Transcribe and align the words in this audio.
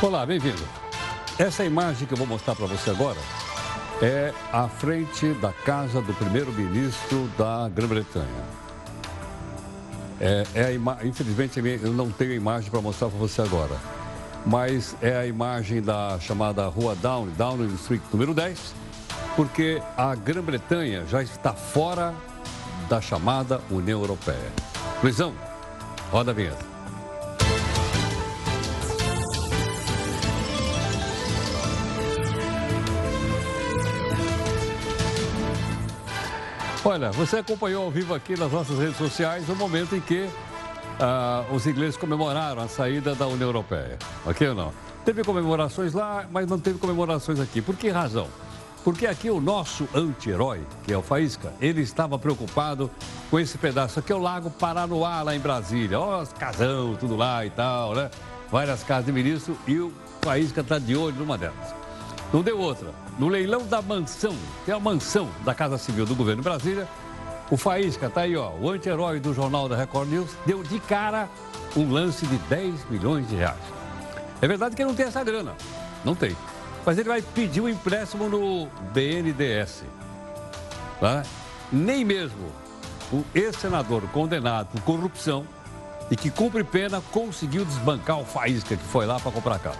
Olá, 0.00 0.24
bem-vindo. 0.24 0.62
Essa 1.40 1.64
imagem 1.64 2.06
que 2.06 2.14
eu 2.14 2.18
vou 2.18 2.26
mostrar 2.26 2.54
para 2.54 2.66
você 2.66 2.88
agora 2.88 3.18
é 4.00 4.32
a 4.52 4.68
frente 4.68 5.32
da 5.34 5.52
casa 5.52 6.00
do 6.00 6.14
primeiro-ministro 6.14 7.28
da 7.36 7.68
Grã-Bretanha. 7.68 8.44
É, 10.20 10.44
é. 10.54 11.04
Infelizmente, 11.04 11.58
eu 11.82 11.92
não 11.92 12.12
tenho 12.12 12.30
a 12.30 12.36
imagem 12.36 12.70
para 12.70 12.80
mostrar 12.80 13.08
para 13.08 13.18
você 13.18 13.42
agora. 13.42 13.74
Mas 14.46 14.96
é 15.02 15.16
a 15.16 15.26
imagem 15.26 15.82
da 15.82 16.16
chamada 16.20 16.64
Rua 16.68 16.94
Downing, 16.94 17.32
Downing 17.32 17.74
Street 17.74 18.02
número 18.12 18.32
10, 18.32 18.74
porque 19.34 19.82
a 19.96 20.14
Grã-Bretanha 20.14 21.06
já 21.06 21.24
está 21.24 21.52
fora 21.52 22.14
da 22.88 23.00
chamada 23.00 23.60
União 23.68 24.00
Europeia. 24.00 24.52
Luizão, 25.02 25.34
roda 26.12 26.30
a 26.30 26.34
vinheta. 26.34 26.77
Olha, 36.84 37.10
você 37.10 37.38
acompanhou 37.38 37.84
ao 37.84 37.90
vivo 37.90 38.14
aqui 38.14 38.38
nas 38.38 38.52
nossas 38.52 38.78
redes 38.78 38.96
sociais 38.96 39.48
o 39.48 39.56
momento 39.56 39.96
em 39.96 40.00
que 40.00 40.22
uh, 40.22 41.54
os 41.54 41.66
ingleses 41.66 41.96
comemoraram 41.96 42.62
a 42.62 42.68
saída 42.68 43.14
da 43.14 43.26
União 43.26 43.48
Europeia. 43.48 43.98
Ok 44.24 44.48
ou 44.48 44.54
não? 44.54 44.72
Teve 45.04 45.24
comemorações 45.24 45.92
lá, 45.92 46.26
mas 46.30 46.46
não 46.46 46.58
teve 46.58 46.78
comemorações 46.78 47.40
aqui. 47.40 47.60
Por 47.60 47.76
que 47.76 47.88
razão? 47.88 48.28
Porque 48.84 49.06
aqui 49.06 49.28
o 49.28 49.40
nosso 49.40 49.88
anti-herói, 49.92 50.60
que 50.84 50.92
é 50.92 50.96
o 50.96 51.02
Faísca, 51.02 51.52
ele 51.60 51.82
estava 51.82 52.18
preocupado 52.18 52.90
com 53.28 53.38
esse 53.40 53.58
pedaço 53.58 53.98
aqui, 53.98 54.12
é 54.12 54.14
o 54.14 54.18
Lago 54.18 54.48
Paranoá, 54.48 55.22
lá 55.22 55.34
em 55.34 55.40
Brasília. 55.40 55.98
Ó, 55.98 56.22
os 56.22 56.32
casão, 56.32 56.94
tudo 56.94 57.16
lá 57.16 57.44
e 57.44 57.50
tal, 57.50 57.94
né? 57.94 58.08
Várias 58.50 58.82
casas 58.84 59.06
de 59.06 59.12
ministro 59.12 59.58
e 59.66 59.78
o 59.78 59.92
Faísca 60.22 60.60
está 60.60 60.78
de 60.78 60.96
olho 60.96 61.16
numa 61.16 61.36
delas. 61.36 61.74
Não 62.32 62.40
deu 62.40 62.58
outra. 62.58 63.07
No 63.18 63.28
leilão 63.28 63.66
da 63.66 63.82
mansão, 63.82 64.36
que 64.64 64.70
é 64.70 64.74
a 64.74 64.78
mansão 64.78 65.28
da 65.44 65.52
Casa 65.52 65.76
Civil 65.76 66.06
do 66.06 66.14
governo 66.14 66.42
Brasília, 66.42 66.86
o 67.50 67.56
Faísca, 67.56 68.08
tá 68.08 68.20
aí, 68.22 68.36
ó, 68.36 68.50
o 68.50 68.70
anti-herói 68.70 69.18
do 69.18 69.34
jornal 69.34 69.68
da 69.68 69.76
Record 69.76 70.08
News, 70.08 70.30
deu 70.46 70.62
de 70.62 70.78
cara 70.78 71.28
um 71.76 71.90
lance 71.90 72.26
de 72.26 72.36
10 72.36 72.88
milhões 72.90 73.28
de 73.28 73.34
reais. 73.34 73.58
É 74.40 74.46
verdade 74.46 74.76
que 74.76 74.82
ele 74.82 74.90
não 74.90 74.96
tem 74.96 75.06
essa 75.06 75.24
grana. 75.24 75.54
Não 76.04 76.14
tem. 76.14 76.36
Mas 76.86 76.96
ele 76.96 77.08
vai 77.08 77.20
pedir 77.20 77.60
um 77.60 77.68
empréstimo 77.68 78.28
no 78.28 78.68
BNDES. 78.92 79.82
Tá? 81.00 81.22
Nem 81.72 82.04
mesmo 82.04 82.52
o 83.12 83.24
ex-senador 83.34 84.02
condenado 84.12 84.68
por 84.68 84.80
corrupção 84.82 85.44
e 86.10 86.16
que 86.16 86.30
cumpre 86.30 86.62
pena 86.62 87.02
conseguiu 87.10 87.64
desbancar 87.64 88.18
o 88.18 88.24
Faísca 88.24 88.76
que 88.76 88.84
foi 88.84 89.06
lá 89.06 89.18
para 89.18 89.32
comprar 89.32 89.58
carro. 89.58 89.78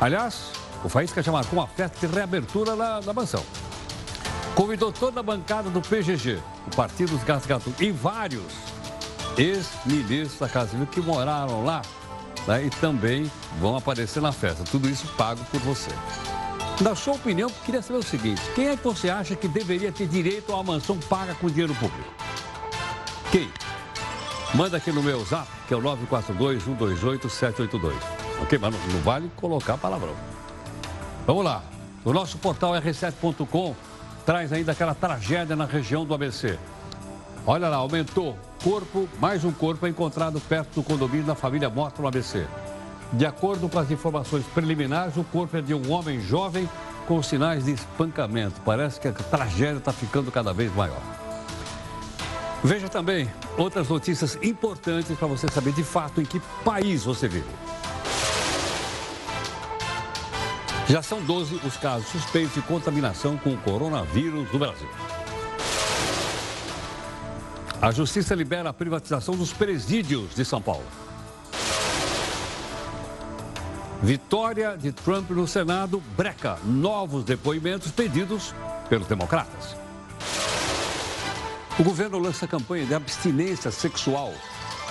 Aliás, 0.00 0.52
o 0.84 0.88
Faísca 0.88 1.22
já 1.22 1.30
marcou 1.30 1.58
uma 1.58 1.66
festa 1.66 2.06
de 2.06 2.14
reabertura 2.14 2.74
na, 2.74 3.00
na 3.00 3.12
mansão. 3.12 3.44
Convidou 4.54 4.92
toda 4.92 5.20
a 5.20 5.22
bancada 5.22 5.70
do 5.70 5.80
PGG, 5.80 6.38
o 6.66 6.76
Partido 6.76 7.16
dos 7.16 7.24
Gatos 7.24 7.72
e 7.78 7.90
vários 7.90 8.44
ex-ministros 9.36 10.38
da 10.38 10.48
Casa 10.48 10.70
Civil 10.70 10.86
que 10.86 11.00
moraram 11.00 11.64
lá 11.64 11.82
né, 12.46 12.64
e 12.64 12.70
também 12.70 13.30
vão 13.60 13.76
aparecer 13.76 14.20
na 14.20 14.32
festa. 14.32 14.64
Tudo 14.64 14.88
isso 14.88 15.06
pago 15.16 15.44
por 15.50 15.60
você. 15.60 15.90
Na 16.80 16.94
sua 16.94 17.14
opinião, 17.14 17.50
queria 17.64 17.82
saber 17.82 17.98
o 17.98 18.02
seguinte: 18.02 18.40
quem 18.54 18.68
é 18.68 18.76
que 18.76 18.82
você 18.82 19.10
acha 19.10 19.36
que 19.36 19.46
deveria 19.46 19.92
ter 19.92 20.08
direito 20.08 20.52
a 20.52 20.56
uma 20.56 20.74
mansão 20.74 20.98
paga 20.98 21.34
com 21.34 21.48
dinheiro 21.48 21.74
público? 21.74 22.08
Quem? 23.30 23.50
Manda 24.54 24.78
aqui 24.78 24.90
no 24.90 25.02
meu 25.02 25.22
zap, 25.24 25.46
que 25.68 25.74
é 25.74 25.76
o 25.76 25.82
942-128-782. 25.82 27.92
Ok? 28.42 28.58
Mas 28.58 28.74
não, 28.74 28.80
não 28.94 29.00
vale 29.02 29.30
colocar 29.36 29.76
palavrão. 29.76 30.16
Vamos 31.26 31.44
lá. 31.44 31.62
O 32.04 32.12
nosso 32.12 32.38
portal 32.38 32.72
r7.com 32.72 33.74
traz 34.24 34.52
ainda 34.52 34.72
aquela 34.72 34.94
tragédia 34.94 35.54
na 35.54 35.64
região 35.64 36.04
do 36.04 36.14
ABC. 36.14 36.58
Olha 37.46 37.68
lá, 37.68 37.76
aumentou. 37.76 38.36
Corpo, 38.62 39.08
mais 39.18 39.44
um 39.44 39.52
corpo 39.52 39.86
é 39.86 39.90
encontrado 39.90 40.40
perto 40.40 40.74
do 40.74 40.82
condomínio 40.82 41.24
da 41.24 41.34
família 41.34 41.70
morta 41.70 42.02
no 42.02 42.08
ABC. 42.08 42.46
De 43.12 43.26
acordo 43.26 43.68
com 43.68 43.78
as 43.78 43.90
informações 43.90 44.44
preliminares, 44.54 45.16
o 45.16 45.24
corpo 45.24 45.56
é 45.56 45.62
de 45.62 45.74
um 45.74 45.90
homem 45.90 46.20
jovem 46.20 46.68
com 47.08 47.22
sinais 47.22 47.64
de 47.64 47.72
espancamento. 47.72 48.60
Parece 48.64 49.00
que 49.00 49.08
a 49.08 49.12
tragédia 49.12 49.78
está 49.78 49.92
ficando 49.92 50.30
cada 50.30 50.52
vez 50.52 50.74
maior. 50.74 51.00
Veja 52.62 52.88
também 52.88 53.28
outras 53.56 53.88
notícias 53.88 54.38
importantes 54.42 55.16
para 55.16 55.26
você 55.26 55.48
saber 55.48 55.72
de 55.72 55.82
fato 55.82 56.20
em 56.20 56.24
que 56.24 56.38
país 56.62 57.04
você 57.04 57.26
vive. 57.26 57.48
Já 60.90 61.02
são 61.02 61.22
12 61.22 61.60
os 61.64 61.76
casos 61.76 62.08
suspeitos 62.08 62.52
de 62.52 62.62
contaminação 62.62 63.38
com 63.38 63.54
o 63.54 63.58
coronavírus 63.58 64.52
no 64.52 64.58
Brasil. 64.58 64.88
A 67.80 67.92
Justiça 67.92 68.34
libera 68.34 68.70
a 68.70 68.72
privatização 68.72 69.36
dos 69.36 69.52
presídios 69.52 70.34
de 70.34 70.44
São 70.44 70.60
Paulo. 70.60 70.84
Vitória 74.02 74.76
de 74.76 74.90
Trump 74.90 75.30
no 75.30 75.46
Senado 75.46 76.02
breca 76.16 76.58
novos 76.64 77.22
depoimentos 77.22 77.92
pedidos 77.92 78.52
pelos 78.88 79.06
democratas. 79.06 79.76
O 81.78 81.84
governo 81.84 82.18
lança 82.18 82.48
campanha 82.48 82.84
de 82.84 82.94
abstinência 82.94 83.70
sexual 83.70 84.34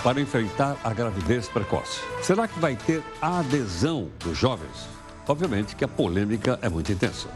para 0.02 0.22
enfrentar 0.22 0.78
a 0.82 0.94
gravidez 0.94 1.50
precoce. 1.50 2.00
Será 2.22 2.48
que 2.48 2.58
vai 2.58 2.78
ter 2.78 3.04
adesão 3.22 4.08
dos 4.24 4.38
jovens? 4.38 4.99
Obviamente 5.30 5.76
que 5.76 5.86
a 5.86 5.88
polêmica 5.88 6.58
é 6.60 6.68
muito 6.68 6.92
intensa. 6.92 7.30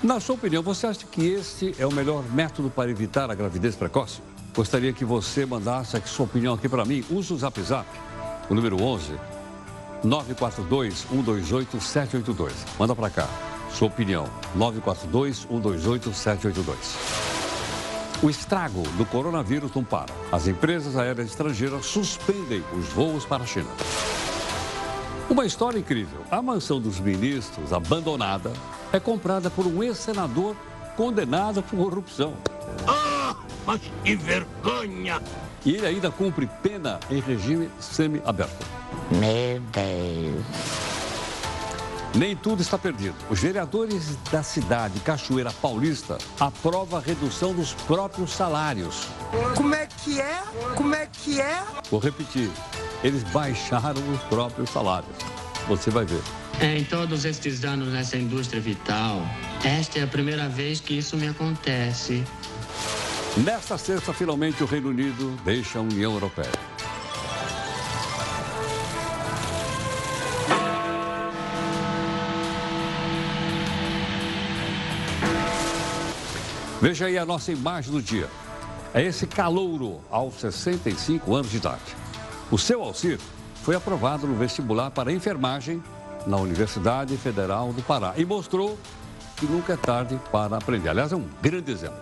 Na 0.00 0.20
sua 0.20 0.36
opinião, 0.36 0.62
você 0.62 0.86
acha 0.86 1.04
que 1.04 1.26
este 1.26 1.74
é 1.80 1.84
o 1.84 1.92
melhor 1.92 2.22
método 2.30 2.70
para 2.70 2.88
evitar 2.88 3.28
a 3.28 3.34
gravidez 3.34 3.74
precoce? 3.74 4.20
Gostaria 4.54 4.92
que 4.92 5.04
você 5.04 5.44
mandasse 5.44 5.96
a 5.96 6.02
sua 6.02 6.26
opinião 6.26 6.54
aqui 6.54 6.68
para 6.68 6.84
mim. 6.84 7.04
Use 7.10 7.32
o 7.32 7.36
Zap 7.36 7.60
Zap, 7.60 7.88
o 8.48 8.54
número 8.54 8.80
11 8.80 9.14
942 10.04 11.06
128 11.10 11.80
782. 11.80 12.52
Manda 12.78 12.94
para 12.94 13.10
cá. 13.10 13.28
Sua 13.72 13.88
opinião. 13.88 14.26
942 14.54 15.38
128 15.38 16.14
782. 16.14 16.78
O 18.22 18.30
estrago 18.30 18.82
do 18.96 19.04
coronavírus 19.04 19.74
não 19.74 19.82
para. 19.82 20.14
As 20.30 20.46
empresas 20.46 20.96
aéreas 20.96 21.30
estrangeiras 21.30 21.84
suspendem 21.84 22.62
os 22.78 22.86
voos 22.90 23.24
para 23.24 23.42
a 23.42 23.46
China. 23.46 23.70
Uma 25.28 25.46
história 25.46 25.78
incrível. 25.78 26.20
A 26.30 26.42
mansão 26.42 26.80
dos 26.80 27.00
ministros, 27.00 27.72
abandonada, 27.72 28.52
é 28.92 29.00
comprada 29.00 29.48
por 29.48 29.66
um 29.66 29.82
ex-senador 29.82 30.54
condenado 30.96 31.62
por 31.62 31.78
corrupção. 31.78 32.34
Ah, 32.86 33.34
mas 33.66 33.80
que 34.04 34.14
vergonha! 34.14 35.20
E 35.64 35.74
ele 35.74 35.86
ainda 35.86 36.10
cumpre 36.10 36.48
pena 36.62 37.00
em 37.10 37.20
regime 37.20 37.70
semi-aberto. 37.80 38.66
Meu 39.10 39.60
Deus. 39.72 40.44
Nem 42.14 42.36
tudo 42.36 42.62
está 42.62 42.78
perdido. 42.78 43.16
Os 43.28 43.40
vereadores 43.40 44.16
da 44.30 44.42
cidade 44.42 45.00
Cachoeira 45.00 45.50
Paulista 45.50 46.18
aprovam 46.38 46.98
a 46.98 47.02
redução 47.02 47.52
dos 47.52 47.72
próprios 47.72 48.30
salários. 48.30 49.08
Como 49.56 49.74
é 49.74 49.86
que 49.86 50.20
é? 50.20 50.42
Como 50.76 50.94
é 50.94 51.06
que 51.06 51.40
é? 51.40 51.64
Vou 51.90 51.98
repetir 51.98 52.50
eles 53.04 53.22
baixaram 53.24 54.00
os 54.10 54.20
próprios 54.22 54.70
salários. 54.70 55.14
Você 55.68 55.90
vai 55.90 56.06
ver. 56.06 56.22
É, 56.60 56.78
em 56.78 56.84
todos 56.84 57.26
estes 57.26 57.62
anos 57.62 57.92
nessa 57.92 58.16
indústria 58.16 58.60
vital, 58.60 59.20
esta 59.62 59.98
é 59.98 60.02
a 60.04 60.06
primeira 60.06 60.48
vez 60.48 60.80
que 60.80 60.94
isso 60.94 61.16
me 61.16 61.28
acontece. 61.28 62.24
Nesta 63.36 63.76
sexta, 63.76 64.12
finalmente, 64.14 64.62
o 64.62 64.66
Reino 64.66 64.88
Unido 64.88 65.36
deixa 65.44 65.78
a 65.78 65.82
União 65.82 66.14
Europeia. 66.14 66.50
Veja 76.80 77.06
aí 77.06 77.18
a 77.18 77.26
nossa 77.26 77.50
imagem 77.50 77.90
do 77.92 78.00
dia. 78.00 78.28
É 78.94 79.02
esse 79.02 79.26
calouro 79.26 80.00
aos 80.10 80.34
65 80.34 81.34
anos 81.34 81.50
de 81.50 81.56
idade. 81.56 82.03
O 82.50 82.58
seu 82.58 82.82
auxílio 82.82 83.18
foi 83.62 83.74
aprovado 83.74 84.26
no 84.26 84.34
vestibular 84.34 84.90
para 84.90 85.12
enfermagem 85.12 85.82
na 86.26 86.36
Universidade 86.36 87.16
Federal 87.16 87.72
do 87.72 87.82
Pará 87.82 88.14
e 88.16 88.24
mostrou 88.24 88.78
que 89.36 89.46
nunca 89.46 89.72
é 89.72 89.76
tarde 89.76 90.18
para 90.30 90.56
aprender. 90.56 90.88
Aliás, 90.90 91.12
é 91.12 91.16
um 91.16 91.26
grande 91.40 91.72
exemplo. 91.72 91.98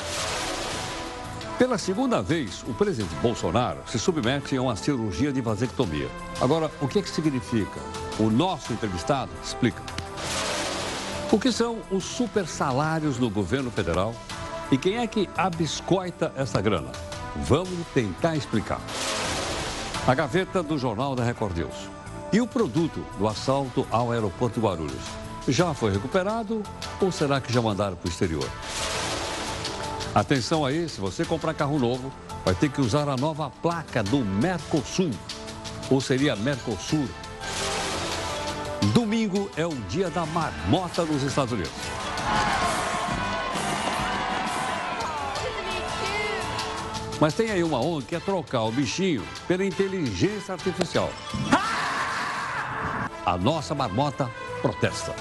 Pela 1.59 1.79
segunda 1.79 2.21
vez, 2.21 2.65
o 2.67 2.75
presidente 2.75 3.15
Bolsonaro 3.17 3.79
se 3.87 3.99
submete 3.99 4.57
a 4.57 4.63
uma 4.63 4.75
cirurgia 4.75 5.33
de 5.33 5.41
vasectomia. 5.41 6.09
Agora, 6.41 6.71
o 6.81 6.89
que, 6.89 6.99
é 6.99 7.03
que 7.03 7.11
significa? 7.11 7.81
O 8.19 8.29
nosso 8.29 8.73
entrevistado 8.73 9.31
explica. 9.43 9.83
O 11.31 11.39
que 11.39 11.53
são 11.53 11.79
os 11.91 12.05
super 12.05 12.47
salários 12.47 13.17
do 13.17 13.31
governo 13.31 13.71
federal 13.71 14.15
e 14.73 14.77
quem 14.77 14.99
é 14.99 15.07
que 15.07 15.29
abiscoita 15.37 16.33
essa 16.37 16.61
grana? 16.61 16.91
Vamos 17.37 17.87
tentar 17.95 18.37
explicar. 18.37 18.81
A 20.05 20.17
gaveta 20.17 20.65
do 20.65 20.77
Jornal 20.77 21.15
da 21.15 21.23
Record 21.23 21.57
News. 21.57 21.89
E 22.33 22.41
o 22.41 22.47
produto 22.47 23.07
do 23.19 23.29
assalto 23.29 23.87
ao 23.89 24.11
aeroporto 24.11 24.61
Guarulhos? 24.61 25.01
Já 25.47 25.73
foi 25.73 25.93
recuperado 25.93 26.61
ou 27.01 27.13
será 27.13 27.41
que 27.41 27.53
já 27.53 27.63
mandaram 27.63 27.95
para 27.95 28.09
o 28.09 28.11
exterior? 28.11 28.49
Atenção 30.13 30.65
aí, 30.67 30.89
se 30.89 31.01
você 31.01 31.25
comprar 31.25 31.55
carro 31.55 31.79
novo, 31.79 32.13
vai 32.45 32.53
ter 32.53 32.69
que 32.69 32.81
usar 32.81 33.09
a 33.09 33.17
nova 33.17 33.49
placa 33.63 34.03
do 34.03 34.19
Mercosul. 34.19 35.13
Ou 35.89 36.01
seria 36.01 36.35
Mercosul. 36.35 37.09
Domingo 38.93 39.49
é 39.57 39.65
o 39.65 39.75
dia 39.89 40.11
da 40.11 40.27
marmota 40.27 41.05
nos 41.05 41.23
Estados 41.23 41.53
Unidos. 41.53 41.71
Mas 47.23 47.35
tem 47.35 47.53
aí 47.53 47.63
uma 47.63 47.79
onda 47.79 48.05
que 48.05 48.17
é 48.17 48.19
trocar 48.19 48.65
o 48.65 48.73
bichinho 48.73 49.23
pela 49.47 49.65
inteligência 49.65 50.55
artificial. 50.55 51.09
A 53.25 53.39
nossa 53.39 53.77
marmota 53.77 54.29
protesta. 54.61 55.15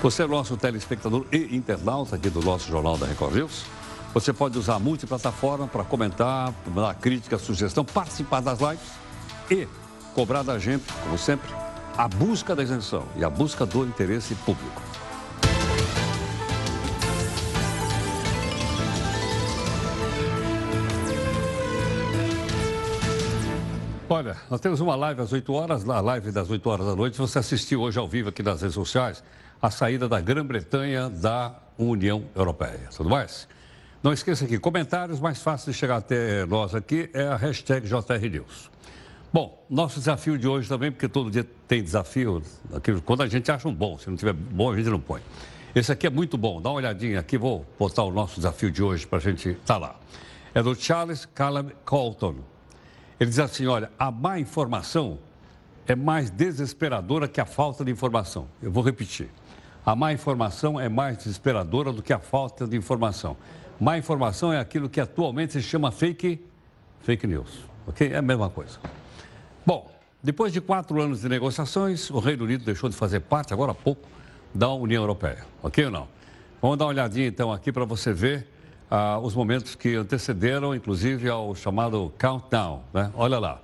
Você 0.00 0.22
é 0.22 0.26
nosso 0.28 0.56
telespectador 0.56 1.26
e 1.32 1.56
internauta 1.56 2.14
aqui 2.14 2.30
do 2.30 2.40
nosso 2.40 2.68
Jornal 2.68 2.96
da 2.96 3.04
Record 3.04 3.34
News. 3.34 3.64
Você 4.14 4.32
pode 4.32 4.56
usar 4.56 4.76
a 4.76 4.78
multiplataforma 4.78 5.66
para 5.66 5.82
comentar, 5.82 6.54
dar 6.72 6.94
crítica, 6.94 7.36
sugestão, 7.36 7.84
participar 7.84 8.42
das 8.42 8.60
lives 8.60 8.92
e 9.50 9.66
cobrar 10.14 10.44
da 10.44 10.56
gente, 10.56 10.84
como 11.02 11.18
sempre, 11.18 11.50
a 11.98 12.06
busca 12.06 12.54
da 12.54 12.62
isenção 12.62 13.08
e 13.16 13.24
a 13.24 13.28
busca 13.28 13.66
do 13.66 13.84
interesse 13.84 14.36
público. 14.36 14.91
Olha, 24.14 24.36
nós 24.50 24.60
temos 24.60 24.78
uma 24.78 24.94
live 24.94 25.22
às 25.22 25.32
8 25.32 25.52
horas, 25.54 25.88
a 25.88 26.00
live 26.02 26.30
das 26.30 26.50
8 26.50 26.68
horas 26.68 26.86
da 26.86 26.94
noite. 26.94 27.16
Você 27.16 27.38
assistiu 27.38 27.80
hoje 27.80 27.98
ao 27.98 28.06
vivo 28.06 28.28
aqui 28.28 28.42
nas 28.42 28.60
redes 28.60 28.74
sociais 28.74 29.24
a 29.60 29.70
saída 29.70 30.06
da 30.06 30.20
Grã-Bretanha 30.20 31.08
da 31.08 31.58
União 31.78 32.22
Europeia. 32.34 32.90
Tudo 32.94 33.08
mais? 33.08 33.48
Não 34.02 34.12
esqueça 34.12 34.46
que 34.46 34.58
comentários 34.58 35.18
mais 35.18 35.40
fáceis 35.40 35.74
de 35.74 35.80
chegar 35.80 35.96
até 35.96 36.44
nós 36.44 36.74
aqui 36.74 37.08
é 37.14 37.22
a 37.22 37.36
hashtag 37.36 37.88
JRNews. 37.88 38.70
Bom, 39.32 39.64
nosso 39.70 39.98
desafio 39.98 40.36
de 40.36 40.46
hoje 40.46 40.68
também, 40.68 40.92
porque 40.92 41.08
todo 41.08 41.30
dia 41.30 41.46
tem 41.66 41.82
desafio, 41.82 42.42
quando 43.06 43.22
a 43.22 43.26
gente 43.26 43.50
acha 43.50 43.66
um 43.66 43.74
bom, 43.74 43.96
se 43.96 44.10
não 44.10 44.16
tiver 44.16 44.34
bom, 44.34 44.72
a 44.72 44.76
gente 44.76 44.90
não 44.90 45.00
põe. 45.00 45.22
Esse 45.74 45.90
aqui 45.90 46.06
é 46.06 46.10
muito 46.10 46.36
bom, 46.36 46.60
dá 46.60 46.68
uma 46.68 46.76
olhadinha 46.76 47.18
aqui, 47.18 47.38
vou 47.38 47.64
botar 47.78 48.02
o 48.02 48.12
nosso 48.12 48.34
desafio 48.34 48.70
de 48.70 48.82
hoje 48.82 49.06
para 49.06 49.16
a 49.16 49.22
gente 49.22 49.48
estar 49.48 49.64
tá 49.64 49.78
lá. 49.78 49.96
É 50.54 50.62
do 50.62 50.74
Charles 50.74 51.24
Caleb 51.24 51.74
Colton. 51.86 52.51
Ele 53.22 53.30
diz 53.30 53.38
assim: 53.38 53.68
olha, 53.68 53.88
a 53.96 54.10
má 54.10 54.40
informação 54.40 55.20
é 55.86 55.94
mais 55.94 56.28
desesperadora 56.28 57.28
que 57.28 57.40
a 57.40 57.44
falta 57.44 57.84
de 57.84 57.90
informação. 57.92 58.48
Eu 58.60 58.72
vou 58.72 58.82
repetir. 58.82 59.28
A 59.86 59.94
má 59.94 60.12
informação 60.12 60.80
é 60.80 60.88
mais 60.88 61.18
desesperadora 61.18 61.92
do 61.92 62.02
que 62.02 62.12
a 62.12 62.18
falta 62.18 62.66
de 62.66 62.76
informação. 62.76 63.36
Má 63.78 63.96
informação 63.96 64.52
é 64.52 64.58
aquilo 64.58 64.88
que 64.88 65.00
atualmente 65.00 65.52
se 65.52 65.62
chama 65.62 65.92
fake, 65.92 66.44
fake 67.02 67.24
news. 67.28 67.60
Ok? 67.86 68.12
É 68.12 68.16
a 68.16 68.22
mesma 68.22 68.50
coisa. 68.50 68.80
Bom, 69.64 69.88
depois 70.20 70.52
de 70.52 70.60
quatro 70.60 71.00
anos 71.00 71.20
de 71.20 71.28
negociações, 71.28 72.10
o 72.10 72.18
Reino 72.18 72.42
Unido 72.42 72.64
deixou 72.64 72.90
de 72.90 72.96
fazer 72.96 73.20
parte, 73.20 73.52
agora 73.52 73.70
há 73.70 73.74
pouco, 73.74 74.08
da 74.52 74.68
União 74.72 75.00
Europeia. 75.00 75.46
Ok 75.62 75.84
ou 75.84 75.92
não? 75.92 76.08
Vamos 76.60 76.76
dar 76.76 76.86
uma 76.86 76.90
olhadinha 76.90 77.28
então 77.28 77.52
aqui 77.52 77.70
para 77.70 77.84
você 77.84 78.12
ver 78.12 78.48
ah, 78.94 79.18
os 79.18 79.34
momentos 79.34 79.74
que 79.74 79.94
antecederam, 79.94 80.74
inclusive, 80.74 81.26
ao 81.26 81.54
chamado 81.54 82.12
countdown. 82.18 82.82
Né? 82.92 83.10
Olha 83.14 83.38
lá. 83.38 83.58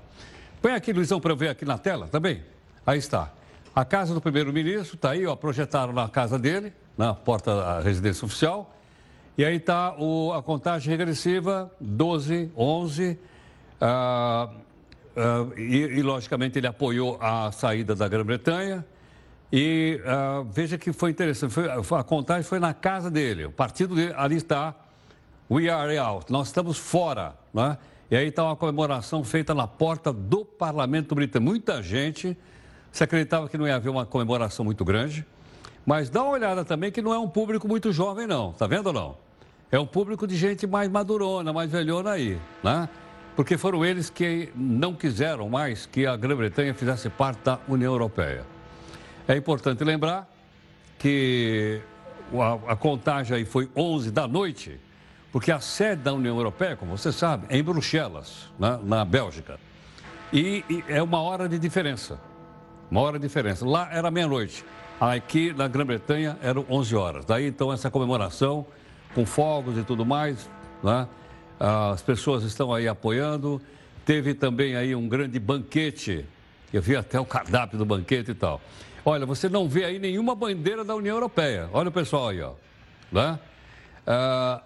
Põe 0.63 0.73
aqui, 0.73 0.91
Luizão, 0.91 1.21
para 1.21 1.33
eu 1.33 1.37
ver 1.37 1.51
aqui 1.51 1.67
na 1.67 1.77
tela 1.77 2.09
também. 2.09 2.43
Aí 2.87 2.99
está. 2.99 3.31
A 3.75 3.85
casa 3.85 4.15
do 4.15 4.23
primeiro-ministro 4.23 4.97
está 4.97 5.11
aí, 5.11 5.27
ó, 5.27 5.37
projetaram 5.37 5.93
na 5.93 6.09
casa 6.09 6.39
dele, 6.39 6.73
na 6.97 7.13
porta 7.13 7.55
da 7.55 7.81
residência 7.81 8.25
oficial. 8.25 8.75
E 9.37 9.45
aí 9.45 9.57
está 9.57 9.95
a 10.35 10.43
contagem 10.43 10.91
regressiva, 10.91 11.71
12, 11.79 12.51
11. 12.57 13.19
Ah, 13.79 14.49
Uh, 15.19 15.59
e, 15.59 15.79
e, 15.99 16.03
logicamente, 16.03 16.61
ele 16.61 16.69
apoiou 16.69 17.19
a 17.21 17.51
saída 17.51 17.93
da 17.93 18.07
Grã-Bretanha. 18.07 18.87
E 19.53 20.01
uh, 20.05 20.45
veja 20.45 20.79
que 20.79 20.93
foi 20.93 21.11
interessante, 21.11 21.53
foi, 21.53 21.99
a 21.99 22.05
contagem 22.05 22.45
foi 22.45 22.61
na 22.61 22.73
casa 22.73 23.11
dele, 23.11 23.47
o 23.47 23.51
partido 23.51 23.97
dele, 23.97 24.15
ali 24.17 24.37
está, 24.37 24.77
we 25.51 25.69
are 25.69 25.97
out, 25.99 26.31
nós 26.31 26.49
estamos 26.49 26.79
fora. 26.79 27.35
Né? 27.53 27.77
E 28.11 28.17
aí 28.17 28.29
está 28.29 28.45
uma 28.45 28.57
comemoração 28.57 29.23
feita 29.25 29.55
na 29.55 29.67
porta 29.67 30.13
do 30.13 30.45
parlamento 30.45 31.15
britânico. 31.15 31.51
Muita 31.51 31.83
gente 31.83 32.37
se 32.91 33.05
acreditava 33.05 33.49
que 33.49 33.59
não 33.59 33.67
ia 33.67 33.77
haver 33.77 33.91
uma 33.91 34.07
comemoração 34.07 34.65
muito 34.65 34.85
grande, 34.85 35.25
mas 35.85 36.11
dá 36.11 36.23
uma 36.23 36.33
olhada 36.33 36.65
também 36.65 36.91
que 36.91 37.03
não 37.03 37.13
é 37.13 37.19
um 37.19 37.29
público 37.29 37.69
muito 37.69 37.93
jovem, 37.93 38.27
não, 38.27 38.53
tá 38.53 38.67
vendo 38.67 38.89
ou 38.89 38.93
não? 38.93 39.17
É 39.71 39.79
um 39.79 39.87
público 39.87 40.27
de 40.27 40.37
gente 40.37 40.67
mais 40.67 40.91
madurona, 40.91 41.53
mais 41.53 41.71
velhona 41.71 42.13
aí, 42.13 42.39
né? 42.63 42.89
porque 43.39 43.57
foram 43.57 43.85
eles 43.85 44.11
que 44.11 44.49
não 44.57 44.93
quiseram 44.93 45.49
mais 45.49 45.87
que 45.87 46.05
a 46.05 46.17
Grã-Bretanha 46.17 46.75
fizesse 46.75 47.09
parte 47.09 47.39
da 47.45 47.61
União 47.69 47.93
Europeia. 47.93 48.45
É 49.29 49.37
importante 49.37 49.85
lembrar 49.85 50.29
que 50.99 51.81
a, 52.35 52.73
a, 52.73 52.75
contagem 52.75 53.37
aí 53.37 53.45
foi 53.45 53.71
11 53.77 54.11
da 54.11 54.27
noite, 54.27 54.81
porque 55.31 55.53
a 55.53 55.61
sede 55.61 56.03
da 56.03 56.13
União 56.13 56.37
Europeia, 56.37 56.77
como 56.77 56.97
você 56.97 57.13
sabe, 57.13 57.47
é 57.49 57.59
em 57.59 57.63
Bruxelas, 57.63 58.49
na, 58.59 58.79
na 58.79 59.05
Bélgica. 59.05 59.59
E, 60.33 60.65
e, 60.69 60.85
é 60.89 61.03
uma 61.03 61.21
hora 61.21 61.49
de 61.49 61.59
diferença. 61.59 62.19
Uma 62.91 63.01
hora 63.01 63.19
de 63.19 63.27
diferença. 63.27 63.67
Lá 63.67 63.89
era 63.93 64.11
meia-noite. 64.11 64.65
Aqui 65.01 65.53
na 65.53 65.69
Grã-Bretanha 65.69 66.39
eram 66.43 66.65
11 66.69 66.97
horas. 66.97 67.25
Daí 67.25 67.47
então 67.47 67.73
essa 67.73 67.91
comemoração 67.91 68.67
com 69.15 69.25
fogos 69.25 69.77
e 69.79 69.83
tudo 69.83 70.05
mais, 70.05 70.51
né? 70.83 71.07
As 71.61 72.03
pessoas 72.03 72.43
estão 72.45 72.73
aí 72.73 72.89
apoiando. 72.89 73.61
Teve 74.05 74.33
também 74.33 74.77
aí 74.77 74.95
um 74.95 75.09
grande 75.09 75.39
banquete. 75.39 76.25
Eu 76.73 76.81
vi 76.81 76.97
até 76.97 77.19
o 77.21 77.25
cardápio 77.25 77.79
do 77.79 77.85
banquete 77.85 78.31
e 78.31 78.35
tal. 78.35 78.61
Olha, 79.05 79.27
você 79.27 79.49
não 79.49 79.69
vê 79.69 79.85
aí 79.85 79.99
nenhuma 79.99 80.35
bandeira 80.35 80.85
da 80.85 80.95
União 80.95 81.17
Europeia. 81.17 81.69
Olha 81.73 81.89
o 81.89 81.93
pessoal 81.93 82.29
aí, 82.29 82.41
ó. 82.43 82.53
Né? 83.11 83.39
Ah, 84.07 84.63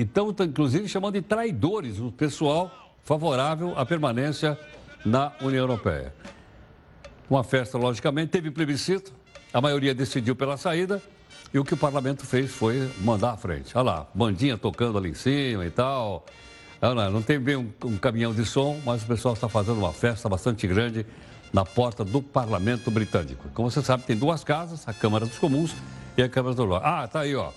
então, 0.00 0.34
inclusive, 0.40 0.88
chamando 0.88 1.14
de 1.14 1.22
traidores 1.22 1.98
o 1.98 2.10
pessoal 2.10 2.96
favorável 3.02 3.78
à 3.78 3.84
permanência 3.84 4.58
na 5.04 5.32
União 5.40 5.62
Europeia. 5.62 6.14
Uma 7.28 7.44
festa, 7.44 7.76
logicamente, 7.76 8.30
teve 8.30 8.50
plebiscito, 8.50 9.12
a 9.52 9.60
maioria 9.60 9.94
decidiu 9.94 10.34
pela 10.34 10.56
saída. 10.56 11.02
E 11.52 11.58
o 11.58 11.64
que 11.64 11.74
o 11.74 11.76
parlamento 11.76 12.24
fez 12.24 12.52
foi 12.52 12.88
mandar 13.00 13.32
à 13.32 13.36
frente. 13.36 13.76
Olha 13.76 13.82
lá, 13.82 14.06
bandinha 14.14 14.56
tocando 14.56 14.96
ali 14.96 15.10
em 15.10 15.14
cima 15.14 15.66
e 15.66 15.70
tal. 15.70 16.24
Não, 16.80 17.10
não 17.10 17.22
tem 17.22 17.40
bem 17.40 17.56
um, 17.56 17.70
um 17.84 17.98
caminhão 17.98 18.32
de 18.32 18.44
som, 18.44 18.80
mas 18.86 19.02
o 19.02 19.06
pessoal 19.06 19.34
está 19.34 19.48
fazendo 19.48 19.78
uma 19.78 19.92
festa 19.92 20.28
bastante 20.28 20.66
grande 20.66 21.04
na 21.52 21.64
porta 21.64 22.04
do 22.04 22.22
parlamento 22.22 22.90
britânico. 22.90 23.48
Como 23.52 23.68
você 23.68 23.82
sabe, 23.82 24.04
tem 24.04 24.16
duas 24.16 24.44
casas, 24.44 24.86
a 24.86 24.94
Câmara 24.94 25.26
dos 25.26 25.38
Comuns 25.38 25.74
e 26.16 26.22
a 26.22 26.28
Câmara 26.28 26.54
do 26.54 26.64
Lorde. 26.64 26.86
Ah, 26.86 27.08
tá 27.08 27.20
aí, 27.20 27.34
ó. 27.34 27.50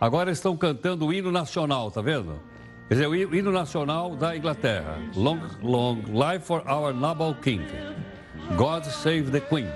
Agora 0.00 0.30
estão 0.30 0.56
cantando 0.56 1.06
o 1.06 1.12
hino 1.12 1.32
nacional, 1.32 1.90
tá 1.90 2.00
vendo? 2.00 2.40
Quer 2.88 2.94
dizer, 2.94 3.06
o 3.06 3.14
hino 3.34 3.52
nacional 3.52 4.16
da 4.16 4.36
Inglaterra. 4.36 4.98
Long, 5.14 5.40
long 5.62 6.02
life 6.06 6.44
for 6.44 6.62
our 6.66 6.94
noble 6.94 7.34
king. 7.42 7.66
God 8.56 8.84
save 8.84 9.30
the 9.30 9.40
queen 9.40 9.68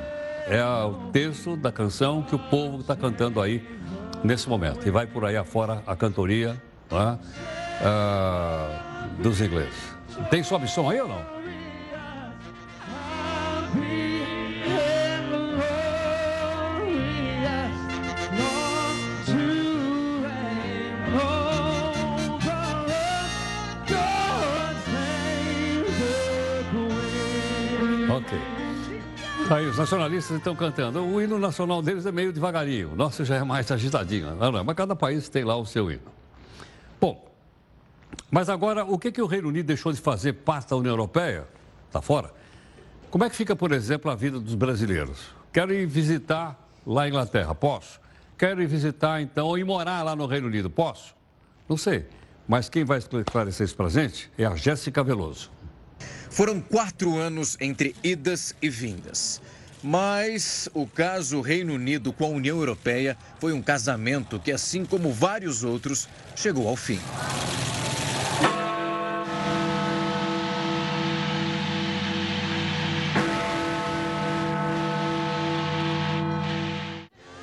é 0.47 0.64
o 0.64 0.95
texto 1.12 1.57
da 1.57 1.71
canção 1.71 2.23
que 2.23 2.35
o 2.35 2.38
povo 2.38 2.81
está 2.81 2.97
cantando 2.97 3.41
aí 3.41 3.67
nesse 4.25 4.49
momento. 4.49 4.87
E 4.87 4.91
vai 4.91 5.07
por 5.07 5.25
aí 5.25 5.37
afora 5.37 5.83
a 5.87 5.95
cantoria 5.95 6.61
né, 6.91 7.19
uh, 7.81 9.23
dos 9.23 9.41
ingleses. 9.41 9.95
Tem 10.31 10.43
sobe 10.43 10.69
som 10.69 10.91
aí 10.91 11.00
ou 11.00 11.09
não? 11.09 11.41
Aí, 29.52 29.66
os 29.66 29.76
nacionalistas 29.76 30.38
estão 30.38 30.56
cantando. 30.56 31.04
O 31.04 31.21
hino 31.21 31.38
nacional 31.38 31.82
deles 31.82 32.06
é 32.06 32.12
meio 32.12 32.32
devagarinho, 32.32 32.92
o 32.92 32.97
nosso 32.97 33.23
já 33.23 33.37
é 33.37 33.44
mais 33.44 33.71
agitadinho. 33.71 34.35
Não, 34.35 34.50
não, 34.50 34.64
mas 34.64 34.75
cada 34.75 34.97
país 34.97 35.28
tem 35.28 35.44
lá 35.44 35.54
o 35.56 35.66
seu 35.66 35.90
hino. 35.90 36.00
Bom, 36.99 37.30
mas 38.30 38.49
agora, 38.49 38.82
o 38.82 38.99
que, 38.99 39.12
que 39.12 39.21
o 39.21 39.26
Reino 39.26 39.49
Unido 39.49 39.66
deixou 39.66 39.92
de 39.92 40.00
fazer 40.00 40.32
parte 40.32 40.71
da 40.71 40.76
União 40.76 40.92
Europeia? 40.92 41.47
Está 41.87 42.00
fora? 42.00 42.32
Como 43.11 43.25
é 43.25 43.28
que 43.28 43.37
fica, 43.37 43.54
por 43.54 43.73
exemplo, 43.73 44.11
a 44.11 44.14
vida 44.14 44.40
dos 44.40 44.54
brasileiros? 44.54 45.21
Quero 45.52 45.75
ir 45.75 45.85
visitar 45.85 46.59
lá 46.87 47.02
a 47.02 47.09
Inglaterra, 47.09 47.54
posso? 47.54 48.00
Quero 48.38 48.62
ir 48.62 48.66
visitar, 48.66 49.21
então, 49.21 49.59
e 49.59 49.62
morar 49.64 50.02
lá 50.02 50.16
no 50.16 50.25
Reino 50.25 50.47
Unido, 50.47 50.71
posso? 50.71 51.14
Não 51.68 51.76
sei. 51.76 52.06
Mas 52.49 52.71
quem 52.71 52.85
vai 52.85 52.99
esclarecer 52.99 53.66
isso 53.66 53.76
para 53.76 53.87
a 53.87 53.90
gente 53.90 54.32
é 54.38 54.47
a 54.47 54.56
Jéssica 54.56 55.04
Veloso. 55.04 55.50
Foram 56.30 56.61
quatro 56.61 57.16
anos 57.18 57.56
entre 57.61 57.94
idas 58.02 58.54
e 58.62 58.68
vindas. 58.68 59.40
Mas 59.82 60.68
o 60.73 60.87
caso 60.87 61.40
Reino 61.40 61.75
Unido 61.75 62.12
com 62.12 62.25
a 62.25 62.28
União 62.28 62.59
Europeia 62.59 63.16
foi 63.40 63.52
um 63.52 63.61
casamento 63.61 64.38
que, 64.38 64.52
assim 64.52 64.85
como 64.85 65.12
vários 65.12 65.64
outros, 65.64 66.09
chegou 66.37 66.68
ao 66.68 66.76
fim. 66.76 67.00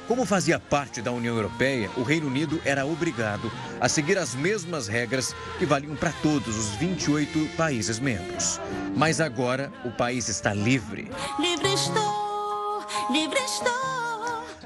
Como 0.09 0.25
fazia 0.25 0.59
parte 0.59 1.03
da 1.03 1.11
União 1.11 1.35
Europeia, 1.35 1.87
o 1.95 2.01
Reino 2.01 2.25
Unido 2.25 2.59
era 2.65 2.83
obrigado 2.83 3.51
a 3.79 3.87
seguir 3.87 4.17
as 4.17 4.33
mesmas 4.33 4.87
regras 4.87 5.35
que 5.59 5.67
valiam 5.67 5.95
para 5.95 6.11
todos 6.11 6.57
os 6.57 6.69
28 6.77 7.55
países 7.55 7.99
membros. 7.99 8.59
Mas 8.97 9.21
agora 9.21 9.71
o 9.85 9.91
país 9.91 10.27
está 10.27 10.51
livre. 10.51 11.11
Livre 11.39 11.71
estou, 11.71 12.83
livre 13.11 13.37
estou. 13.37 13.69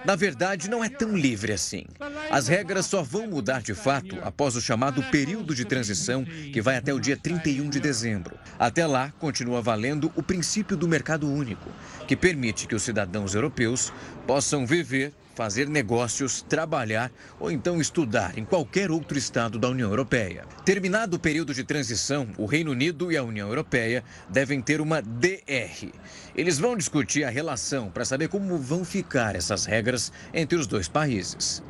Na 0.05 0.15
verdade, 0.15 0.69
não 0.69 0.81
é 0.81 0.87
tão 0.87 1.13
livre 1.13 1.51
assim. 1.51 1.83
As 2.31 2.47
regras 2.47 2.85
só 2.85 3.03
vão 3.03 3.27
mudar 3.27 3.61
de 3.61 3.73
fato 3.73 4.17
após 4.23 4.55
o 4.55 4.61
chamado 4.61 5.03
período 5.03 5.53
de 5.53 5.65
transição, 5.65 6.23
que 6.23 6.61
vai 6.61 6.77
até 6.77 6.93
o 6.93 6.99
dia 7.01 7.17
31 7.17 7.69
de 7.69 7.81
dezembro. 7.81 8.37
Até 8.57 8.87
lá, 8.87 9.11
continua 9.19 9.61
valendo 9.61 10.09
o 10.15 10.23
princípio 10.23 10.77
do 10.77 10.87
mercado 10.87 11.29
único, 11.29 11.69
que 12.07 12.15
permite 12.15 12.65
que 12.65 12.75
os 12.75 12.83
cidadãos 12.83 13.35
europeus 13.35 13.91
possam 14.25 14.65
viver 14.65 15.13
fazer 15.35 15.67
negócios, 15.67 16.41
trabalhar 16.41 17.11
ou 17.39 17.51
então 17.51 17.81
estudar 17.81 18.37
em 18.37 18.45
qualquer 18.45 18.91
outro 18.91 19.17
estado 19.17 19.57
da 19.57 19.69
União 19.69 19.89
Europeia. 19.89 20.45
Terminado 20.63 21.17
o 21.17 21.19
período 21.19 21.53
de 21.53 21.63
transição, 21.63 22.27
o 22.37 22.45
Reino 22.45 22.71
Unido 22.71 23.11
e 23.11 23.17
a 23.17 23.23
União 23.23 23.47
Europeia 23.47 24.03
devem 24.29 24.61
ter 24.61 24.79
uma 24.81 25.01
DR. 25.01 25.91
Eles 26.35 26.59
vão 26.59 26.77
discutir 26.77 27.23
a 27.23 27.29
relação 27.29 27.89
para 27.89 28.05
saber 28.05 28.27
como 28.27 28.57
vão 28.57 28.85
ficar 28.85 29.35
essas 29.35 29.65
regras 29.65 30.11
entre 30.33 30.57
os 30.57 30.67
dois 30.67 30.87
países. 30.87 31.61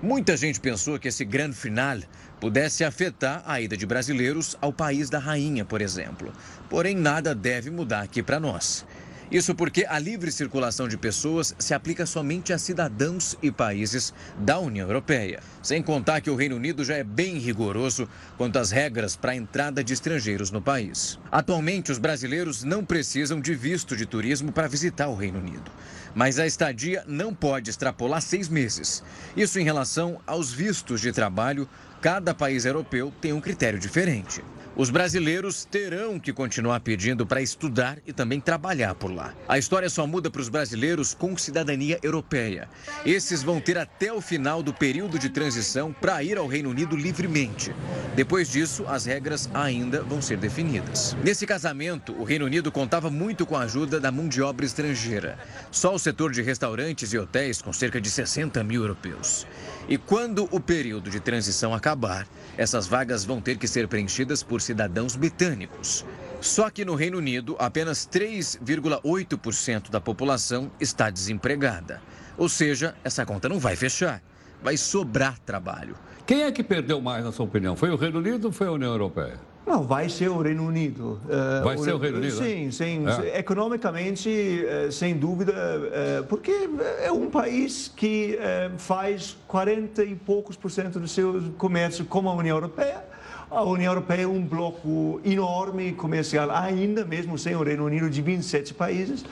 Muita 0.00 0.36
gente 0.36 0.60
pensou 0.60 0.96
que 0.96 1.08
esse 1.08 1.24
grande 1.24 1.56
final 1.56 1.98
pudesse 2.40 2.84
afetar 2.84 3.42
a 3.44 3.60
ida 3.60 3.76
de 3.76 3.84
brasileiros 3.84 4.56
ao 4.60 4.72
país 4.72 5.10
da 5.10 5.18
rainha, 5.18 5.64
por 5.64 5.80
exemplo. 5.80 6.32
Porém, 6.70 6.94
nada 6.94 7.34
deve 7.34 7.68
mudar 7.68 8.02
aqui 8.02 8.22
para 8.22 8.38
nós. 8.38 8.86
Isso 9.30 9.54
porque 9.54 9.84
a 9.86 9.98
livre 9.98 10.32
circulação 10.32 10.88
de 10.88 10.96
pessoas 10.96 11.54
se 11.58 11.74
aplica 11.74 12.06
somente 12.06 12.50
a 12.50 12.56
cidadãos 12.56 13.36
e 13.42 13.52
países 13.52 14.14
da 14.38 14.58
União 14.58 14.86
Europeia. 14.86 15.40
Sem 15.62 15.82
contar 15.82 16.22
que 16.22 16.30
o 16.30 16.34
Reino 16.34 16.56
Unido 16.56 16.82
já 16.82 16.96
é 16.96 17.04
bem 17.04 17.36
rigoroso 17.36 18.08
quanto 18.38 18.58
às 18.58 18.70
regras 18.70 19.16
para 19.16 19.32
a 19.32 19.36
entrada 19.36 19.84
de 19.84 19.92
estrangeiros 19.92 20.50
no 20.50 20.62
país. 20.62 21.18
Atualmente, 21.30 21.92
os 21.92 21.98
brasileiros 21.98 22.64
não 22.64 22.82
precisam 22.82 23.38
de 23.38 23.54
visto 23.54 23.94
de 23.94 24.06
turismo 24.06 24.50
para 24.50 24.66
visitar 24.66 25.08
o 25.08 25.14
Reino 25.14 25.40
Unido. 25.40 25.70
Mas 26.14 26.38
a 26.38 26.46
estadia 26.46 27.04
não 27.06 27.34
pode 27.34 27.68
extrapolar 27.68 28.22
seis 28.22 28.48
meses. 28.48 29.04
Isso 29.36 29.60
em 29.60 29.64
relação 29.64 30.22
aos 30.26 30.50
vistos 30.50 31.02
de 31.02 31.12
trabalho, 31.12 31.68
cada 32.00 32.34
país 32.34 32.64
europeu 32.64 33.12
tem 33.20 33.34
um 33.34 33.42
critério 33.42 33.78
diferente. 33.78 34.42
Os 34.78 34.90
brasileiros 34.90 35.64
terão 35.64 36.20
que 36.20 36.32
continuar 36.32 36.78
pedindo 36.78 37.26
para 37.26 37.42
estudar 37.42 37.98
e 38.06 38.12
também 38.12 38.40
trabalhar 38.40 38.94
por 38.94 39.12
lá. 39.12 39.34
A 39.48 39.58
história 39.58 39.90
só 39.90 40.06
muda 40.06 40.30
para 40.30 40.40
os 40.40 40.48
brasileiros 40.48 41.14
com 41.14 41.36
cidadania 41.36 41.98
europeia. 42.00 42.68
Esses 43.04 43.42
vão 43.42 43.60
ter 43.60 43.76
até 43.76 44.12
o 44.12 44.20
final 44.20 44.62
do 44.62 44.72
período 44.72 45.18
de 45.18 45.30
transição 45.30 45.92
para 45.92 46.22
ir 46.22 46.38
ao 46.38 46.46
Reino 46.46 46.70
Unido 46.70 46.94
livremente. 46.94 47.74
Depois 48.14 48.48
disso, 48.48 48.84
as 48.86 49.04
regras 49.04 49.50
ainda 49.52 50.00
vão 50.04 50.22
ser 50.22 50.36
definidas. 50.36 51.16
Nesse 51.24 51.44
casamento, 51.44 52.12
o 52.12 52.22
Reino 52.22 52.44
Unido 52.44 52.70
contava 52.70 53.10
muito 53.10 53.44
com 53.44 53.56
a 53.56 53.62
ajuda 53.62 53.98
da 53.98 54.12
mão 54.12 54.28
de 54.28 54.40
obra 54.40 54.64
estrangeira. 54.64 55.40
Só 55.72 55.92
o 55.92 55.98
setor 55.98 56.30
de 56.30 56.40
restaurantes 56.40 57.12
e 57.12 57.18
hotéis, 57.18 57.60
com 57.60 57.72
cerca 57.72 58.00
de 58.00 58.08
60 58.08 58.62
mil 58.62 58.82
europeus. 58.82 59.44
E 59.88 59.96
quando 59.96 60.46
o 60.50 60.60
período 60.60 61.08
de 61.08 61.18
transição 61.18 61.72
acabar, 61.72 62.28
essas 62.58 62.86
vagas 62.86 63.24
vão 63.24 63.40
ter 63.40 63.56
que 63.56 63.66
ser 63.66 63.88
preenchidas 63.88 64.42
por 64.42 64.60
cidadãos 64.60 65.16
britânicos. 65.16 66.04
Só 66.42 66.68
que 66.68 66.84
no 66.84 66.94
Reino 66.94 67.16
Unido, 67.16 67.56
apenas 67.58 68.06
3,8% 68.06 69.90
da 69.90 69.98
população 69.98 70.70
está 70.78 71.08
desempregada. 71.08 72.02
Ou 72.36 72.50
seja, 72.50 72.94
essa 73.02 73.24
conta 73.24 73.48
não 73.48 73.58
vai 73.58 73.76
fechar. 73.76 74.22
Vai 74.62 74.76
sobrar 74.76 75.38
trabalho. 75.38 75.96
Quem 76.28 76.42
é 76.42 76.52
que 76.52 76.62
perdeu 76.62 77.00
mais, 77.00 77.24
na 77.24 77.32
sua 77.32 77.46
opinião? 77.46 77.74
Foi 77.74 77.88
o 77.88 77.96
Reino 77.96 78.18
Unido 78.18 78.48
ou 78.48 78.52
foi 78.52 78.66
a 78.66 78.72
União 78.72 78.92
Europeia? 78.92 79.40
Não, 79.66 79.82
vai 79.82 80.10
ser 80.10 80.28
o 80.28 80.42
Reino 80.42 80.66
Unido. 80.66 81.18
Uh, 81.24 81.64
vai 81.64 81.74
o 81.74 81.78
ser 81.78 81.94
o 81.94 81.96
Reino 81.96 82.18
Unido? 82.18 82.36
Sim, 82.36 82.66
né? 82.66 82.70
sim. 82.70 83.06
É. 83.32 83.38
Economicamente, 83.38 84.28
uh, 84.28 84.92
sem 84.92 85.16
dúvida, 85.16 85.54
uh, 85.54 86.24
porque 86.24 86.68
é 87.02 87.10
um 87.10 87.30
país 87.30 87.90
que 87.96 88.38
faz 88.76 89.38
40 89.48 90.04
e 90.04 90.14
poucos 90.14 90.54
por 90.54 90.70
cento 90.70 91.00
do 91.00 91.08
seu 91.08 91.44
comércio 91.56 92.04
com 92.04 92.28
a 92.28 92.34
União 92.34 92.58
Europeia. 92.58 93.02
A 93.50 93.62
União 93.62 93.90
Europeia 93.90 94.24
é 94.24 94.26
um 94.26 94.44
bloco 94.44 95.22
enorme 95.24 95.92
comercial, 95.92 96.50
ainda 96.50 97.06
mesmo 97.06 97.38
sem 97.38 97.56
o 97.56 97.62
Reino 97.62 97.86
Unido, 97.86 98.10
de 98.10 98.20
27 98.20 98.74
países. 98.74 99.24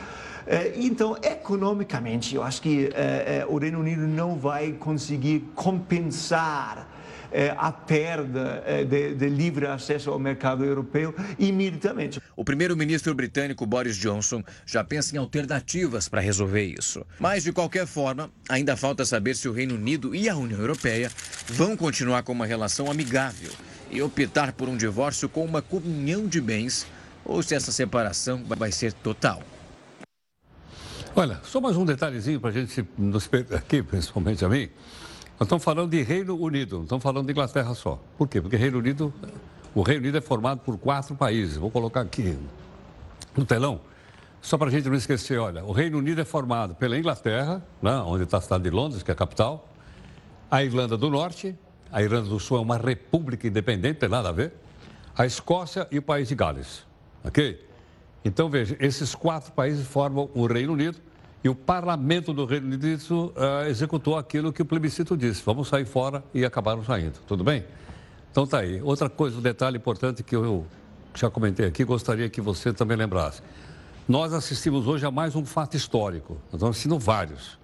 Então, 0.76 1.16
economicamente, 1.22 2.34
eu 2.36 2.42
acho 2.42 2.62
que 2.62 2.90
o 3.48 3.58
Reino 3.58 3.80
Unido 3.80 4.06
não 4.06 4.36
vai 4.36 4.72
conseguir 4.72 5.44
compensar 5.54 6.88
é, 7.30 7.54
a 7.56 7.70
perda 7.72 8.62
é, 8.66 8.84
de, 8.84 9.14
de 9.14 9.28
livre 9.28 9.66
acesso 9.66 10.10
ao 10.10 10.18
mercado 10.18 10.64
europeu 10.64 11.14
imediatamente. 11.38 12.20
O 12.34 12.44
primeiro-ministro 12.44 13.14
britânico 13.14 13.66
Boris 13.66 13.96
Johnson 13.96 14.42
já 14.64 14.82
pensa 14.84 15.14
em 15.14 15.18
alternativas 15.18 16.08
para 16.08 16.20
resolver 16.20 16.64
isso. 16.64 17.04
Mas, 17.18 17.42
de 17.42 17.52
qualquer 17.52 17.86
forma, 17.86 18.30
ainda 18.48 18.76
falta 18.76 19.04
saber 19.04 19.36
se 19.36 19.48
o 19.48 19.52
Reino 19.52 19.74
Unido 19.74 20.14
e 20.14 20.28
a 20.28 20.36
União 20.36 20.60
Europeia 20.60 21.10
vão 21.46 21.76
continuar 21.76 22.22
com 22.22 22.32
uma 22.32 22.46
relação 22.46 22.90
amigável 22.90 23.50
e 23.90 24.02
optar 24.02 24.52
por 24.52 24.68
um 24.68 24.76
divórcio 24.76 25.28
com 25.28 25.44
uma 25.44 25.62
comunhão 25.62 26.26
de 26.26 26.40
bens 26.40 26.86
ou 27.24 27.42
se 27.42 27.54
essa 27.54 27.72
separação 27.72 28.42
vai 28.44 28.72
ser 28.72 28.92
total. 28.92 29.42
Olha, 31.18 31.40
só 31.44 31.62
mais 31.62 31.78
um 31.78 31.84
detalhezinho 31.86 32.38
para 32.38 32.50
a 32.50 32.52
gente 32.52 32.86
nos 32.98 33.26
aqui, 33.50 33.82
principalmente 33.82 34.44
a 34.44 34.50
mim. 34.50 34.68
Nós 35.40 35.46
estamos 35.46 35.64
falando 35.64 35.90
de 35.90 36.02
Reino 36.02 36.38
Unido, 36.38 36.76
não 36.76 36.82
estamos 36.82 37.02
falando 37.02 37.24
de 37.24 37.32
Inglaterra 37.32 37.74
só. 37.74 37.98
Por 38.18 38.28
quê? 38.28 38.38
Porque 38.38 38.54
Reino 38.54 38.76
Unido, 38.76 39.14
o 39.74 39.80
Reino 39.80 40.02
Unido 40.02 40.18
é 40.18 40.20
formado 40.20 40.58
por 40.58 40.76
quatro 40.76 41.14
países. 41.14 41.56
Vou 41.56 41.70
colocar 41.70 42.02
aqui 42.02 42.36
no 43.34 43.46
telão, 43.46 43.80
só 44.42 44.58
para 44.58 44.68
a 44.68 44.70
gente 44.70 44.90
não 44.90 44.94
esquecer. 44.94 45.38
Olha, 45.38 45.64
o 45.64 45.72
Reino 45.72 45.96
Unido 45.96 46.20
é 46.20 46.24
formado 46.26 46.74
pela 46.74 46.98
Inglaterra, 46.98 47.64
né, 47.80 47.96
onde 48.04 48.24
está 48.24 48.36
a 48.36 48.40
cidade 48.42 48.64
de 48.64 48.70
Londres, 48.70 49.02
que 49.02 49.10
é 49.10 49.14
a 49.14 49.16
capital, 49.16 49.70
a 50.50 50.62
Irlanda 50.62 50.98
do 50.98 51.08
Norte, 51.08 51.56
a 51.90 52.02
Irlanda 52.02 52.28
do 52.28 52.38
Sul 52.38 52.58
é 52.58 52.60
uma 52.60 52.76
república 52.76 53.48
independente, 53.48 54.00
tem 54.00 54.08
nada 54.10 54.28
a 54.28 54.32
ver, 54.32 54.52
a 55.16 55.24
Escócia 55.24 55.88
e 55.90 55.96
o 55.96 56.02
país 56.02 56.28
de 56.28 56.34
Gales. 56.34 56.84
Ok? 57.24 57.65
Então, 58.26 58.50
veja, 58.50 58.76
esses 58.80 59.14
quatro 59.14 59.52
países 59.52 59.86
formam 59.86 60.28
o 60.34 60.48
Reino 60.48 60.72
Unido 60.72 60.98
e 61.44 61.48
o 61.48 61.54
parlamento 61.54 62.32
do 62.32 62.44
Reino 62.44 62.66
Unido 62.66 62.88
uh, 62.88 63.68
executou 63.68 64.16
aquilo 64.16 64.52
que 64.52 64.60
o 64.60 64.64
plebiscito 64.64 65.16
disse: 65.16 65.44
vamos 65.46 65.68
sair 65.68 65.84
fora 65.84 66.24
e 66.34 66.44
acabaram 66.44 66.82
saindo. 66.82 67.20
Tudo 67.24 67.44
bem? 67.44 67.64
Então 68.32 68.44
tá 68.44 68.58
aí. 68.58 68.82
Outra 68.82 69.08
coisa, 69.08 69.38
um 69.38 69.40
detalhe 69.40 69.76
importante 69.76 70.24
que 70.24 70.34
eu 70.34 70.66
já 71.14 71.30
comentei 71.30 71.66
aqui, 71.66 71.84
gostaria 71.84 72.28
que 72.28 72.40
você 72.40 72.72
também 72.72 72.96
lembrasse. 72.96 73.42
Nós 74.08 74.32
assistimos 74.32 74.88
hoje 74.88 75.06
a 75.06 75.10
mais 75.12 75.36
um 75.36 75.44
fato 75.44 75.76
histórico. 75.76 76.32
Nós 76.46 76.54
estamos 76.54 76.70
assistindo 76.70 76.98
vários. 76.98 77.56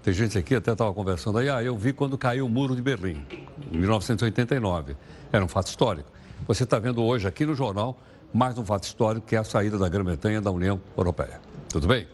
Tem 0.00 0.14
gente 0.14 0.38
aqui, 0.38 0.54
até 0.54 0.70
estava 0.70 0.94
conversando 0.94 1.38
aí, 1.38 1.48
ah, 1.48 1.60
eu 1.60 1.76
vi 1.76 1.92
quando 1.92 2.16
caiu 2.16 2.46
o 2.46 2.48
muro 2.48 2.76
de 2.76 2.82
Berlim, 2.82 3.26
em 3.72 3.78
1989. 3.78 4.94
Era 5.32 5.44
um 5.44 5.48
fato 5.48 5.66
histórico. 5.66 6.08
Você 6.46 6.62
está 6.62 6.78
vendo 6.78 7.02
hoje 7.02 7.26
aqui 7.26 7.44
no 7.44 7.56
jornal 7.56 7.98
mais 8.32 8.58
um 8.58 8.64
fato 8.64 8.84
histórico, 8.84 9.26
que 9.26 9.36
é 9.36 9.38
a 9.38 9.44
saída 9.44 9.78
da 9.78 9.88
Grã-Bretanha 9.88 10.40
da 10.40 10.50
União 10.50 10.80
Europeia. 10.96 11.40
Tudo 11.68 11.86
bem? 11.86 12.06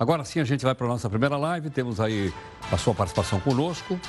Agora 0.00 0.24
sim 0.24 0.40
a 0.40 0.44
gente 0.44 0.64
vai 0.64 0.74
para 0.74 0.86
a 0.86 0.88
nossa 0.88 1.08
primeira 1.10 1.36
live, 1.36 1.68
temos 1.68 2.00
aí 2.00 2.32
a 2.72 2.78
sua 2.78 2.94
participação 2.94 3.38
conosco. 3.38 4.00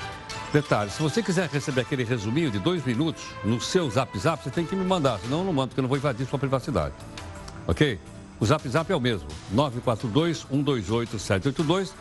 Detalhe, 0.54 0.90
se 0.90 1.02
você 1.02 1.22
quiser 1.22 1.50
receber 1.50 1.82
aquele 1.82 2.06
resuminho 2.06 2.50
de 2.50 2.60
dois 2.60 2.86
minutos 2.86 3.22
no 3.44 3.60
seu 3.60 3.90
Zap 3.90 4.18
Zap, 4.18 4.42
você 4.42 4.50
tem 4.50 4.66
que 4.66 4.74
me 4.74 4.86
mandar, 4.86 5.20
senão 5.20 5.40
eu 5.40 5.44
não 5.44 5.52
mando, 5.52 5.68
porque 5.68 5.82
eu 5.82 5.82
não 5.82 5.90
vou 5.90 5.98
invadir 5.98 6.26
sua 6.26 6.40
privacidade. 6.40 6.94
Ok? 7.68 8.00
O 8.40 8.46
Zap 8.46 8.66
Zap 8.70 8.90
é 8.90 8.96
o 8.96 9.02
mesmo, 9.02 9.28
942-128-782. 9.54 11.92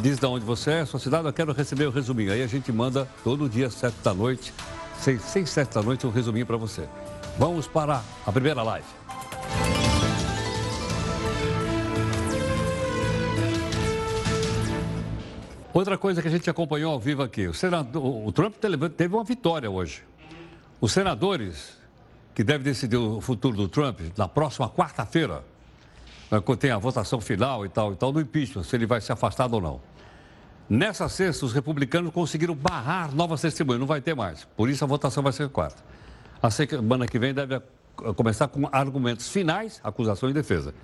Diz 0.00 0.20
de 0.20 0.26
onde 0.26 0.44
você 0.44 0.70
é, 0.70 0.84
sua 0.84 1.00
cidade, 1.00 1.26
eu 1.26 1.32
quero 1.32 1.52
receber 1.52 1.86
o 1.86 1.90
resuminho. 1.90 2.30
Aí 2.30 2.44
a 2.44 2.46
gente 2.46 2.70
manda 2.70 3.08
todo 3.24 3.48
dia, 3.48 3.68
sete 3.70 3.96
da 4.04 4.14
noite, 4.14 4.54
seis, 5.00 5.20
seis 5.22 5.50
sete 5.50 5.74
da 5.74 5.82
noite, 5.82 6.06
um 6.06 6.10
resuminho 6.10 6.46
para 6.46 6.56
você. 6.56 6.88
Vamos 7.38 7.66
para 7.66 8.02
a 8.26 8.32
primeira 8.32 8.62
live. 8.62 8.86
Outra 15.74 15.98
coisa 15.98 16.22
que 16.22 16.28
a 16.28 16.30
gente 16.30 16.48
acompanhou 16.48 16.94
ao 16.94 16.98
vivo 16.98 17.22
aqui, 17.22 17.46
o, 17.46 17.52
senador, 17.52 18.02
o 18.26 18.32
Trump 18.32 18.54
teve 18.96 19.14
uma 19.14 19.24
vitória 19.24 19.70
hoje. 19.70 20.02
Os 20.80 20.92
senadores 20.92 21.76
que 22.34 22.42
deve 22.42 22.64
decidir 22.64 22.96
o 22.96 23.20
futuro 23.20 23.54
do 23.54 23.68
Trump 23.68 24.00
na 24.16 24.26
próxima 24.26 24.70
quarta-feira, 24.70 25.44
né, 26.30 26.40
quando 26.40 26.58
tem 26.58 26.70
a 26.70 26.78
votação 26.78 27.20
final 27.20 27.66
e 27.66 27.68
tal, 27.68 27.92
e 27.92 27.96
tal, 27.96 28.10
do 28.10 28.20
impeachment, 28.22 28.62
se 28.62 28.74
ele 28.74 28.86
vai 28.86 29.02
ser 29.02 29.12
afastado 29.12 29.52
ou 29.52 29.60
não. 29.60 29.80
Nessa 30.68 31.06
sexta, 31.10 31.44
os 31.44 31.52
republicanos 31.52 32.10
conseguiram 32.10 32.54
barrar 32.54 33.14
novas 33.14 33.42
testemunhas, 33.42 33.80
não 33.80 33.86
vai 33.86 34.00
ter 34.00 34.14
mais. 34.14 34.46
Por 34.56 34.70
isso 34.70 34.82
a 34.82 34.86
votação 34.86 35.22
vai 35.22 35.34
ser 35.34 35.50
quarta. 35.50 35.82
A 36.42 36.50
semana 36.50 37.06
que 37.06 37.18
vem 37.18 37.32
deve 37.32 37.60
começar 38.14 38.48
com 38.48 38.68
argumentos 38.70 39.28
finais, 39.28 39.80
acusação 39.82 40.28
e 40.28 40.32
defesa. 40.32 40.74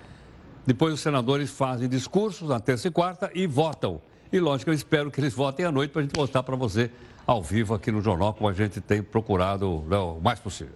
Depois 0.65 0.93
os 0.93 1.01
senadores 1.01 1.51
fazem 1.51 1.87
discursos 1.87 2.49
na 2.49 2.59
terça 2.59 2.87
e 2.87 2.91
quarta 2.91 3.29
e 3.33 3.45
votam. 3.45 4.01
E 4.31 4.39
lógico, 4.39 4.71
eu 4.71 4.73
espero 4.73 5.11
que 5.11 5.19
eles 5.19 5.33
votem 5.33 5.65
à 5.65 5.71
noite 5.71 5.91
para 5.91 6.01
a 6.01 6.03
gente 6.03 6.17
mostrar 6.17 6.41
para 6.41 6.55
você 6.55 6.89
ao 7.25 7.41
vivo 7.41 7.73
aqui 7.73 7.91
no 7.91 8.01
jornal, 8.01 8.33
como 8.33 8.49
a 8.49 8.53
gente 8.53 8.81
tem 8.81 9.01
procurado 9.03 9.83
né, 9.87 9.97
o 9.97 10.19
mais 10.19 10.39
possível. 10.39 10.75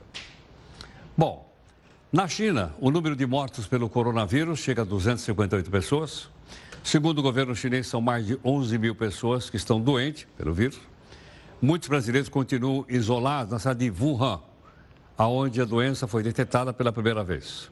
Bom, 1.17 1.51
na 2.11 2.27
China, 2.27 2.73
o 2.79 2.91
número 2.91 3.15
de 3.15 3.25
mortos 3.25 3.67
pelo 3.67 3.89
coronavírus 3.89 4.59
chega 4.59 4.83
a 4.83 4.85
258 4.85 5.69
pessoas. 5.71 6.29
Segundo 6.83 7.19
o 7.19 7.21
governo 7.21 7.55
chinês, 7.55 7.87
são 7.87 7.99
mais 7.99 8.25
de 8.25 8.39
11 8.45 8.77
mil 8.77 8.95
pessoas 8.95 9.49
que 9.49 9.57
estão 9.57 9.81
doentes 9.81 10.27
pelo 10.37 10.53
vírus. 10.53 10.79
Muitos 11.61 11.89
brasileiros 11.89 12.29
continuam 12.29 12.85
isolados 12.87 13.51
na 13.51 13.59
cidade 13.59 13.89
de 13.89 14.03
Wuhan, 14.03 14.39
aonde 15.17 15.61
a 15.61 15.65
doença 15.65 16.07
foi 16.07 16.21
detectada 16.21 16.71
pela 16.71 16.91
primeira 16.91 17.23
vez. 17.23 17.71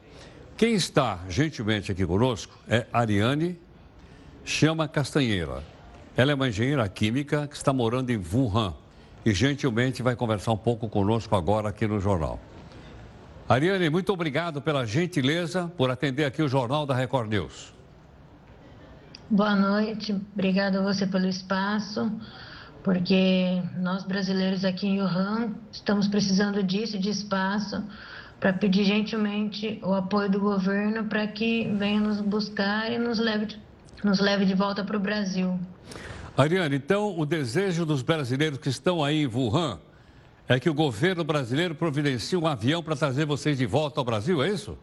Quem 0.56 0.74
está 0.74 1.20
gentilmente 1.28 1.92
aqui 1.92 2.04
conosco 2.06 2.58
é 2.66 2.86
Ariane 2.92 3.58
Chama 4.44 4.88
Castanheira. 4.88 5.62
Ela 6.16 6.32
é 6.32 6.34
uma 6.34 6.48
engenheira 6.48 6.88
química 6.88 7.46
que 7.46 7.56
está 7.56 7.72
morando 7.72 8.10
em 8.10 8.16
Wuhan 8.16 8.74
e 9.24 9.34
gentilmente 9.34 10.02
vai 10.02 10.14
conversar 10.14 10.52
um 10.52 10.56
pouco 10.56 10.88
conosco 10.88 11.34
agora 11.34 11.68
aqui 11.68 11.86
no 11.86 12.00
jornal. 12.00 12.40
Ariane, 13.48 13.90
muito 13.90 14.12
obrigado 14.12 14.62
pela 14.62 14.86
gentileza 14.86 15.70
por 15.76 15.90
atender 15.90 16.24
aqui 16.24 16.42
o 16.42 16.48
Jornal 16.48 16.86
da 16.86 16.94
Record 16.94 17.28
News. 17.28 17.74
Boa 19.28 19.54
noite, 19.54 20.12
obrigado 20.32 20.78
a 20.78 20.82
você 20.82 21.06
pelo 21.06 21.26
espaço, 21.26 22.10
porque 22.86 23.60
nós 23.78 24.04
brasileiros 24.04 24.64
aqui 24.64 24.86
em 24.86 25.02
Wuhan 25.02 25.54
estamos 25.72 26.06
precisando 26.06 26.62
disso, 26.62 26.96
de 26.96 27.10
espaço, 27.10 27.82
para 28.38 28.52
pedir 28.52 28.84
gentilmente 28.84 29.80
o 29.82 29.92
apoio 29.92 30.30
do 30.30 30.38
governo 30.38 31.04
para 31.06 31.26
que 31.26 31.68
venha 31.76 31.98
nos 31.98 32.20
buscar 32.20 32.92
e 32.92 32.96
nos 32.96 33.18
leve, 33.18 33.56
nos 34.04 34.20
leve 34.20 34.44
de 34.44 34.54
volta 34.54 34.84
para 34.84 34.96
o 34.96 35.00
Brasil. 35.00 35.58
Ariane, 36.36 36.76
então 36.76 37.18
o 37.18 37.26
desejo 37.26 37.84
dos 37.84 38.02
brasileiros 38.02 38.60
que 38.60 38.68
estão 38.68 39.02
aí 39.02 39.22
em 39.22 39.26
Wuhan 39.26 39.80
é 40.46 40.60
que 40.60 40.70
o 40.70 40.74
governo 40.74 41.24
brasileiro 41.24 41.74
providencie 41.74 42.38
um 42.38 42.46
avião 42.46 42.84
para 42.84 42.94
trazer 42.94 43.26
vocês 43.26 43.58
de 43.58 43.66
volta 43.66 43.98
ao 44.00 44.04
Brasil, 44.04 44.40
é 44.44 44.48
isso? 44.48 44.78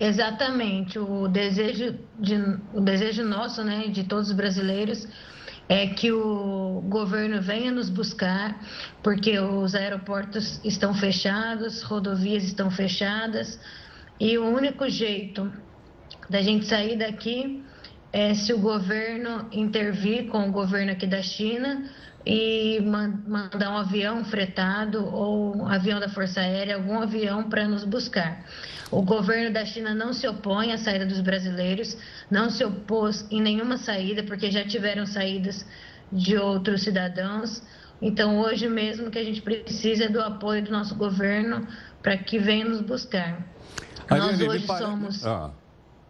Exatamente. 0.00 0.98
O 0.98 1.28
desejo, 1.28 1.98
de, 2.18 2.36
o 2.72 2.80
desejo 2.80 3.22
nosso, 3.22 3.62
né, 3.62 3.88
de 3.88 4.04
todos 4.04 4.30
os 4.30 4.34
brasileiros, 4.34 5.06
é 5.70 5.86
que 5.86 6.10
o 6.10 6.82
governo 6.88 7.40
venha 7.40 7.70
nos 7.70 7.88
buscar, 7.88 8.60
porque 9.04 9.38
os 9.38 9.72
aeroportos 9.72 10.60
estão 10.64 10.92
fechados, 10.92 11.82
rodovias 11.82 12.42
estão 12.42 12.72
fechadas, 12.72 13.56
e 14.18 14.36
o 14.36 14.44
único 14.46 14.88
jeito 14.88 15.50
da 16.28 16.42
gente 16.42 16.66
sair 16.66 16.98
daqui 16.98 17.64
é 18.12 18.34
se 18.34 18.52
o 18.52 18.58
governo 18.58 19.46
intervir 19.52 20.26
com 20.26 20.48
o 20.48 20.50
governo 20.50 20.90
aqui 20.90 21.06
da 21.06 21.22
China 21.22 21.88
e 22.24 22.80
mandar 22.80 23.70
um 23.70 23.76
avião 23.78 24.24
fretado 24.24 25.04
ou 25.06 25.56
um 25.56 25.66
avião 25.66 25.98
da 25.98 26.08
Força 26.08 26.40
Aérea, 26.40 26.76
algum 26.76 27.00
avião 27.00 27.48
para 27.48 27.66
nos 27.66 27.84
buscar. 27.84 28.44
O 28.90 29.02
governo 29.02 29.52
da 29.52 29.64
China 29.64 29.94
não 29.94 30.12
se 30.12 30.26
opõe 30.26 30.72
à 30.72 30.78
saída 30.78 31.06
dos 31.06 31.20
brasileiros, 31.20 31.96
não 32.30 32.50
se 32.50 32.64
opôs 32.64 33.26
em 33.30 33.40
nenhuma 33.40 33.78
saída, 33.78 34.22
porque 34.24 34.50
já 34.50 34.64
tiveram 34.64 35.06
saídas 35.06 35.64
de 36.12 36.36
outros 36.36 36.82
cidadãos. 36.82 37.62
Então, 38.02 38.40
hoje 38.40 38.68
mesmo 38.68 39.10
que 39.10 39.18
a 39.18 39.24
gente 39.24 39.40
precisa 39.40 40.04
é 40.04 40.08
do 40.08 40.20
apoio 40.20 40.62
do 40.62 40.72
nosso 40.72 40.94
governo 40.94 41.66
para 42.02 42.16
que 42.16 42.38
venha 42.38 42.64
nos 42.64 42.80
buscar. 42.80 43.46
Nós 44.10 44.40
hoje 44.40 44.66
somos 44.66 45.24
ah. 45.24 45.50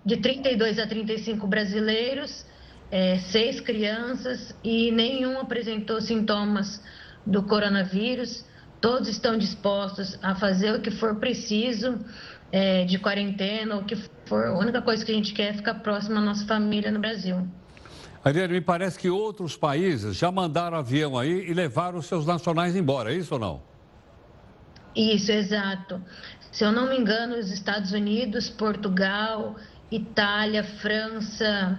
de 0.05 0.17
32 0.17 0.79
a 0.79 0.87
35 0.87 1.47
brasileiros 1.47 2.47
é, 2.91 3.19
seis 3.19 3.61
crianças 3.61 4.55
e 4.65 4.91
nenhum 4.91 5.39
apresentou 5.39 6.01
sintomas 6.01 6.83
do 7.25 7.43
coronavírus. 7.43 8.45
Todos 8.81 9.09
estão 9.09 9.37
dispostos 9.37 10.19
a 10.23 10.35
fazer 10.35 10.75
o 10.75 10.81
que 10.81 10.91
for 10.91 11.17
preciso 11.17 11.99
é, 12.51 12.85
de 12.85 12.99
quarentena, 12.99 13.77
o 13.77 13.85
que 13.85 13.97
for. 14.25 14.47
A 14.47 14.59
única 14.59 14.83
coisa 14.83 15.05
que 15.05 15.13
a 15.13 15.15
gente 15.15 15.33
quer 15.33 15.51
é 15.51 15.53
ficar 15.53 15.75
próximo 15.75 16.19
à 16.19 16.21
nossa 16.21 16.47
família 16.47 16.91
no 16.91 16.99
Brasil. 16.99 17.47
Ariane, 18.23 18.55
me 18.55 18.61
parece 18.61 18.99
que 18.99 19.09
outros 19.09 19.57
países 19.57 20.17
já 20.17 20.31
mandaram 20.31 20.77
avião 20.77 21.19
aí 21.19 21.49
e 21.49 21.55
levaram 21.55 21.99
os 21.99 22.07
seus 22.07 22.27
nacionais 22.27 22.77
embora, 22.77 23.13
é 23.13 23.17
isso 23.17 23.35
ou 23.35 23.41
não? 23.41 23.63
Isso, 24.95 25.31
exato. 25.31 26.03
Se 26.53 26.65
eu 26.65 26.73
não 26.73 26.89
me 26.89 26.99
engano, 26.99 27.37
os 27.37 27.51
Estados 27.51 27.93
Unidos, 27.93 28.51
Portugal, 28.51 29.57
Itália, 29.91 30.65
França, 30.65 31.79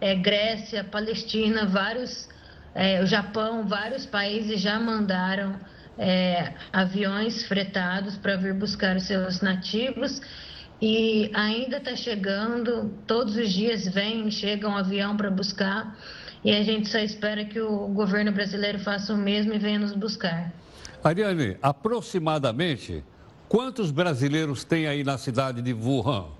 é, 0.00 0.14
Grécia, 0.14 0.84
Palestina, 0.84 1.66
vários, 1.66 2.28
é, 2.74 3.02
o 3.02 3.06
Japão, 3.06 3.66
vários 3.66 4.06
países 4.06 4.60
já 4.60 4.78
mandaram 4.78 5.56
é, 5.98 6.52
aviões 6.72 7.46
fretados 7.46 8.16
para 8.16 8.36
vir 8.36 8.54
buscar 8.54 8.96
os 8.96 9.04
seus 9.04 9.40
nativos 9.40 10.20
e 10.80 11.30
ainda 11.34 11.78
está 11.78 11.96
chegando, 11.96 12.94
todos 13.06 13.36
os 13.36 13.52
dias 13.52 13.88
vem, 13.88 14.30
chega 14.30 14.68
um 14.68 14.76
avião 14.76 15.16
para 15.16 15.30
buscar 15.30 15.98
e 16.44 16.52
a 16.54 16.62
gente 16.62 16.88
só 16.88 16.98
espera 16.98 17.44
que 17.44 17.60
o 17.60 17.88
governo 17.88 18.30
brasileiro 18.30 18.78
faça 18.78 19.12
o 19.12 19.16
mesmo 19.16 19.52
e 19.52 19.58
venha 19.58 19.80
nos 19.80 19.92
buscar. 19.92 20.52
Ariane, 21.02 21.56
aproximadamente 21.60 23.04
quantos 23.48 23.90
brasileiros 23.90 24.62
tem 24.62 24.86
aí 24.86 25.02
na 25.02 25.18
cidade 25.18 25.60
de 25.60 25.72
Wuhan? 25.72 26.37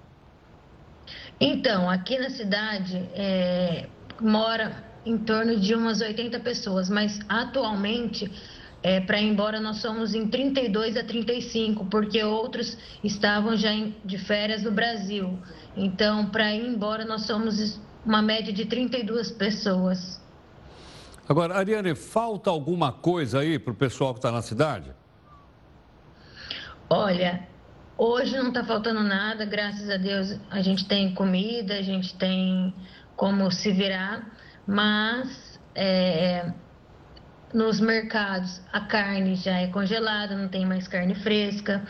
Então, 1.41 1.89
aqui 1.89 2.19
na 2.19 2.31
cidade 2.31 2.97
é, 3.15 3.87
mora 4.21 4.85
em 5.07 5.17
torno 5.17 5.57
de 5.57 5.75
umas 5.75 6.01
80 6.01 6.41
pessoas, 6.41 6.91
mas 6.91 7.21
atualmente, 7.29 8.31
é, 8.83 9.01
para 9.01 9.21
ir 9.21 9.29
embora, 9.29 9.61
nós 9.61 9.77
somos 9.77 10.15
em 10.15 10.27
32 10.27 10.97
a 10.97 11.05
35, 11.05 11.87
porque 11.87 12.23
outros 12.23 12.77
estavam 13.05 13.57
já 13.57 13.73
em, 13.73 13.95
de 14.05 14.19
férias 14.19 14.65
no 14.65 14.73
Brasil. 14.73 15.39
Então, 15.77 16.27
para 16.27 16.53
ir 16.53 16.67
embora, 16.67 17.05
nós 17.05 17.23
somos 17.23 17.81
uma 18.05 18.21
média 18.21 18.53
de 18.53 18.65
32 18.65 19.31
pessoas. 19.31 20.21
Agora, 21.29 21.57
Ariane, 21.57 21.95
falta 21.95 22.51
alguma 22.51 22.91
coisa 22.91 23.41
aí 23.41 23.59
para 23.59 23.73
o 23.73 23.77
pessoal 23.77 24.13
que 24.13 24.19
está 24.19 24.33
na 24.33 24.43
cidade? 24.43 24.93
Olha, 26.91 27.47
Hoje 28.01 28.37
não 28.37 28.51
está 28.51 28.63
faltando 28.63 29.03
nada, 29.03 29.45
graças 29.45 29.91
a 29.91 29.97
Deus 29.97 30.39
a 30.49 30.61
gente 30.61 30.87
tem 30.87 31.13
comida, 31.15 31.75
a 31.75 31.83
gente 31.83 32.15
tem 32.15 32.73
como 33.17 33.51
se 33.51 33.73
virar, 33.73 34.25
mas 34.65 35.59
é, 35.75 36.49
nos 37.53 37.81
mercados 37.81 38.61
a 38.73 38.83
carne 38.83 39.35
já 39.35 39.59
é 39.59 39.67
congelada, 39.67 40.37
não 40.37 40.47
tem 40.47 40.65
mais 40.65 40.87
carne 40.87 41.17
fresca, 41.17 41.83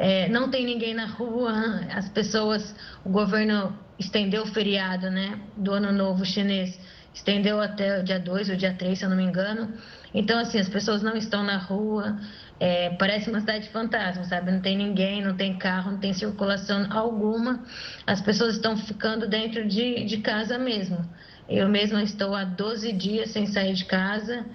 é, 0.00 0.28
não 0.30 0.50
tem 0.50 0.66
ninguém 0.66 0.94
na 0.94 1.06
rua, 1.06 1.52
as 1.94 2.08
pessoas, 2.08 2.74
o 3.04 3.10
governo 3.10 3.72
estendeu 3.96 4.42
o 4.42 4.46
feriado 4.46 5.12
né, 5.12 5.38
do 5.56 5.72
ano 5.74 5.92
novo 5.92 6.24
chinês, 6.24 6.76
estendeu 7.14 7.60
até 7.60 8.00
o 8.00 8.02
dia 8.02 8.18
2 8.18 8.50
ou 8.50 8.56
dia 8.56 8.74
3, 8.74 8.98
se 8.98 9.04
eu 9.04 9.10
não 9.10 9.16
me 9.16 9.22
engano. 9.22 9.72
Então, 10.14 10.38
assim, 10.38 10.58
as 10.58 10.68
pessoas 10.68 11.02
não 11.02 11.16
estão 11.16 11.42
na 11.42 11.56
rua, 11.56 12.18
é, 12.62 12.90
parece 12.90 13.28
uma 13.28 13.40
cidade 13.40 13.68
fantasma, 13.70 14.22
sabe? 14.22 14.52
Não 14.52 14.60
tem 14.60 14.76
ninguém, 14.76 15.20
não 15.20 15.34
tem 15.34 15.58
carro, 15.58 15.90
não 15.90 15.98
tem 15.98 16.12
circulação 16.12 16.86
alguma. 16.92 17.64
As 18.06 18.20
pessoas 18.20 18.54
estão 18.54 18.76
ficando 18.76 19.28
dentro 19.28 19.66
de, 19.66 20.04
de 20.04 20.18
casa 20.18 20.56
mesmo. 20.60 21.04
Eu 21.48 21.68
mesma 21.68 22.04
estou 22.04 22.36
há 22.36 22.44
12 22.44 22.92
dias 22.92 23.30
sem 23.30 23.48
sair 23.48 23.74
de 23.74 23.84
casa, 23.84 24.46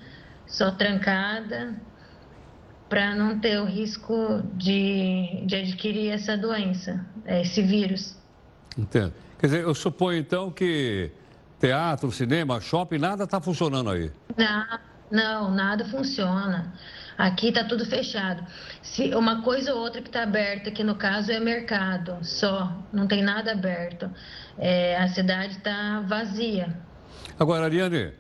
só 0.47 0.71
trancada, 0.71 1.75
para 2.87 3.13
não 3.13 3.41
ter 3.41 3.59
o 3.59 3.65
risco 3.65 4.41
de, 4.53 5.43
de 5.45 5.57
adquirir 5.57 6.11
essa 6.11 6.37
doença, 6.37 7.05
esse 7.25 7.61
vírus. 7.61 8.17
Entendo. 8.77 9.13
Quer 9.37 9.47
dizer, 9.47 9.63
eu 9.63 9.75
suponho 9.75 10.17
então 10.17 10.49
que 10.49 11.11
teatro, 11.59 12.09
cinema, 12.13 12.61
shopping, 12.61 12.99
nada 12.99 13.25
está 13.25 13.41
funcionando 13.41 13.89
aí. 13.89 14.09
Não, 14.37 14.79
não, 15.11 15.51
nada 15.51 15.83
funciona. 15.83 16.73
Aqui 17.17 17.47
está 17.47 17.63
tudo 17.63 17.83
fechado. 17.85 18.45
Se 18.81 19.15
uma 19.15 19.41
coisa 19.41 19.73
ou 19.73 19.81
outra 19.81 20.01
que 20.01 20.09
está 20.09 20.23
aberta, 20.23 20.69
que 20.69 20.83
no 20.83 20.95
caso 20.95 21.31
é 21.31 21.39
mercado, 21.39 22.17
só, 22.21 22.71
não 22.93 23.07
tem 23.07 23.23
nada 23.23 23.53
aberto. 23.53 24.09
É, 24.57 24.95
a 24.97 25.07
cidade 25.07 25.53
está 25.53 26.01
vazia. 26.01 26.77
Agora, 27.39 27.65
Ariane, 27.65 28.13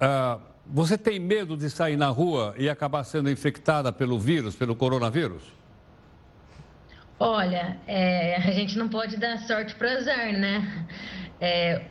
uh, 0.00 0.40
você 0.66 0.96
tem 0.96 1.18
medo 1.18 1.56
de 1.56 1.68
sair 1.68 1.96
na 1.96 2.08
rua 2.08 2.54
e 2.56 2.68
acabar 2.68 3.04
sendo 3.04 3.30
infectada 3.30 3.92
pelo 3.92 4.18
vírus, 4.18 4.56
pelo 4.56 4.74
coronavírus? 4.74 5.42
Olha, 7.18 7.76
é, 7.86 8.36
a 8.36 8.50
gente 8.52 8.78
não 8.78 8.88
pode 8.88 9.18
dar 9.18 9.38
sorte 9.40 9.74
para 9.74 9.92
azar, 9.92 10.32
né? 10.32 10.86
É, 11.38 11.82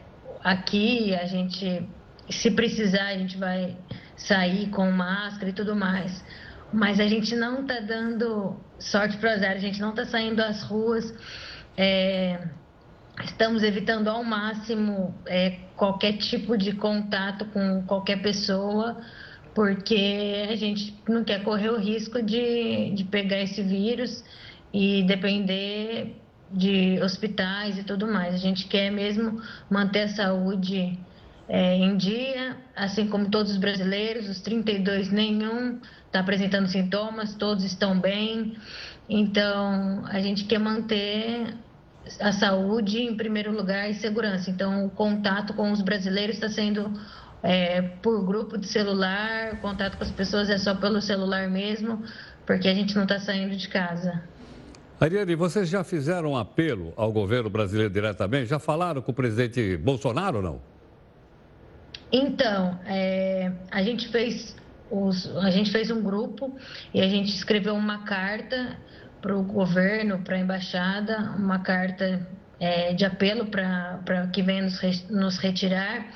aqui 0.44 1.14
a 1.14 1.26
gente, 1.26 1.88
se 2.30 2.50
precisar, 2.50 3.08
a 3.08 3.18
gente 3.18 3.38
vai 3.38 3.78
sair 4.20 4.70
com 4.70 4.92
máscara 4.92 5.50
e 5.50 5.54
tudo 5.54 5.76
mais. 5.76 6.24
Mas 6.72 7.00
a 7.00 7.08
gente 7.08 7.36
não 7.36 7.62
está 7.62 7.80
dando 7.80 8.56
sorte 8.78 9.18
para 9.18 9.34
azar, 9.34 9.52
a 9.52 9.60
gente 9.60 9.82
não 9.82 9.90
está 9.90 10.06
saindo 10.06 10.40
às 10.42 10.62
ruas. 10.64 11.14
É, 11.76 12.40
estamos 13.24 13.64
evitando 13.64 14.08
ao 14.08 14.24
máximo 14.24 15.16
é, 15.26 15.58
qualquer 15.76 16.18
tipo 16.18 16.58
de 16.58 16.74
contato 16.74 17.46
com 17.46 17.84
qualquer 17.88 18.22
pessoa, 18.22 18.98
porque 19.56 20.48
a 20.50 20.56
gente 20.56 20.96
não 21.08 21.24
quer 21.24 21.44
correr 21.44 21.70
o 21.70 21.78
risco 21.78 22.22
de, 22.22 22.92
de 22.92 23.04
pegar 23.06 23.42
esse 23.42 23.64
vírus 23.64 24.24
e 24.72 25.04
depender 25.04 26.16
de 26.52 27.00
hospitais 27.02 27.78
e 27.78 27.84
tudo 27.84 28.08
mais. 28.08 28.36
A 28.36 28.38
gente 28.38 28.68
quer 28.68 28.92
mesmo 28.92 29.42
manter 29.70 30.04
a 30.04 30.10
saúde 30.10 31.00
é, 31.50 31.76
em 31.76 31.98
dia, 31.98 32.56
assim 32.76 33.08
como 33.08 33.32
todos 33.32 33.52
os 33.52 33.58
brasileiros, 33.58 34.30
os 34.30 34.40
32, 34.40 35.12
nenhum 35.12 35.80
está 36.06 36.20
apresentando 36.20 36.68
sintomas, 36.68 37.34
todos 37.34 37.64
estão 37.64 38.00
bem. 38.00 38.56
Então, 39.10 40.04
a 40.06 40.20
gente 40.20 40.44
quer 40.46 40.60
manter 40.60 41.56
a 42.22 42.32
saúde 42.32 43.02
em 43.02 43.18
primeiro 43.18 43.52
lugar 43.52 43.90
e 43.90 43.96
segurança. 43.96 44.52
Então, 44.52 44.86
o 44.86 44.92
contato 44.92 45.56
com 45.56 45.72
os 45.72 45.82
brasileiros 45.82 46.36
está 46.36 46.50
sendo 46.50 46.94
é, 47.42 47.82
por 47.82 48.24
grupo 48.24 48.56
de 48.56 48.68
celular, 48.68 49.54
o 49.54 49.58
contato 49.58 49.98
com 49.98 50.04
as 50.04 50.12
pessoas 50.12 50.52
é 50.52 50.58
só 50.60 50.76
pelo 50.76 51.02
celular 51.02 51.50
mesmo, 51.50 52.04
porque 52.46 52.68
a 52.68 52.76
gente 52.76 52.96
não 52.96 53.04
está 53.04 53.20
saindo 53.20 53.56
de 53.56 53.68
casa. 53.68 54.22
Ariane, 55.00 55.34
vocês 55.34 55.68
já 55.68 55.84
fizeram 55.84 56.34
um 56.34 56.38
apelo 56.38 56.94
ao 56.96 57.12
governo 57.12 57.50
brasileiro 57.50 57.92
diretamente? 57.92 58.48
Já 58.48 58.60
falaram 58.60 59.02
com 59.02 59.12
o 59.12 59.16
presidente 59.16 59.78
Bolsonaro 59.78 60.38
ou 60.38 60.44
não? 60.44 60.79
Então, 62.12 62.80
é, 62.86 63.52
a 63.72 63.84
gente 63.84 64.08
fez 64.08 64.56
os, 64.90 65.36
a 65.38 65.52
gente 65.52 65.72
fez 65.72 65.92
um 65.92 66.02
grupo 66.02 66.58
e 66.94 67.02
a 67.02 67.08
gente 67.08 67.30
escreveu 67.30 67.76
uma 67.76 68.04
carta 68.04 68.78
para 69.22 69.36
o 69.36 69.44
governo, 69.44 70.20
para 70.20 70.36
a 70.36 70.40
embaixada, 70.40 71.36
uma 71.38 71.60
carta 71.60 72.28
é, 72.60 72.94
de 72.94 73.06
apelo 73.06 73.48
para 73.48 74.28
que 74.34 74.42
venha 74.42 74.64
nos, 74.64 75.10
nos 75.10 75.38
retirar. 75.38 76.08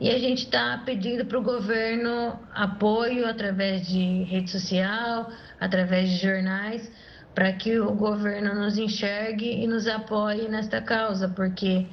E 0.00 0.10
a 0.10 0.18
gente 0.18 0.44
está 0.44 0.82
pedindo 0.84 1.24
para 1.24 1.38
o 1.38 1.42
governo 1.42 2.38
apoio 2.52 3.26
através 3.26 3.86
de 3.86 4.24
rede 4.24 4.50
social, 4.50 5.30
através 5.60 6.08
de 6.10 6.16
jornais, 6.16 6.90
para 7.34 7.52
que 7.52 7.78
o 7.78 7.94
governo 7.94 8.54
nos 8.54 8.76
enxergue 8.76 9.62
e 9.62 9.66
nos 9.66 9.86
apoie 9.86 10.48
nesta 10.48 10.82
causa, 10.82 11.28
porque 11.28 11.86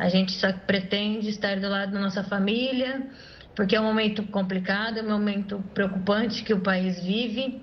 a 0.00 0.08
gente 0.08 0.32
só 0.32 0.50
pretende 0.50 1.28
estar 1.28 1.60
do 1.60 1.68
lado 1.68 1.92
da 1.92 2.00
nossa 2.00 2.24
família, 2.24 3.06
porque 3.54 3.76
é 3.76 3.80
um 3.80 3.84
momento 3.84 4.22
complicado, 4.22 4.98
é 4.98 5.02
um 5.02 5.10
momento 5.10 5.62
preocupante 5.74 6.42
que 6.42 6.54
o 6.54 6.60
país 6.60 7.04
vive. 7.04 7.60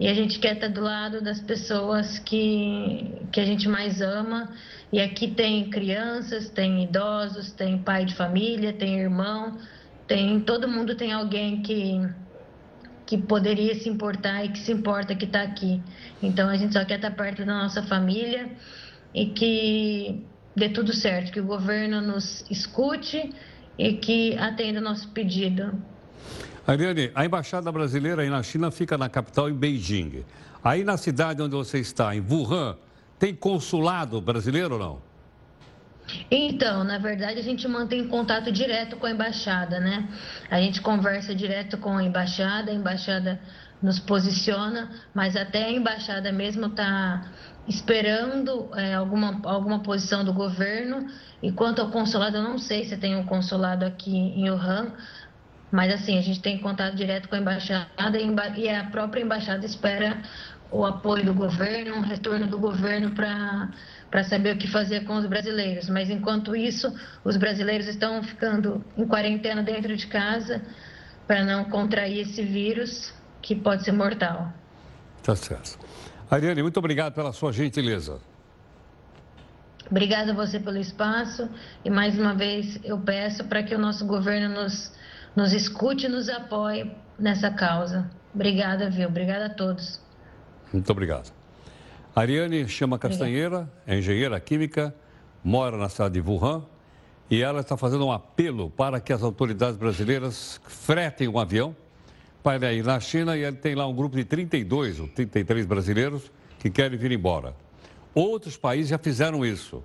E 0.00 0.08
a 0.08 0.12
gente 0.12 0.40
quer 0.40 0.54
estar 0.54 0.66
do 0.66 0.80
lado 0.80 1.22
das 1.22 1.40
pessoas 1.40 2.18
que, 2.18 3.08
que 3.30 3.40
a 3.40 3.44
gente 3.44 3.68
mais 3.68 4.00
ama. 4.02 4.50
E 4.92 5.00
aqui 5.00 5.28
tem 5.28 5.70
crianças, 5.70 6.50
tem 6.50 6.82
idosos, 6.82 7.52
tem 7.52 7.78
pai 7.78 8.04
de 8.04 8.16
família, 8.16 8.72
tem 8.72 8.98
irmão, 8.98 9.56
tem 10.08 10.40
todo 10.40 10.66
mundo 10.66 10.96
tem 10.96 11.12
alguém 11.12 11.62
que 11.62 12.00
que 13.06 13.16
poderia 13.16 13.76
se 13.76 13.88
importar 13.88 14.44
e 14.44 14.48
que 14.48 14.58
se 14.58 14.72
importa 14.72 15.14
que 15.14 15.26
está 15.26 15.42
aqui. 15.42 15.80
Então 16.20 16.48
a 16.48 16.56
gente 16.56 16.72
só 16.72 16.84
quer 16.84 16.96
estar 16.96 17.12
perto 17.12 17.44
da 17.44 17.62
nossa 17.62 17.80
família 17.84 18.50
e 19.14 19.26
que 19.26 20.26
dê 20.56 20.70
tudo 20.70 20.92
certo, 20.92 21.30
que 21.30 21.40
o 21.40 21.44
governo 21.44 22.00
nos 22.00 22.44
escute 22.50 23.32
e 23.78 23.92
que 23.92 24.36
atenda 24.38 24.80
o 24.80 24.82
nosso 24.82 25.08
pedido. 25.08 25.74
Ariane, 26.66 27.12
a 27.14 27.24
embaixada 27.24 27.70
brasileira 27.70 28.22
aí 28.22 28.30
na 28.30 28.42
China 28.42 28.70
fica 28.70 28.96
na 28.96 29.08
capital, 29.08 29.50
em 29.50 29.54
Beijing. 29.54 30.24
Aí 30.64 30.82
na 30.82 30.96
cidade 30.96 31.42
onde 31.42 31.54
você 31.54 31.78
está, 31.78 32.16
em 32.16 32.20
Wuhan, 32.20 32.76
tem 33.18 33.34
consulado 33.34 34.20
brasileiro 34.20 34.74
ou 34.74 34.80
não? 34.80 35.06
Então, 36.30 36.84
na 36.84 36.98
verdade, 36.98 37.38
a 37.38 37.42
gente 37.42 37.66
mantém 37.68 38.06
contato 38.08 38.50
direto 38.50 38.96
com 38.96 39.06
a 39.06 39.10
embaixada, 39.10 39.78
né? 39.78 40.08
A 40.50 40.60
gente 40.60 40.80
conversa 40.80 41.34
direto 41.34 41.76
com 41.78 41.96
a 41.96 42.02
embaixada, 42.02 42.70
a 42.70 42.74
embaixada 42.74 43.40
nos 43.82 43.98
posiciona, 43.98 44.90
mas 45.12 45.36
até 45.36 45.64
a 45.64 45.70
embaixada 45.70 46.32
mesmo 46.32 46.66
está 46.66 47.30
esperando 47.68 48.68
é, 48.74 48.94
alguma, 48.94 49.40
alguma 49.44 49.80
posição 49.80 50.24
do 50.24 50.32
governo. 50.32 51.06
E 51.42 51.52
quanto 51.52 51.82
ao 51.82 51.90
consulado, 51.90 52.36
eu 52.36 52.42
não 52.42 52.58
sei 52.58 52.84
se 52.84 52.96
tem 52.96 53.16
um 53.16 53.24
consulado 53.24 53.84
aqui 53.84 54.16
em 54.16 54.50
Wuhan, 54.50 54.92
mas 55.70 55.92
assim, 55.92 56.18
a 56.18 56.22
gente 56.22 56.40
tem 56.40 56.58
contato 56.58 56.94
direto 56.94 57.28
com 57.28 57.34
a 57.34 57.38
embaixada 57.38 57.88
e 58.56 58.68
a 58.68 58.84
própria 58.84 59.22
embaixada 59.22 59.66
espera 59.66 60.22
o 60.70 60.84
apoio 60.84 61.24
do 61.24 61.34
governo, 61.34 61.96
um 61.96 62.00
retorno 62.00 62.46
do 62.46 62.58
governo 62.58 63.12
para 63.12 64.24
saber 64.24 64.54
o 64.54 64.58
que 64.58 64.68
fazer 64.68 65.04
com 65.04 65.16
os 65.16 65.26
brasileiros. 65.26 65.88
Mas 65.88 66.10
enquanto 66.10 66.56
isso, 66.56 66.92
os 67.24 67.36
brasileiros 67.36 67.86
estão 67.86 68.22
ficando 68.22 68.84
em 68.96 69.06
quarentena 69.06 69.62
dentro 69.62 69.96
de 69.96 70.06
casa 70.06 70.62
para 71.26 71.44
não 71.44 71.64
contrair 71.64 72.20
esse 72.20 72.42
vírus 72.42 73.12
que 73.42 73.54
pode 73.54 73.84
ser 73.84 73.92
mortal. 73.92 74.52
Tá 75.22 75.34
certo. 75.34 75.85
Ariane, 76.30 76.62
muito 76.62 76.78
obrigado 76.78 77.14
pela 77.14 77.32
sua 77.32 77.52
gentileza. 77.52 78.18
Obrigada 79.88 80.32
a 80.32 80.34
você 80.34 80.58
pelo 80.58 80.78
espaço 80.78 81.48
e 81.84 81.90
mais 81.90 82.18
uma 82.18 82.34
vez 82.34 82.80
eu 82.82 82.98
peço 82.98 83.44
para 83.44 83.62
que 83.62 83.74
o 83.74 83.78
nosso 83.78 84.04
governo 84.04 84.52
nos, 84.62 84.92
nos 85.36 85.52
escute 85.52 86.06
e 86.06 86.08
nos 86.08 86.28
apoie 86.28 86.90
nessa 87.16 87.50
causa. 87.52 88.10
Obrigada, 88.34 88.90
viu? 88.90 89.08
Obrigada 89.08 89.46
a 89.46 89.50
todos. 89.50 90.00
Muito 90.72 90.90
obrigado. 90.90 91.32
Ariane 92.14 92.66
chama 92.66 92.98
Castanheira, 92.98 93.70
é 93.86 93.96
engenheira 93.96 94.40
química, 94.40 94.92
mora 95.44 95.76
na 95.76 95.88
cidade 95.88 96.20
de 96.20 96.28
Wuhan 96.28 96.64
e 97.30 97.40
ela 97.40 97.60
está 97.60 97.76
fazendo 97.76 98.06
um 98.06 98.10
apelo 98.10 98.68
para 98.70 98.98
que 98.98 99.12
as 99.12 99.22
autoridades 99.22 99.76
brasileiras 99.76 100.60
fretem 100.66 101.28
um 101.28 101.38
avião 101.38 101.76
para 102.46 102.72
ir 102.72 102.84
na 102.84 103.00
China 103.00 103.36
e 103.36 103.42
ele 103.42 103.56
tem 103.56 103.74
lá 103.74 103.88
um 103.88 103.92
grupo 103.92 104.14
de 104.14 104.24
32 104.24 105.00
ou 105.00 105.08
33 105.08 105.66
brasileiros 105.66 106.30
que 106.60 106.70
querem 106.70 106.96
vir 106.96 107.10
embora. 107.10 107.56
Outros 108.14 108.56
países 108.56 108.90
já 108.90 108.98
fizeram 108.98 109.44
isso. 109.44 109.82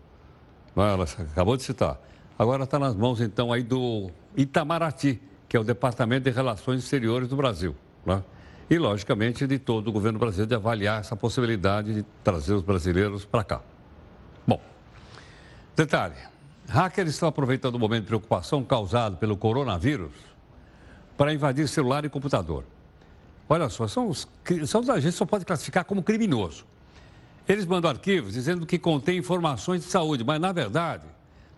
Ela 0.75 1.05
acabou 1.05 1.57
de 1.57 1.63
citar. 1.63 1.99
Agora 2.37 2.65
está 2.65 2.77
nas 2.77 2.95
mãos, 2.95 3.19
então, 3.19 3.51
aí 3.51 3.63
do 3.63 4.11
Itamaraty, 4.37 5.19
que 5.49 5.57
é 5.57 5.59
o 5.59 5.63
Departamento 5.63 6.25
de 6.25 6.29
Relações 6.29 6.83
Exteriores 6.83 7.27
do 7.27 7.35
Brasil. 7.35 7.75
Né? 8.05 8.23
e, 8.69 8.77
logicamente, 8.77 9.47
de 9.47 9.57
todo 9.57 9.87
o 9.87 9.91
governo 9.91 10.19
brasileiro 10.19 10.49
de 10.49 10.55
avaliar 10.55 10.99
essa 10.99 11.15
possibilidade 11.15 11.95
de 11.95 12.05
trazer 12.23 12.53
os 12.53 12.61
brasileiros 12.61 13.25
para 13.25 13.43
cá. 13.43 13.61
Bom, 14.45 14.61
detalhe: 15.75 16.13
hackers 16.69 17.09
estão 17.09 17.27
aproveitando 17.27 17.73
o 17.73 17.79
momento 17.79 18.03
de 18.03 18.07
preocupação 18.07 18.63
causado 18.63 19.17
pelo 19.17 19.35
coronavírus 19.35 20.30
para 21.21 21.31
invadir 21.31 21.67
celular 21.67 22.03
e 22.03 22.09
computador. 22.09 22.63
Olha 23.47 23.69
só, 23.69 23.87
são 23.87 24.09
os, 24.09 24.27
são, 24.65 24.81
a 24.91 24.99
gente 24.99 25.13
só 25.13 25.23
pode 25.23 25.45
classificar 25.45 25.85
como 25.85 26.01
criminoso. 26.01 26.65
Eles 27.47 27.63
mandam 27.63 27.91
arquivos 27.91 28.33
dizendo 28.33 28.65
que 28.65 28.79
contém 28.79 29.19
informações 29.19 29.81
de 29.81 29.87
saúde, 29.91 30.23
mas 30.23 30.41
na 30.41 30.51
verdade 30.51 31.05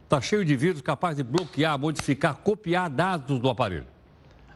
está 0.04 0.20
cheio 0.20 0.44
de 0.44 0.54
vírus 0.58 0.82
capaz 0.82 1.16
de 1.16 1.24
bloquear, 1.24 1.80
modificar, 1.80 2.36
copiar 2.36 2.90
dados 2.90 3.40
do 3.40 3.50
aparelho. 3.50 3.88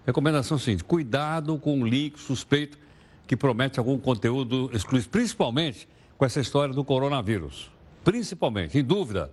Recomendação 0.06 0.58
é 0.58 0.60
seguinte: 0.60 0.84
cuidado 0.84 1.58
com 1.58 1.80
um 1.80 1.88
link 1.88 2.20
suspeito 2.20 2.78
que 3.26 3.38
promete 3.38 3.80
algum 3.80 3.98
conteúdo 3.98 4.70
exclusivo, 4.74 5.10
principalmente 5.10 5.88
com 6.18 6.26
essa 6.26 6.42
história 6.42 6.74
do 6.76 6.84
coronavírus. 6.84 7.72
Principalmente, 8.04 8.78
em 8.78 8.84
dúvida, 8.84 9.32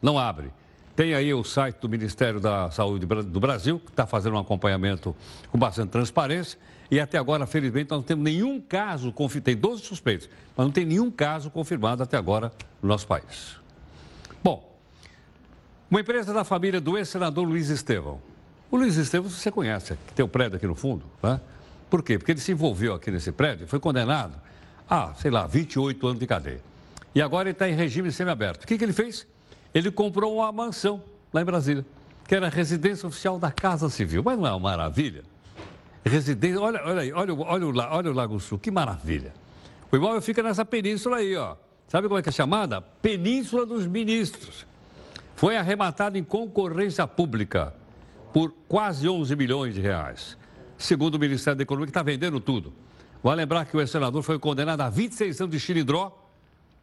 não 0.00 0.20
abre. 0.20 0.52
Tem 0.96 1.14
aí 1.14 1.32
o 1.32 1.44
site 1.44 1.76
do 1.76 1.88
Ministério 1.88 2.40
da 2.40 2.70
Saúde 2.70 3.06
do 3.06 3.38
Brasil, 3.38 3.78
que 3.78 3.90
está 3.90 4.06
fazendo 4.06 4.34
um 4.34 4.38
acompanhamento 4.38 5.14
com 5.52 5.58
bastante 5.58 5.90
transparência. 5.90 6.58
E 6.90 6.98
até 6.98 7.18
agora, 7.18 7.46
felizmente, 7.46 7.90
nós 7.90 7.98
não 7.98 8.04
temos 8.04 8.24
nenhum 8.24 8.60
caso, 8.60 9.12
tem 9.44 9.56
12 9.56 9.82
suspeitos, 9.82 10.28
mas 10.56 10.66
não 10.66 10.72
tem 10.72 10.86
nenhum 10.86 11.10
caso 11.10 11.50
confirmado 11.50 12.02
até 12.02 12.16
agora 12.16 12.50
no 12.82 12.88
nosso 12.88 13.06
país. 13.06 13.56
Bom, 14.42 14.74
uma 15.90 16.00
empresa 16.00 16.32
da 16.32 16.44
família 16.44 16.80
do 16.80 16.96
ex-senador 16.96 17.46
Luiz 17.46 17.68
Estevão 17.68 18.20
o 18.70 18.76
Luiz 18.76 18.96
Estevam 18.96 19.30
você 19.30 19.50
conhece, 19.50 19.96
que 20.06 20.12
tem 20.12 20.24
o 20.24 20.28
prédio 20.28 20.56
aqui 20.56 20.66
no 20.66 20.74
fundo, 20.74 21.04
né? 21.22 21.40
Por 21.88 22.02
quê? 22.02 22.18
Porque 22.18 22.32
ele 22.32 22.40
se 22.40 22.50
envolveu 22.50 22.94
aqui 22.94 23.10
nesse 23.12 23.30
prédio, 23.30 23.66
foi 23.66 23.78
condenado 23.78 24.34
a, 24.90 25.14
sei 25.14 25.30
lá, 25.30 25.46
28 25.46 26.06
anos 26.06 26.18
de 26.18 26.26
cadeia. 26.26 26.60
E 27.14 27.22
agora 27.22 27.48
ele 27.48 27.52
está 27.52 27.68
em 27.68 27.74
regime 27.74 28.10
semiaberto. 28.10 28.64
O 28.64 28.66
que, 28.66 28.76
que 28.76 28.84
ele 28.84 28.92
fez? 28.92 29.26
Ele 29.74 29.90
comprou 29.90 30.36
uma 30.36 30.50
mansão 30.52 31.02
lá 31.32 31.42
em 31.42 31.44
Brasília, 31.44 31.84
que 32.26 32.34
era 32.34 32.48
residência 32.48 33.06
oficial 33.06 33.38
da 33.38 33.50
Casa 33.50 33.88
Civil. 33.88 34.22
Mas 34.24 34.38
não 34.38 34.46
é 34.46 34.50
uma 34.50 34.60
maravilha? 34.60 35.22
Residência, 36.04 36.60
olha, 36.60 36.80
olha 36.84 37.00
aí, 37.02 37.12
olha, 37.12 37.34
olha, 37.34 37.66
olha, 37.66 37.88
olha 37.90 38.10
o 38.10 38.14
Lago 38.14 38.38
Sul, 38.38 38.58
que 38.58 38.70
maravilha. 38.70 39.34
O 39.90 39.96
imóvel 39.96 40.22
fica 40.22 40.42
nessa 40.42 40.64
península 40.64 41.18
aí, 41.18 41.36
ó. 41.36 41.56
Sabe 41.88 42.08
como 42.08 42.18
é 42.18 42.22
que 42.22 42.28
é 42.28 42.32
chamada? 42.32 42.80
Península 42.80 43.64
dos 43.64 43.86
Ministros. 43.86 44.66
Foi 45.36 45.56
arrematado 45.56 46.16
em 46.16 46.24
concorrência 46.24 47.06
pública 47.06 47.74
por 48.32 48.52
quase 48.68 49.08
11 49.08 49.36
milhões 49.36 49.74
de 49.74 49.80
reais. 49.80 50.36
Segundo 50.78 51.14
o 51.14 51.18
Ministério 51.18 51.56
da 51.56 51.62
Economia, 51.62 51.86
que 51.86 51.90
está 51.90 52.02
vendendo 52.02 52.40
tudo. 52.40 52.72
Vai 53.22 53.34
lembrar 53.36 53.64
que 53.64 53.76
o 53.76 53.86
senador 53.86 54.22
foi 54.22 54.38
condenado 54.38 54.80
a 54.80 54.90
26 54.90 55.40
anos 55.40 55.52
de 55.52 55.60
xilindró 55.60 56.25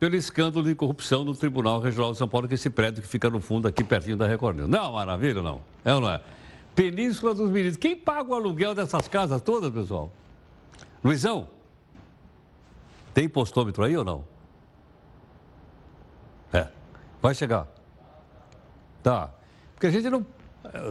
pelo 0.03 0.17
escândalo 0.17 0.65
de 0.65 0.75
corrupção 0.75 1.23
no 1.23 1.33
Tribunal 1.33 1.79
Regional 1.79 2.11
de 2.11 2.17
São 2.17 2.27
Paulo, 2.27 2.45
que 2.45 2.53
é 2.53 2.55
esse 2.55 2.69
prédio 2.69 3.01
que 3.01 3.07
fica 3.07 3.29
no 3.29 3.39
fundo 3.39 3.69
aqui 3.69 3.85
pertinho 3.85 4.17
da 4.17 4.27
Record 4.27 4.57
News. 4.57 4.67
Não, 4.67 4.91
maravilha, 4.91 5.41
não. 5.41 5.61
É 5.85 5.93
ou 5.93 6.01
não 6.01 6.09
é? 6.09 6.19
Península 6.75 7.33
dos 7.33 7.49
Ministros. 7.49 7.77
Quem 7.77 7.95
paga 7.95 8.29
o 8.29 8.33
aluguel 8.33 8.75
dessas 8.75 9.07
casas 9.07 9.41
todas, 9.41 9.71
pessoal? 9.71 10.11
Luizão, 11.01 11.47
tem 13.13 13.29
postômetro 13.29 13.81
aí 13.81 13.95
ou 13.95 14.03
não? 14.03 14.25
É. 16.51 16.67
Vai 17.21 17.33
chegar. 17.33 17.65
Tá. 19.01 19.29
Porque 19.73 19.87
a 19.87 19.89
gente 19.89 20.09
não. 20.09 20.25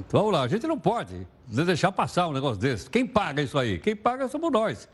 Vamos 0.08 0.32
lá, 0.32 0.40
a 0.40 0.48
gente 0.48 0.66
não 0.66 0.78
pode 0.78 1.26
deixar 1.46 1.92
passar 1.92 2.28
um 2.28 2.32
negócio 2.32 2.58
desse. 2.58 2.88
Quem 2.88 3.06
paga 3.06 3.42
isso 3.42 3.58
aí? 3.58 3.78
Quem 3.78 3.94
paga 3.94 4.26
somos 4.26 4.50
nós. 4.50 4.88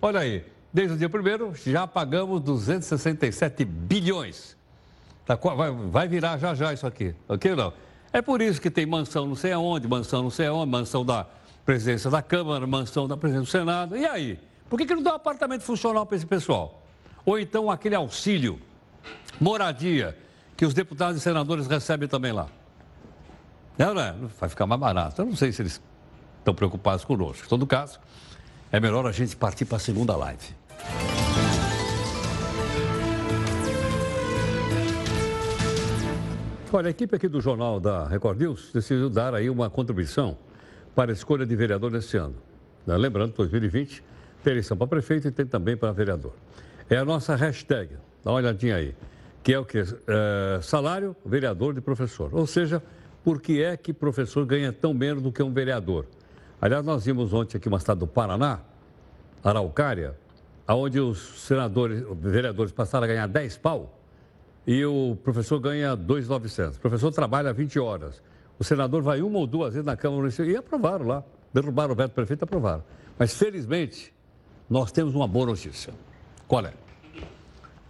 Olha 0.00 0.20
aí, 0.20 0.42
desde 0.72 0.94
o 0.94 0.96
dia 0.96 1.08
primeiro 1.08 1.52
já 1.54 1.86
pagamos 1.86 2.40
267 2.42 3.64
bilhões. 3.64 4.56
Tá, 5.24 5.36
vai, 5.36 5.70
vai 5.70 6.08
virar 6.08 6.38
já 6.38 6.54
já 6.54 6.72
isso 6.72 6.86
aqui, 6.86 7.14
ok 7.28 7.54
não? 7.54 7.72
É 8.12 8.22
por 8.22 8.40
isso 8.40 8.60
que 8.60 8.70
tem 8.70 8.86
mansão 8.86 9.26
não 9.26 9.34
sei 9.34 9.52
aonde, 9.52 9.86
mansão 9.86 10.22
não 10.22 10.30
sei 10.30 10.46
aonde, 10.46 10.70
mansão 10.70 11.04
da 11.04 11.26
presidência 11.64 12.10
da 12.10 12.22
Câmara, 12.22 12.66
mansão 12.66 13.06
da 13.06 13.16
presidência 13.16 13.44
do 13.44 13.50
Senado. 13.50 13.96
E 13.96 14.06
aí? 14.06 14.40
Por 14.68 14.78
que, 14.78 14.86
que 14.86 14.94
não 14.94 15.02
dá 15.02 15.12
um 15.12 15.16
apartamento 15.16 15.62
funcional 15.62 16.06
para 16.06 16.16
esse 16.16 16.26
pessoal? 16.26 16.82
Ou 17.24 17.38
então 17.38 17.70
aquele 17.70 17.94
auxílio, 17.94 18.58
moradia, 19.38 20.16
que 20.56 20.64
os 20.64 20.74
deputados 20.74 21.20
e 21.20 21.20
senadores 21.20 21.66
recebem 21.66 22.08
também 22.08 22.32
lá. 22.32 22.48
Não, 23.76 23.94
não, 23.94 24.02
é? 24.02 24.14
vai 24.40 24.48
ficar 24.48 24.66
mais 24.66 24.80
barato. 24.80 25.22
Eu 25.22 25.26
não 25.26 25.36
sei 25.36 25.52
se 25.52 25.62
eles 25.62 25.80
estão 26.38 26.54
preocupados 26.54 27.04
conosco. 27.04 27.44
Em 27.44 27.48
todo 27.48 27.66
caso, 27.66 28.00
é 28.70 28.78
melhor 28.78 29.06
a 29.06 29.12
gente 29.12 29.36
partir 29.36 29.64
para 29.64 29.76
a 29.76 29.80
segunda 29.80 30.16
live. 30.16 30.54
Olha, 36.70 36.88
a 36.88 36.90
equipe 36.90 37.16
aqui 37.16 37.28
do 37.28 37.40
Jornal 37.40 37.80
da 37.80 38.06
Record 38.06 38.38
News 38.38 38.70
decidiu 38.72 39.08
dar 39.08 39.34
aí 39.34 39.48
uma 39.48 39.70
contribuição 39.70 40.36
para 40.94 41.10
a 41.10 41.14
escolha 41.14 41.46
de 41.46 41.56
vereador 41.56 41.90
neste 41.90 42.18
ano. 42.18 42.34
Né, 42.86 42.94
lembrando, 42.96 43.32
2020 43.32 44.04
tem 44.44 44.52
eleição 44.52 44.76
para 44.76 44.86
prefeito 44.86 45.26
e 45.26 45.30
tem 45.30 45.46
também 45.46 45.76
para 45.76 45.90
vereador. 45.92 46.34
É 46.90 46.96
a 46.96 47.04
nossa 47.04 47.34
hashtag, 47.34 47.94
dá 48.22 48.30
uma 48.30 48.36
olhadinha 48.36 48.76
aí, 48.76 48.94
que 49.42 49.54
é 49.54 49.58
o 49.58 49.64
que? 49.64 49.78
É, 49.78 50.60
salário, 50.60 51.16
vereador 51.24 51.72
de 51.72 51.80
professor. 51.80 52.28
Ou 52.34 52.46
seja, 52.46 52.82
por 53.24 53.40
que 53.40 53.62
é 53.62 53.74
que 53.76 53.92
professor 53.94 54.44
ganha 54.44 54.70
tão 54.70 54.92
menos 54.92 55.22
do 55.22 55.32
que 55.32 55.42
um 55.42 55.52
vereador? 55.52 56.06
Aliás, 56.60 56.84
nós 56.84 57.04
vimos 57.04 57.32
ontem 57.32 57.56
aqui 57.56 57.68
uma 57.68 57.78
cidade 57.78 58.00
do 58.00 58.06
Paraná, 58.06 58.60
Araucária, 59.44 60.18
onde 60.68 60.98
os 60.98 61.46
senadores, 61.46 62.04
os 62.04 62.18
vereadores 62.18 62.72
passaram 62.72 63.04
a 63.04 63.06
ganhar 63.06 63.26
10 63.28 63.58
pau 63.58 63.98
e 64.66 64.84
o 64.84 65.16
professor 65.22 65.58
ganha 65.60 65.94
2,900. 65.94 66.76
O 66.76 66.80
professor 66.80 67.12
trabalha 67.12 67.52
20 67.52 67.78
horas. 67.78 68.20
O 68.58 68.64
senador 68.64 69.02
vai 69.02 69.22
uma 69.22 69.38
ou 69.38 69.46
duas 69.46 69.74
vezes 69.74 69.86
na 69.86 69.96
Câmara 69.96 70.20
Municipal 70.20 70.50
e 70.50 70.56
aprovaram 70.56 71.06
lá. 71.06 71.24
Derrubaram 71.54 71.92
o 71.92 71.96
veto 71.96 72.10
prefeito 72.10 72.42
e 72.42 72.44
aprovaram. 72.44 72.84
Mas, 73.18 73.34
felizmente, 73.34 74.12
nós 74.68 74.92
temos 74.92 75.14
uma 75.14 75.26
boa 75.26 75.46
notícia. 75.46 75.94
Qual 76.46 76.66
é? 76.66 76.74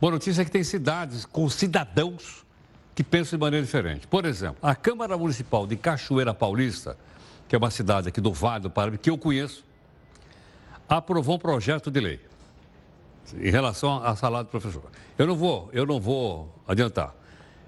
Boa 0.00 0.12
notícia 0.12 0.42
é 0.42 0.44
que 0.44 0.50
tem 0.50 0.62
cidades 0.62 1.24
com 1.24 1.48
cidadãos 1.48 2.46
que 2.94 3.02
pensam 3.02 3.38
de 3.38 3.40
maneira 3.40 3.64
diferente. 3.64 4.06
Por 4.06 4.24
exemplo, 4.24 4.58
a 4.62 4.74
Câmara 4.76 5.16
Municipal 5.16 5.66
de 5.66 5.76
Cachoeira 5.76 6.32
Paulista, 6.32 6.96
que 7.48 7.56
é 7.56 7.58
uma 7.58 7.70
cidade 7.70 8.08
aqui 8.08 8.20
do 8.20 8.32
Vale 8.32 8.64
do 8.64 8.70
Paraíba, 8.70 8.98
que 8.98 9.08
eu 9.08 9.16
conheço, 9.16 9.64
aprovou 10.88 11.36
um 11.36 11.38
projeto 11.38 11.90
de 11.90 11.98
lei 11.98 12.20
em 13.34 13.50
relação 13.50 14.02
a 14.02 14.14
salário 14.14 14.46
do 14.46 14.50
professor. 14.50 14.84
Eu 15.16 15.26
não 15.26 15.34
vou, 15.34 15.68
eu 15.72 15.86
não 15.86 16.00
vou 16.00 16.54
adiantar. 16.66 17.14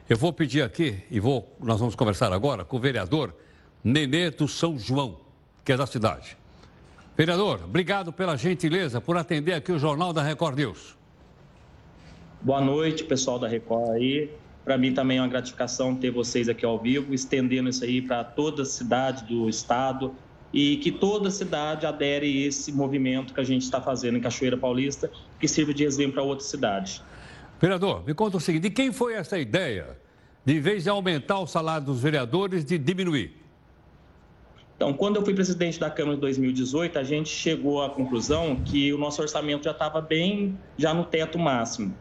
Eu 0.09 0.16
vou 0.16 0.33
pedir 0.33 0.62
aqui 0.62 1.03
e 1.11 1.21
vou, 1.21 1.57
nós 1.61 1.79
vamos 1.79 1.95
conversar 1.95 2.33
agora 2.33 2.64
com 2.64 2.77
o 2.77 2.81
vereador 2.81 3.35
Nenê 3.83 4.31
do 4.31 4.47
São 4.47 4.79
João, 4.79 5.19
que 5.64 5.73
é 5.73 5.77
da 5.77 5.87
cidade. 5.87 6.37
Vereador, 7.16 7.61
obrigado 7.64 8.12
pela 8.12 8.37
gentileza 8.37 9.01
por 9.01 9.16
atender 9.16 9.55
aqui 9.55 9.73
o 9.73 9.79
Jornal 9.79 10.12
da 10.12 10.23
Record 10.23 10.57
News. 10.57 10.97
Boa 12.40 12.61
noite, 12.61 13.05
pessoal 13.05 13.38
da 13.38 13.47
Record 13.47 13.90
aí. 13.90 14.31
Para 14.64 14.77
mim 14.77 14.92
também 14.92 15.18
é 15.18 15.20
uma 15.20 15.29
gratificação 15.29 15.94
ter 15.94 16.11
vocês 16.11 16.49
aqui 16.49 16.64
ao 16.64 16.79
vivo, 16.79 17.14
estendendo 17.14 17.68
isso 17.68 17.85
aí 17.85 18.03
para 18.03 18.23
toda 18.23 18.62
a 18.62 18.66
cidade 18.66 19.25
do 19.25 19.49
estado, 19.49 20.14
e 20.53 20.77
que 20.77 20.90
toda 20.90 21.29
a 21.29 21.31
cidade 21.31 21.87
adere 21.87 22.27
a 22.27 22.49
esse 22.49 22.73
movimento 22.73 23.33
que 23.33 23.40
a 23.40 23.44
gente 23.44 23.62
está 23.62 23.81
fazendo 23.81 24.18
em 24.18 24.20
Cachoeira 24.20 24.57
Paulista, 24.57 25.11
que 25.38 25.46
sirva 25.46 25.73
de 25.73 25.85
exemplo 25.85 26.14
para 26.14 26.23
outras 26.23 26.49
cidades. 26.49 27.03
Vereador, 27.61 28.05
me 28.05 28.14
conta 28.14 28.37
o 28.37 28.40
seguinte: 28.40 28.62
de 28.62 28.70
quem 28.70 28.92
foi 28.92 29.14
essa 29.14 29.38
ideia 29.38 29.99
de, 30.44 30.55
em 30.55 30.61
vez 30.61 30.85
de 30.85 30.90
aumentar 30.90 31.38
o 31.38 31.46
salário 31.46 31.87
dos 31.87 32.01
vereadores, 32.01 32.64
de 32.64 32.79
diminuir? 32.79 33.37
Então, 34.77 34.94
quando 34.94 35.16
eu 35.16 35.25
fui 35.25 35.35
presidente 35.35 35.79
da 35.79 35.90
Câmara 35.90 36.16
em 36.16 36.20
2018, 36.20 36.99
a 36.99 37.03
gente 37.03 37.29
chegou 37.29 37.83
à 37.83 37.90
conclusão 37.90 38.57
que 38.64 38.90
o 38.94 38.99
nosso 38.99 39.20
orçamento 39.20 39.64
já 39.64 39.73
estava 39.73 40.01
bem, 40.01 40.59
já 40.79 40.94
no 40.94 41.05
teto 41.05 41.38
máximo. 41.38 41.94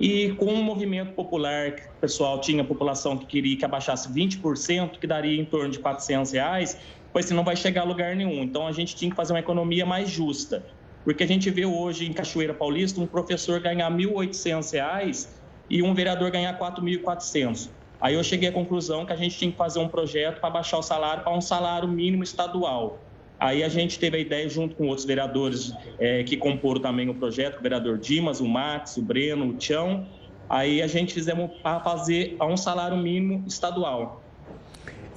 E 0.00 0.32
com 0.32 0.46
o 0.46 0.54
um 0.54 0.62
movimento 0.62 1.12
popular, 1.12 1.72
que 1.72 1.82
o 1.82 2.00
pessoal 2.00 2.40
tinha 2.40 2.64
população 2.64 3.16
que 3.16 3.26
queria 3.26 3.56
que 3.56 3.64
abaixasse 3.64 4.12
20%, 4.12 4.98
que 4.98 5.06
daria 5.06 5.40
em 5.40 5.44
torno 5.44 5.70
de 5.70 5.78
400 5.78 6.32
reais, 6.32 6.78
pois 7.12 7.26
senão 7.26 7.44
vai 7.44 7.54
chegar 7.54 7.82
a 7.82 7.84
lugar 7.84 8.16
nenhum. 8.16 8.42
Então 8.42 8.66
a 8.66 8.72
gente 8.72 8.96
tinha 8.96 9.10
que 9.10 9.16
fazer 9.16 9.32
uma 9.32 9.38
economia 9.38 9.86
mais 9.86 10.10
justa. 10.10 10.66
Porque 11.04 11.22
a 11.22 11.26
gente 11.26 11.50
vê 11.50 11.66
hoje 11.66 12.06
em 12.06 12.12
Cachoeira 12.12 12.54
Paulista 12.54 13.00
um 13.00 13.06
professor 13.06 13.60
ganhar 13.60 13.90
R$ 13.90 14.04
1.800 14.04 15.28
e 15.68 15.82
um 15.82 15.94
vereador 15.94 16.30
ganhar 16.30 16.52
R$ 16.52 16.58
4.400. 16.58 17.70
Aí 18.00 18.14
eu 18.14 18.24
cheguei 18.24 18.48
à 18.48 18.52
conclusão 18.52 19.06
que 19.06 19.12
a 19.12 19.16
gente 19.16 19.38
tinha 19.38 19.50
que 19.50 19.56
fazer 19.56 19.78
um 19.78 19.88
projeto 19.88 20.40
para 20.40 20.50
baixar 20.50 20.78
o 20.78 20.82
salário 20.82 21.22
para 21.22 21.34
um 21.34 21.40
salário 21.40 21.88
mínimo 21.88 22.22
estadual. 22.22 23.03
Aí 23.44 23.62
a 23.62 23.68
gente 23.68 23.98
teve 23.98 24.16
a 24.16 24.20
ideia, 24.20 24.48
junto 24.48 24.74
com 24.74 24.86
outros 24.86 25.04
vereadores 25.04 25.74
é, 25.98 26.24
que 26.24 26.34
comporam 26.34 26.80
também 26.80 27.10
o 27.10 27.14
projeto, 27.14 27.58
o 27.58 27.62
vereador 27.62 27.98
Dimas, 27.98 28.40
o 28.40 28.48
Max, 28.48 28.96
o 28.96 29.02
Breno, 29.02 29.48
o 29.50 29.52
Tião. 29.52 30.06
Aí 30.48 30.80
a 30.80 30.86
gente 30.86 31.12
fizemos 31.12 31.50
para 31.62 31.78
fazer 31.80 32.36
a 32.38 32.46
um 32.46 32.56
salário 32.56 32.96
mínimo 32.96 33.44
estadual. 33.46 34.22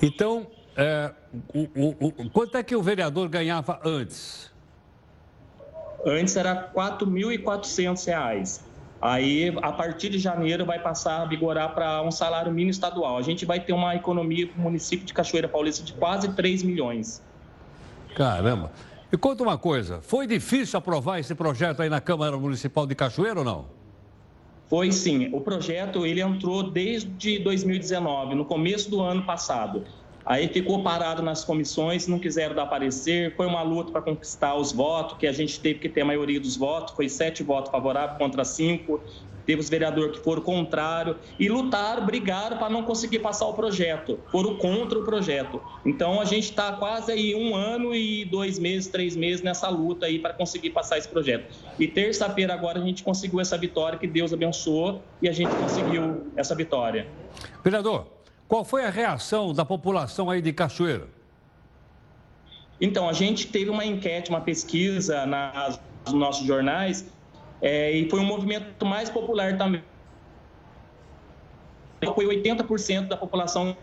Então, 0.01 0.45
é, 0.75 1.13
o, 1.53 1.61
o, 1.73 2.07
o, 2.25 2.29
quanto 2.29 2.57
é 2.57 2.63
que 2.63 2.75
o 2.75 2.81
vereador 2.81 3.29
ganhava 3.29 3.79
antes? 3.85 4.51
Antes 6.05 6.35
era 6.35 6.51
R$ 6.53 6.67
4.400. 6.75 8.59
Aí, 9.01 9.55
a 9.61 9.71
partir 9.71 10.09
de 10.09 10.19
janeiro, 10.19 10.65
vai 10.65 10.79
passar 10.79 11.21
a 11.21 11.25
vigorar 11.25 11.73
para 11.73 12.01
um 12.01 12.11
salário 12.11 12.51
mínimo 12.51 12.71
estadual. 12.71 13.17
A 13.17 13.21
gente 13.21 13.45
vai 13.45 13.61
ter 13.61 13.71
uma 13.71 13.95
economia 13.95 14.47
para 14.47 14.59
o 14.59 14.61
município 14.61 15.05
de 15.05 15.13
Cachoeira 15.13 15.47
Paulista 15.47 15.81
de 15.81 15.93
quase 15.93 16.33
3 16.33 16.61
milhões. 16.63 17.25
Caramba. 18.17 18.71
E 19.13 19.15
conta 19.15 19.43
uma 19.43 19.60
coisa, 19.60 20.01
foi 20.01 20.25
difícil 20.25 20.80
aprovar 20.80 21.19
esse 21.19 21.36
projeto 21.36 21.84
aí 21.84 21.89
na 21.89 22.01
Câmara 22.01 22.36
Municipal 22.36 22.88
de 22.88 22.95
Cachoeira 22.95 23.39
ou 23.39 23.45
não? 23.45 23.65
Foi 24.67 24.91
sim. 24.91 25.30
O 25.32 25.39
projeto 25.39 26.03
ele 26.03 26.19
entrou 26.19 26.63
desde 26.63 27.38
2019, 27.38 28.34
no 28.34 28.43
começo 28.43 28.89
do 28.89 29.01
ano 29.01 29.23
passado. 29.23 29.84
Aí 30.25 30.47
ficou 30.47 30.82
parado 30.82 31.21
nas 31.21 31.45
comissões, 31.45 32.08
não 32.08 32.17
quiseram 32.17 32.56
dar 32.56 32.65
parecer. 32.65 33.36
Foi 33.36 33.45
uma 33.45 33.62
luta 33.62 33.91
para 33.91 34.01
conquistar 34.01 34.56
os 34.56 34.71
votos, 34.71 35.19
que 35.19 35.27
a 35.27 35.32
gente 35.32 35.60
teve 35.60 35.77
que 35.77 35.88
ter 35.88 36.01
a 36.01 36.06
maioria 36.06 36.39
dos 36.39 36.58
votos. 36.58 36.95
Foi 36.95 37.08
sete 37.08 37.43
votos 37.43 37.69
favoráveis 37.69 38.17
contra 38.17 38.43
cinco. 38.43 38.99
Teve 39.47 39.62
os 39.62 39.69
vereadores 39.69 40.17
que 40.17 40.23
foram 40.23 40.41
contrário 40.41 41.15
e 41.39 41.47
lutaram, 41.47 42.05
brigaram 42.05 42.57
para 42.57 42.69
não 42.69 42.83
conseguir 42.83 43.19
passar 43.19 43.47
o 43.47 43.53
projeto. 43.53 44.19
Foram 44.29 44.55
contra 44.57 44.99
o 44.99 45.05
projeto. 45.05 45.62
Então 45.86 46.19
a 46.19 46.25
gente 46.25 46.49
está 46.49 46.73
quase 46.73 47.13
aí 47.13 47.33
um 47.33 47.55
ano 47.55 47.95
e 47.95 48.25
dois 48.25 48.60
meses, 48.60 48.89
três 48.89 49.15
meses 49.15 49.41
nessa 49.41 49.69
luta 49.69 50.05
aí 50.05 50.19
para 50.19 50.33
conseguir 50.33 50.71
passar 50.71 50.97
esse 50.97 51.07
projeto. 51.07 51.49
E 51.79 51.88
terça-feira 51.88 52.53
agora 52.53 52.79
a 52.79 52.83
gente 52.83 53.03
conseguiu 53.03 53.39
essa 53.39 53.57
vitória, 53.57 53.97
que 53.97 54.05
Deus 54.05 54.33
abençoou 54.33 55.01
e 55.21 55.29
a 55.29 55.31
gente 55.31 55.55
conseguiu 55.55 56.27
essa 56.36 56.53
vitória. 56.53 57.07
Vereador, 57.63 58.05
qual 58.49 58.65
foi 58.65 58.83
a 58.83 58.89
reação 58.89 59.53
da 59.53 59.63
população 59.63 60.29
aí 60.29 60.41
de 60.41 60.51
Cachoeira? 60.51 61.07
Então, 62.79 63.10
a 63.10 63.13
gente 63.13 63.47
teve 63.47 63.69
uma 63.69 63.86
enquete, 63.86 64.29
uma 64.29 64.41
pesquisa 64.41 65.25
nas, 65.25 65.79
nos 66.05 66.13
nossos 66.13 66.45
jornais, 66.45 67.05
é, 67.61 67.91
e 67.91 68.09
foi 68.09 68.19
um 68.19 68.25
movimento 68.25 68.85
mais 68.85 69.09
popular 69.09 69.57
também. 69.57 69.83
Foi 72.13 72.25
80% 72.25 73.07
da 73.07 73.17
população 73.17 73.75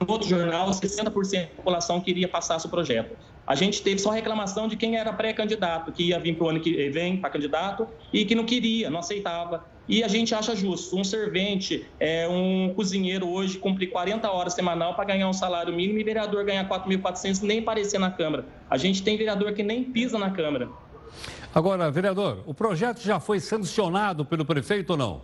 no 0.00 0.10
outro 0.10 0.28
jornal, 0.28 0.70
60% 0.70 1.04
da 1.04 1.10
população 1.56 2.00
queria 2.00 2.26
passar 2.26 2.58
seu 2.58 2.70
projeto. 2.70 3.16
A 3.46 3.54
gente 3.54 3.82
teve 3.82 3.98
só 3.98 4.10
reclamação 4.10 4.68
de 4.68 4.76
quem 4.76 4.96
era 4.96 5.12
pré-candidato, 5.12 5.92
que 5.92 6.04
ia 6.04 6.18
vir 6.18 6.36
para 6.36 6.46
o 6.46 6.48
ano 6.50 6.60
que 6.60 6.88
vem 6.88 7.16
para 7.16 7.30
candidato 7.30 7.86
e 8.12 8.24
que 8.24 8.34
não 8.34 8.44
queria, 8.44 8.88
não 8.88 9.00
aceitava. 9.00 9.66
E 9.88 10.04
a 10.04 10.08
gente 10.08 10.34
acha 10.34 10.54
justo. 10.54 10.96
Um 10.96 11.02
servente, 11.02 11.84
é, 11.98 12.28
um 12.28 12.72
cozinheiro 12.74 13.28
hoje 13.28 13.58
cumprir 13.58 13.90
40 13.90 14.30
horas 14.30 14.54
semanal 14.54 14.94
para 14.94 15.04
ganhar 15.04 15.28
um 15.28 15.32
salário 15.32 15.74
mínimo 15.74 15.98
e 15.98 16.04
vereador 16.04 16.44
ganhar 16.44 16.68
4.400 16.68 17.42
nem 17.42 17.58
aparecer 17.58 17.98
na 17.98 18.10
Câmara. 18.10 18.46
A 18.70 18.76
gente 18.76 19.02
tem 19.02 19.16
vereador 19.18 19.52
que 19.52 19.62
nem 19.62 19.82
pisa 19.84 20.16
na 20.18 20.30
Câmara. 20.30 20.68
Agora, 21.54 21.90
vereador, 21.90 22.44
o 22.46 22.54
projeto 22.54 23.00
já 23.00 23.18
foi 23.18 23.40
sancionado 23.40 24.24
pelo 24.24 24.44
prefeito 24.44 24.90
ou 24.90 24.96
não? 24.96 25.22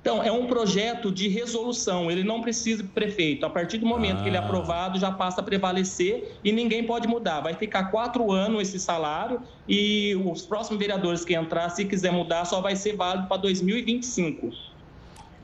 Então, 0.00 0.22
é 0.22 0.30
um 0.30 0.46
projeto 0.46 1.10
de 1.10 1.28
resolução, 1.28 2.10
ele 2.10 2.22
não 2.22 2.40
precisa 2.40 2.82
de 2.82 2.88
prefeito. 2.88 3.44
A 3.44 3.50
partir 3.50 3.78
do 3.78 3.86
momento 3.86 4.20
ah. 4.20 4.22
que 4.22 4.28
ele 4.28 4.36
é 4.36 4.40
ah. 4.40 4.44
aprovado, 4.44 4.98
já 4.98 5.10
passa 5.10 5.40
a 5.40 5.44
prevalecer 5.44 6.38
e 6.44 6.52
ninguém 6.52 6.84
pode 6.86 7.08
mudar. 7.08 7.40
Vai 7.40 7.54
ficar 7.54 7.90
quatro 7.90 8.30
anos 8.30 8.62
esse 8.62 8.78
salário 8.78 9.42
e 9.68 10.14
os 10.24 10.42
próximos 10.42 10.78
vereadores 10.78 11.24
que 11.24 11.34
entrar, 11.34 11.68
se 11.70 11.84
quiser 11.84 12.12
mudar, 12.12 12.44
só 12.44 12.60
vai 12.60 12.76
ser 12.76 12.96
válido 12.96 13.26
para 13.26 13.36
2025. 13.38 14.50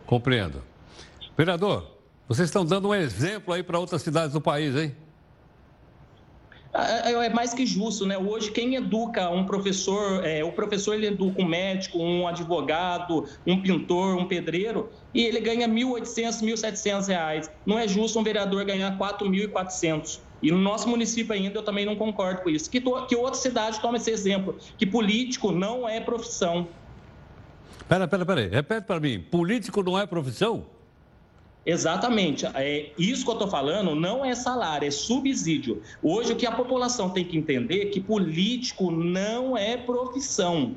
Compreendo. 0.06 0.62
Vereador, 1.36 1.90
vocês 2.28 2.48
estão 2.48 2.64
dando 2.64 2.88
um 2.88 2.94
exemplo 2.94 3.52
aí 3.52 3.62
para 3.62 3.78
outras 3.78 4.00
cidades 4.00 4.32
do 4.32 4.40
país, 4.40 4.74
hein? 4.76 4.94
É, 6.74 7.12
é, 7.12 7.26
é 7.26 7.28
mais 7.30 7.54
que 7.54 7.64
justo, 7.64 8.04
né? 8.04 8.18
Hoje, 8.18 8.50
quem 8.50 8.74
educa 8.74 9.30
um 9.30 9.46
professor, 9.46 10.24
é, 10.24 10.42
o 10.42 10.50
professor 10.50 10.94
ele 10.94 11.06
educa 11.06 11.40
um 11.40 11.44
médico, 11.46 11.98
um 11.98 12.26
advogado, 12.26 13.24
um 13.46 13.62
pintor, 13.62 14.16
um 14.16 14.26
pedreiro, 14.26 14.90
e 15.14 15.22
ele 15.22 15.38
ganha 15.38 15.68
1.800, 15.68 16.42
1.700 16.42 17.06
reais. 17.06 17.50
Não 17.64 17.78
é 17.78 17.86
justo 17.86 18.18
um 18.18 18.24
vereador 18.24 18.64
ganhar 18.64 18.98
4.400. 18.98 20.18
E 20.42 20.50
no 20.50 20.58
nosso 20.58 20.88
município 20.88 21.32
ainda 21.32 21.58
eu 21.58 21.62
também 21.62 21.86
não 21.86 21.94
concordo 21.94 22.42
com 22.42 22.50
isso. 22.50 22.68
Que, 22.68 22.80
to, 22.80 23.06
que 23.06 23.14
outra 23.14 23.34
cidade 23.34 23.80
tome 23.80 23.98
esse 23.98 24.10
exemplo, 24.10 24.58
que 24.76 24.84
político 24.84 25.52
não 25.52 25.88
é 25.88 26.00
profissão. 26.00 26.66
Pera, 27.88 28.08
pera, 28.08 28.26
pera 28.26 28.40
aí. 28.40 28.48
Repete 28.48 28.86
para 28.86 28.98
mim. 28.98 29.20
Político 29.20 29.80
não 29.82 29.98
é 29.98 30.06
profissão? 30.06 30.66
Exatamente. 31.66 32.46
É, 32.54 32.90
isso 32.98 33.24
que 33.24 33.30
eu 33.30 33.34
estou 33.34 33.48
falando 33.48 33.94
não 33.94 34.24
é 34.24 34.34
salário, 34.34 34.86
é 34.86 34.90
subsídio. 34.90 35.82
Hoje, 36.02 36.32
o 36.32 36.36
que 36.36 36.46
a 36.46 36.52
população 36.52 37.08
tem 37.10 37.24
que 37.24 37.36
entender 37.38 37.82
é 37.82 37.86
que 37.86 38.00
político 38.00 38.90
não 38.90 39.56
é 39.56 39.76
profissão. 39.76 40.76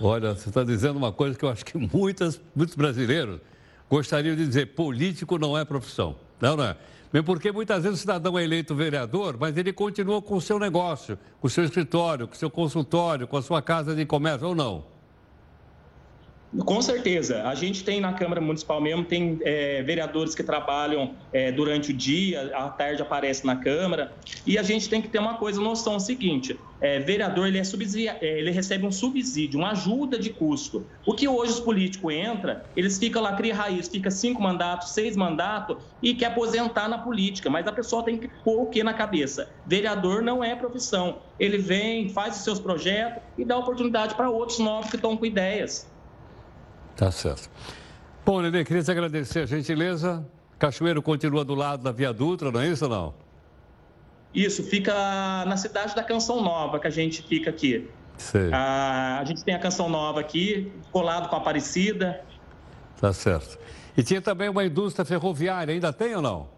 Olha, 0.00 0.34
você 0.34 0.48
está 0.48 0.62
dizendo 0.62 0.96
uma 0.96 1.12
coisa 1.12 1.38
que 1.38 1.44
eu 1.44 1.48
acho 1.48 1.64
que 1.64 1.78
muitas, 1.78 2.40
muitos 2.54 2.74
brasileiros 2.74 3.40
gostariam 3.88 4.34
de 4.34 4.44
dizer: 4.44 4.74
político 4.74 5.38
não 5.38 5.56
é 5.56 5.64
profissão. 5.64 6.16
Não, 6.40 6.56
não 6.56 6.64
é. 6.64 6.76
Porque 7.24 7.50
muitas 7.50 7.82
vezes 7.84 7.98
o 7.98 8.00
cidadão 8.00 8.38
é 8.38 8.44
eleito 8.44 8.74
vereador, 8.74 9.36
mas 9.38 9.56
ele 9.56 9.72
continua 9.72 10.20
com 10.20 10.34
o 10.34 10.40
seu 10.40 10.58
negócio, 10.58 11.18
com 11.40 11.46
o 11.46 11.50
seu 11.50 11.64
escritório, 11.64 12.26
com 12.26 12.34
o 12.34 12.36
seu 12.36 12.50
consultório, 12.50 13.26
com 13.26 13.38
a 13.38 13.42
sua 13.42 13.62
casa 13.62 13.94
de 13.94 14.04
comércio, 14.04 14.48
ou 14.48 14.54
não? 14.54 14.95
Com 16.64 16.80
certeza. 16.80 17.42
A 17.42 17.54
gente 17.54 17.84
tem 17.84 18.00
na 18.00 18.12
Câmara 18.12 18.40
Municipal 18.40 18.80
mesmo, 18.80 19.04
tem 19.04 19.38
é, 19.42 19.82
vereadores 19.82 20.34
que 20.34 20.42
trabalham 20.42 21.14
é, 21.32 21.52
durante 21.52 21.90
o 21.90 21.94
dia, 21.94 22.50
à 22.54 22.68
tarde 22.68 23.02
aparece 23.02 23.44
na 23.44 23.56
Câmara. 23.56 24.12
E 24.46 24.56
a 24.56 24.62
gente 24.62 24.88
tem 24.88 25.02
que 25.02 25.08
ter 25.08 25.18
uma 25.18 25.34
coisa, 25.34 25.60
noção 25.60 26.00
seguinte: 26.00 26.58
é, 26.80 26.98
vereador 26.98 27.46
ele, 27.46 27.58
é 27.58 27.62
é, 27.62 28.38
ele 28.38 28.50
recebe 28.50 28.86
um 28.86 28.92
subsídio, 28.92 29.58
uma 29.58 29.72
ajuda 29.72 30.18
de 30.18 30.30
custo. 30.30 30.86
O 31.06 31.14
que 31.14 31.28
hoje 31.28 31.52
os 31.52 31.60
políticos 31.60 32.12
entram, 32.12 32.60
eles 32.74 32.98
ficam 32.98 33.22
lá, 33.22 33.34
cria 33.34 33.54
raiz, 33.54 33.88
fica 33.88 34.10
cinco 34.10 34.42
mandatos, 34.42 34.90
seis 34.90 35.16
mandatos 35.16 35.76
e 36.02 36.14
quer 36.14 36.26
aposentar 36.26 36.88
na 36.88 36.98
política. 36.98 37.50
Mas 37.50 37.66
a 37.66 37.72
pessoa 37.72 38.02
tem 38.02 38.16
que 38.16 38.28
pôr 38.28 38.62
o 38.62 38.66
que 38.66 38.82
na 38.82 38.94
cabeça? 38.94 39.50
Vereador 39.66 40.22
não 40.22 40.42
é 40.42 40.54
profissão. 40.54 41.18
Ele 41.38 41.58
vem, 41.58 42.08
faz 42.08 42.36
os 42.38 42.44
seus 42.44 42.58
projetos 42.58 43.22
e 43.36 43.44
dá 43.44 43.58
oportunidade 43.58 44.14
para 44.14 44.30
outros 44.30 44.58
novos 44.58 44.88
que 44.90 44.96
estão 44.96 45.16
com 45.16 45.26
ideias. 45.26 45.86
Tá 46.96 47.10
certo. 47.10 47.50
Bom, 48.24 48.40
Nenê, 48.40 48.64
queria 48.64 48.82
te 48.82 48.90
agradecer 48.90 49.40
a 49.40 49.46
gentileza. 49.46 50.26
Cachoeiro 50.58 51.02
continua 51.02 51.44
do 51.44 51.54
lado 51.54 51.82
da 51.82 51.92
Via 51.92 52.12
Dutra, 52.12 52.50
não 52.50 52.60
é 52.60 52.68
isso 52.68 52.84
ou 52.84 52.90
não? 52.90 53.14
Isso, 54.34 54.62
fica 54.64 54.92
na 55.46 55.56
cidade 55.56 55.94
da 55.94 56.02
Canção 56.02 56.42
Nova 56.42 56.78
que 56.78 56.86
a 56.86 56.90
gente 56.90 57.22
fica 57.22 57.50
aqui. 57.50 57.88
Sei. 58.16 58.50
A, 58.52 59.18
a 59.20 59.24
gente 59.24 59.44
tem 59.44 59.54
a 59.54 59.58
Canção 59.58 59.88
Nova 59.88 60.20
aqui, 60.20 60.72
colado 60.90 61.28
com 61.28 61.36
a 61.36 61.38
Aparecida. 61.38 62.24
Tá 62.98 63.12
certo. 63.12 63.58
E 63.96 64.02
tinha 64.02 64.20
também 64.20 64.48
uma 64.48 64.64
indústria 64.64 65.04
ferroviária, 65.04 65.72
ainda 65.72 65.92
tem 65.92 66.14
ou 66.14 66.22
não? 66.22 66.48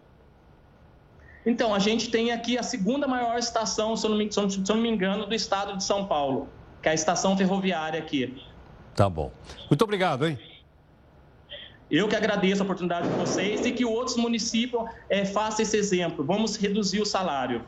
Então, 1.45 1.73
a 1.73 1.79
gente 1.79 2.09
tem 2.09 2.31
aqui 2.31 2.57
a 2.57 2.63
segunda 2.63 3.07
maior 3.07 3.37
estação, 3.37 3.95
se 3.95 4.05
eu 4.05 4.09
não 4.09 4.17
me, 4.17 4.31
se 4.31 4.39
eu 4.39 4.47
não 4.75 4.81
me 4.81 4.89
engano, 4.89 5.25
do 5.25 5.33
estado 5.33 5.75
de 5.77 5.83
São 5.83 6.05
Paulo, 6.05 6.49
que 6.81 6.89
é 6.89 6.91
a 6.91 6.95
estação 6.95 7.37
ferroviária 7.37 7.99
aqui. 7.99 8.41
Tá 8.99 9.09
bom. 9.09 9.31
Muito 9.69 9.81
obrigado, 9.81 10.27
hein? 10.27 10.37
Eu 11.89 12.09
que 12.09 12.17
agradeço 12.17 12.61
a 12.61 12.65
oportunidade 12.65 13.07
de 13.07 13.15
vocês 13.15 13.65
e 13.65 13.71
que 13.71 13.85
outros 13.85 14.17
municípios 14.17 14.83
é, 15.09 15.23
façam 15.23 15.63
esse 15.63 15.77
exemplo. 15.77 16.21
Vamos 16.21 16.57
reduzir 16.57 16.99
o 16.99 17.05
salário. 17.05 17.61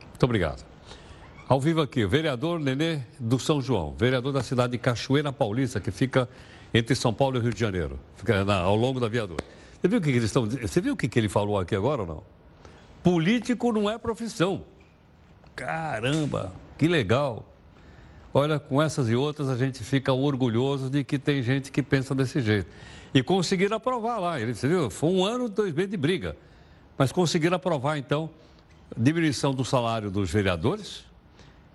Muito 0.00 0.22
obrigado. 0.22 0.64
Ao 1.46 1.60
vivo 1.60 1.82
aqui, 1.82 2.02
o 2.02 2.08
vereador 2.08 2.58
Nenê 2.58 3.02
do 3.20 3.38
São 3.38 3.60
João, 3.60 3.94
vereador 3.98 4.32
da 4.32 4.42
cidade 4.42 4.72
de 4.72 4.78
Cachoeira 4.78 5.30
Paulista, 5.30 5.78
que 5.78 5.90
fica 5.90 6.26
entre 6.72 6.94
São 6.94 7.12
Paulo 7.12 7.36
e 7.36 7.42
Rio 7.42 7.52
de 7.52 7.60
Janeiro, 7.60 8.00
fica 8.16 8.42
na, 8.42 8.56
ao 8.56 8.74
longo 8.74 8.98
da 8.98 9.08
viaduta. 9.08 9.44
Você 9.78 9.88
viu 9.88 9.98
o 9.98 10.00
que, 10.00 10.08
eles 10.08 10.24
estão 10.24 10.46
Você 10.46 10.80
viu 10.80 10.94
o 10.94 10.96
que, 10.96 11.06
que 11.06 11.18
ele 11.18 11.28
falou 11.28 11.58
aqui 11.58 11.76
agora 11.76 12.00
ou 12.00 12.08
não? 12.08 12.22
Político 13.02 13.72
não 13.72 13.90
é 13.90 13.98
profissão. 13.98 14.64
Caramba, 15.54 16.50
que 16.78 16.88
legal. 16.88 17.44
Olha, 18.38 18.60
com 18.60 18.80
essas 18.80 19.08
e 19.08 19.16
outras 19.16 19.48
a 19.48 19.56
gente 19.56 19.82
fica 19.82 20.12
orgulhoso 20.12 20.88
de 20.88 21.02
que 21.02 21.18
tem 21.18 21.42
gente 21.42 21.72
que 21.72 21.82
pensa 21.82 22.14
desse 22.14 22.40
jeito. 22.40 22.70
E 23.12 23.20
conseguiram 23.20 23.76
aprovar 23.76 24.20
lá. 24.20 24.40
Ele 24.40 24.52
viu, 24.52 24.88
foi 24.90 25.10
um 25.10 25.24
ano, 25.24 25.48
dois 25.48 25.74
meses 25.74 25.90
de 25.90 25.96
briga. 25.96 26.36
Mas 26.96 27.10
conseguiram 27.10 27.56
aprovar, 27.56 27.98
então, 27.98 28.30
diminuição 28.96 29.52
do 29.52 29.64
salário 29.64 30.08
dos 30.08 30.30
vereadores, 30.30 31.04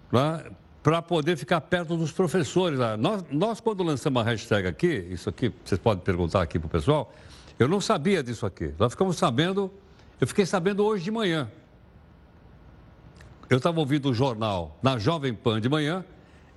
né, 0.10 0.42
para 0.82 1.02
poder 1.02 1.36
ficar 1.36 1.60
perto 1.60 1.98
dos 1.98 2.14
professores. 2.14 2.80
Lá. 2.80 2.96
Nós, 2.96 3.26
nós, 3.30 3.60
quando 3.60 3.84
lançamos 3.84 4.22
a 4.22 4.26
hashtag 4.26 4.66
aqui, 4.66 5.06
isso 5.12 5.28
aqui, 5.28 5.52
vocês 5.66 5.78
podem 5.78 6.02
perguntar 6.02 6.42
aqui 6.42 6.58
para 6.58 6.68
o 6.68 6.70
pessoal, 6.70 7.14
eu 7.60 7.68
não 7.68 7.82
sabia 7.82 8.24
disso 8.24 8.46
aqui. 8.46 8.74
Nós 8.80 8.94
ficamos 8.94 9.18
sabendo, 9.18 9.70
eu 10.22 10.26
fiquei 10.26 10.46
sabendo 10.46 10.86
hoje 10.86 11.04
de 11.04 11.12
manhã. 11.12 11.52
Eu 13.50 13.58
estava 13.58 13.78
ouvindo 13.82 14.10
o 14.10 14.14
jornal 14.14 14.80
na 14.82 14.98
Jovem 14.98 15.34
Pan 15.34 15.60
de 15.60 15.68
manhã, 15.68 16.06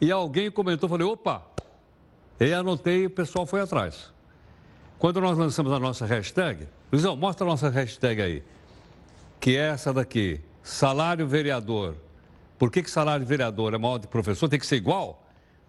e 0.01 0.11
alguém 0.11 0.51
comentou, 0.51 0.89
falei, 0.89 1.07
opa! 1.07 1.43
E 2.39 2.53
anotei, 2.53 3.07
o 3.07 3.11
pessoal 3.11 3.47
foi 3.47 3.61
atrás. 3.61 4.13
Quando 4.99 5.21
nós 5.21 5.37
lançamos 5.37 5.73
a 5.73 5.79
nossa 5.79 6.07
hashtag, 6.07 6.67
Luizão, 6.93 7.17
mostra 7.17 7.47
a 7.47 7.49
nossa 7.49 7.69
hashtag 7.69 8.21
aí, 8.23 8.43
que 9.41 9.57
é 9.57 9.69
essa 9.69 9.93
daqui, 9.93 10.41
salário 10.63 11.27
vereador. 11.27 11.97
Por 12.59 12.71
que, 12.71 12.83
que 12.83 12.91
salário 12.91 13.25
vereador 13.27 13.75
é 13.75 13.79
maior 13.79 13.99
de 13.99 14.07
professor? 14.07 14.49
Tem 14.49 14.59
que 14.59 14.67
ser 14.67 14.77
igual? 14.77 15.23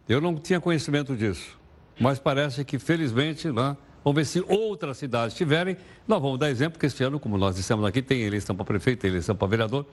Eu 0.07 0.21
não 0.21 0.35
tinha 0.35 0.59
conhecimento 0.59 1.15
disso. 1.15 1.57
Mas 1.99 2.19
parece 2.19 2.63
que, 2.63 2.79
felizmente, 2.79 3.51
né, 3.51 3.75
vamos 4.03 4.15
ver 4.15 4.25
se 4.25 4.43
outras 4.47 4.97
cidades 4.97 5.35
tiverem. 5.35 5.75
Nós 6.07 6.21
vamos 6.21 6.39
dar 6.39 6.49
exemplo, 6.49 6.73
porque 6.73 6.85
este 6.85 7.03
ano, 7.03 7.19
como 7.19 7.37
nós 7.37 7.55
dissemos 7.55 7.85
aqui, 7.85 8.01
tem 8.01 8.21
eleição 8.21 8.55
para 8.55 8.63
prefeito, 8.63 9.01
tem 9.01 9.09
eleição 9.09 9.35
para 9.35 9.47
vereador. 9.47 9.85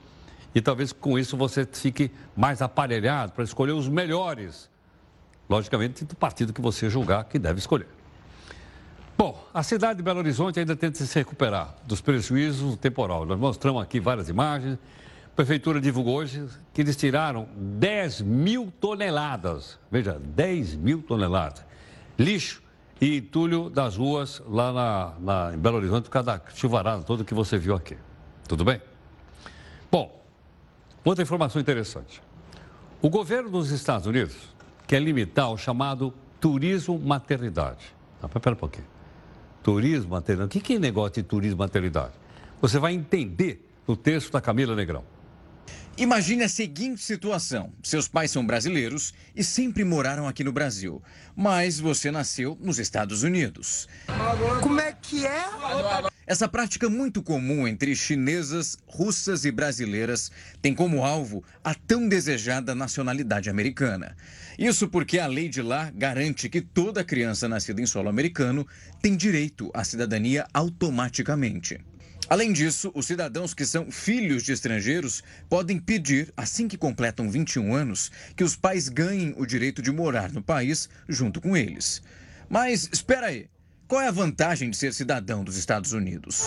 E 0.55 0.61
talvez 0.61 0.93
com 0.93 1.19
isso 1.19 1.35
você 1.35 1.67
fique 1.69 2.09
mais 2.33 2.61
aparelhado 2.61 3.33
para 3.33 3.43
escolher 3.43 3.73
os 3.73 3.89
melhores. 3.89 4.69
Logicamente, 5.49 6.05
do 6.05 6.15
partido 6.15 6.53
que 6.53 6.61
você 6.61 6.89
julgar 6.89 7.25
que 7.25 7.37
deve 7.37 7.59
escolher. 7.59 7.89
Bom, 9.17 9.45
a 9.53 9.61
cidade 9.61 9.97
de 9.97 10.03
Belo 10.03 10.19
Horizonte 10.19 10.59
ainda 10.59 10.75
tenta 10.75 11.05
se 11.05 11.19
recuperar 11.19 11.75
dos 11.85 11.99
prejuízos 11.99 12.71
do 12.71 12.77
temporal. 12.77 13.25
Nós 13.25 13.37
mostramos 13.37 13.83
aqui 13.83 13.99
várias 13.99 14.29
imagens. 14.29 14.79
A 15.25 15.35
prefeitura 15.35 15.81
divulgou 15.81 16.15
hoje 16.15 16.45
que 16.73 16.81
eles 16.81 16.95
tiraram 16.95 17.47
10 17.55 18.21
mil 18.21 18.71
toneladas, 18.79 19.77
veja, 19.91 20.19
10 20.19 20.75
mil 20.75 21.01
toneladas, 21.01 21.65
lixo 22.17 22.63
e 22.99 23.17
entulho 23.17 23.69
das 23.69 23.97
ruas 23.97 24.41
lá 24.47 24.71
na, 24.71 25.13
na, 25.19 25.53
em 25.53 25.57
Belo 25.57 25.77
Horizonte, 25.77 26.05
por 26.05 26.11
causa 26.11 26.37
da 26.37 26.41
chuvarada 26.53 27.03
toda 27.03 27.25
que 27.25 27.33
você 27.33 27.57
viu 27.57 27.75
aqui. 27.75 27.97
Tudo 28.47 28.63
bem? 28.63 28.81
Bom, 29.91 30.24
Outra 31.05 31.21
informação 31.21 31.61
interessante. 31.61 32.19
O 32.99 33.09
governo 33.11 33.47
dos 33.47 33.69
Estados 33.69 34.07
Unidos 34.07 34.35
quer 34.87 34.99
limitar 34.99 35.51
o 35.51 35.57
chamado 35.57 36.11
turismo 36.41 36.97
maternidade. 36.97 37.95
Ah, 38.19 38.27
pera 38.27 38.55
um 38.55 38.57
pouquinho. 38.57 38.87
Turismo 39.61 40.09
maternidade. 40.09 40.57
O 40.57 40.61
que 40.61 40.73
é 40.73 40.79
negócio 40.79 41.21
de 41.21 41.23
turismo 41.23 41.59
maternidade? 41.59 42.13
Você 42.59 42.79
vai 42.79 42.95
entender 42.95 43.69
no 43.87 43.95
texto 43.95 44.31
da 44.31 44.41
Camila 44.41 44.75
Negrão. 44.75 45.03
Imagine 45.97 46.43
a 46.43 46.49
seguinte 46.49 47.01
situação: 47.01 47.71
seus 47.81 48.05
pais 48.05 48.29
são 48.29 48.45
brasileiros 48.45 49.13
e 49.33 49.41
sempre 49.41 49.85
moraram 49.85 50.27
aqui 50.27 50.43
no 50.43 50.51
Brasil, 50.51 51.01
mas 51.33 51.79
você 51.79 52.11
nasceu 52.11 52.57
nos 52.59 52.79
Estados 52.79 53.23
Unidos. 53.23 53.87
Como 54.61 54.81
é 54.81 54.91
que 54.91 55.25
é? 55.25 55.45
Essa 56.27 56.49
prática 56.49 56.89
muito 56.89 57.23
comum 57.23 57.65
entre 57.65 57.95
chinesas, 57.95 58.77
russas 58.85 59.45
e 59.45 59.51
brasileiras 59.51 60.29
tem 60.61 60.73
como 60.73 61.05
alvo 61.05 61.45
a 61.63 61.73
tão 61.73 62.09
desejada 62.09 62.75
nacionalidade 62.75 63.49
americana. 63.49 64.17
Isso 64.59 64.89
porque 64.89 65.17
a 65.17 65.27
lei 65.27 65.47
de 65.47 65.61
lá 65.61 65.91
garante 65.95 66.49
que 66.49 66.59
toda 66.59 67.05
criança 67.05 67.47
nascida 67.47 67.81
em 67.81 67.85
solo 67.85 68.09
americano 68.09 68.67
tem 69.01 69.15
direito 69.15 69.71
à 69.73 69.83
cidadania 69.85 70.45
automaticamente. 70.53 71.79
Além 72.27 72.51
disso, 72.51 72.91
os 72.95 73.05
cidadãos 73.05 73.53
que 73.53 73.65
são 73.65 73.91
filhos 73.91 74.43
de 74.43 74.51
estrangeiros 74.51 75.23
podem 75.47 75.79
pedir, 75.79 76.33
assim 76.35 76.67
que 76.67 76.77
completam 76.77 77.29
21 77.29 77.73
anos, 77.73 78.11
que 78.35 78.43
os 78.43 78.55
pais 78.55 78.89
ganhem 78.89 79.33
o 79.37 79.45
direito 79.45 79.81
de 79.81 79.91
morar 79.91 80.31
no 80.31 80.41
país 80.41 80.89
junto 81.07 81.39
com 81.39 81.55
eles. 81.55 82.01
Mas 82.49 82.89
espera 82.91 83.27
aí, 83.27 83.47
qual 83.87 84.01
é 84.01 84.07
a 84.07 84.11
vantagem 84.11 84.71
de 84.71 84.77
ser 84.77 84.93
cidadão 84.93 85.43
dos 85.43 85.57
Estados 85.57 85.93
Unidos? 85.93 86.45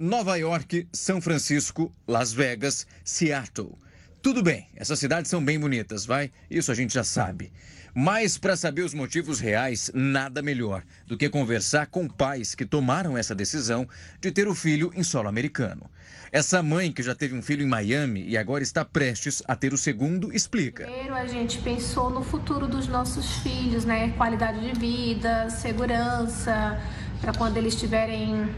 Nova 0.00 0.36
York, 0.36 0.88
São 0.92 1.20
Francisco, 1.20 1.92
Las 2.08 2.32
Vegas, 2.32 2.86
Seattle. 3.04 3.78
Tudo 4.22 4.40
bem, 4.40 4.68
essas 4.76 5.00
cidades 5.00 5.28
são 5.28 5.44
bem 5.44 5.58
bonitas, 5.58 6.06
vai? 6.06 6.30
Isso 6.48 6.70
a 6.70 6.76
gente 6.76 6.94
já 6.94 7.02
sabe. 7.02 7.52
Mas 7.92 8.38
para 8.38 8.56
saber 8.56 8.82
os 8.82 8.94
motivos 8.94 9.40
reais, 9.40 9.90
nada 9.92 10.40
melhor 10.40 10.84
do 11.08 11.18
que 11.18 11.28
conversar 11.28 11.88
com 11.88 12.06
pais 12.06 12.54
que 12.54 12.64
tomaram 12.64 13.18
essa 13.18 13.34
decisão 13.34 13.86
de 14.20 14.30
ter 14.30 14.46
o 14.46 14.54
filho 14.54 14.92
em 14.94 15.02
solo 15.02 15.28
americano. 15.28 15.90
Essa 16.30 16.62
mãe 16.62 16.92
que 16.92 17.02
já 17.02 17.16
teve 17.16 17.34
um 17.34 17.42
filho 17.42 17.64
em 17.64 17.68
Miami 17.68 18.24
e 18.24 18.38
agora 18.38 18.62
está 18.62 18.84
prestes 18.84 19.42
a 19.48 19.56
ter 19.56 19.74
o 19.74 19.76
segundo 19.76 20.32
explica. 20.32 20.84
Primeiro 20.84 21.14
a 21.14 21.26
gente 21.26 21.58
pensou 21.58 22.08
no 22.08 22.22
futuro 22.22 22.68
dos 22.68 22.86
nossos 22.86 23.38
filhos, 23.38 23.84
né? 23.84 24.12
Qualidade 24.16 24.60
de 24.60 24.78
vida, 24.78 25.50
segurança, 25.50 26.80
para 27.20 27.34
quando 27.34 27.56
eles 27.56 27.74
estiverem 27.74 28.48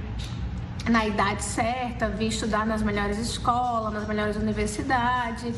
na 0.89 1.07
idade 1.07 1.43
certa, 1.43 2.09
vir 2.09 2.29
estudar 2.29 2.67
nas 2.67 2.83
melhores 2.83 3.19
escolas, 3.19 3.93
nas 3.93 4.07
melhores 4.07 4.37
universidades. 4.37 5.57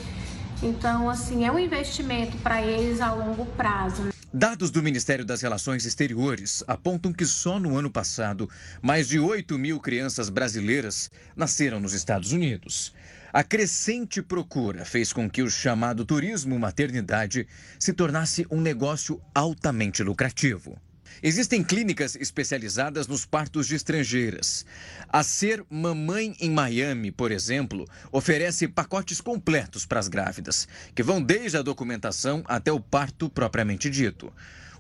Então, 0.62 1.11
assim, 1.11 1.45
é 1.45 1.53
um 1.53 1.59
investimento 1.59 2.37
para 2.39 2.62
eles 2.62 3.01
a 3.01 3.12
longo 3.12 3.45
prazo. 3.45 4.09
Dados 4.33 4.70
do 4.70 4.83
Ministério 4.83 5.24
das 5.24 5.41
Relações 5.41 5.87
Exteriores 5.87 6.62
apontam 6.66 7.12
que 7.12 7.24
só 7.24 7.59
no 7.59 7.77
ano 7.77 7.91
passado, 7.91 8.49
mais 8.83 9.09
de 9.09 9.18
8 9.18 9.59
mil 9.59 9.81
crianças 9.81 10.29
brasileiras 10.29 11.11
nasceram 11.35 11.81
nos 11.81 11.93
Estados 11.93 12.33
Unidos. 12.33 12.93
A 13.33 13.43
crescente 13.43 14.22
procura 14.22 14.85
fez 14.85 15.12
com 15.12 15.29
que 15.29 15.43
o 15.43 15.51
chamado 15.51 16.05
turismo 16.05 16.59
maternidade 16.59 17.47
se 17.79 17.93
tornasse 17.93 18.47
um 18.51 18.61
negócio 18.61 19.20
altamente 19.35 20.03
lucrativo. 20.03 20.79
Existem 21.22 21.62
clínicas 21.62 22.16
especializadas 22.16 23.06
nos 23.06 23.24
partos 23.24 23.66
de 23.66 23.74
estrangeiras. 23.74 24.66
A 25.08 25.22
Ser 25.22 25.64
Mamãe 25.70 26.36
em 26.40 26.50
Miami, 26.50 27.10
por 27.10 27.32
exemplo, 27.32 27.86
oferece 28.12 28.68
pacotes 28.68 29.20
completos 29.20 29.86
para 29.86 30.00
as 30.00 30.08
grávidas, 30.08 30.68
que 30.94 31.02
vão 31.02 31.22
desde 31.22 31.56
a 31.56 31.62
documentação 31.62 32.42
até 32.46 32.70
o 32.70 32.80
parto 32.80 33.30
propriamente 33.30 33.88
dito. 33.88 34.32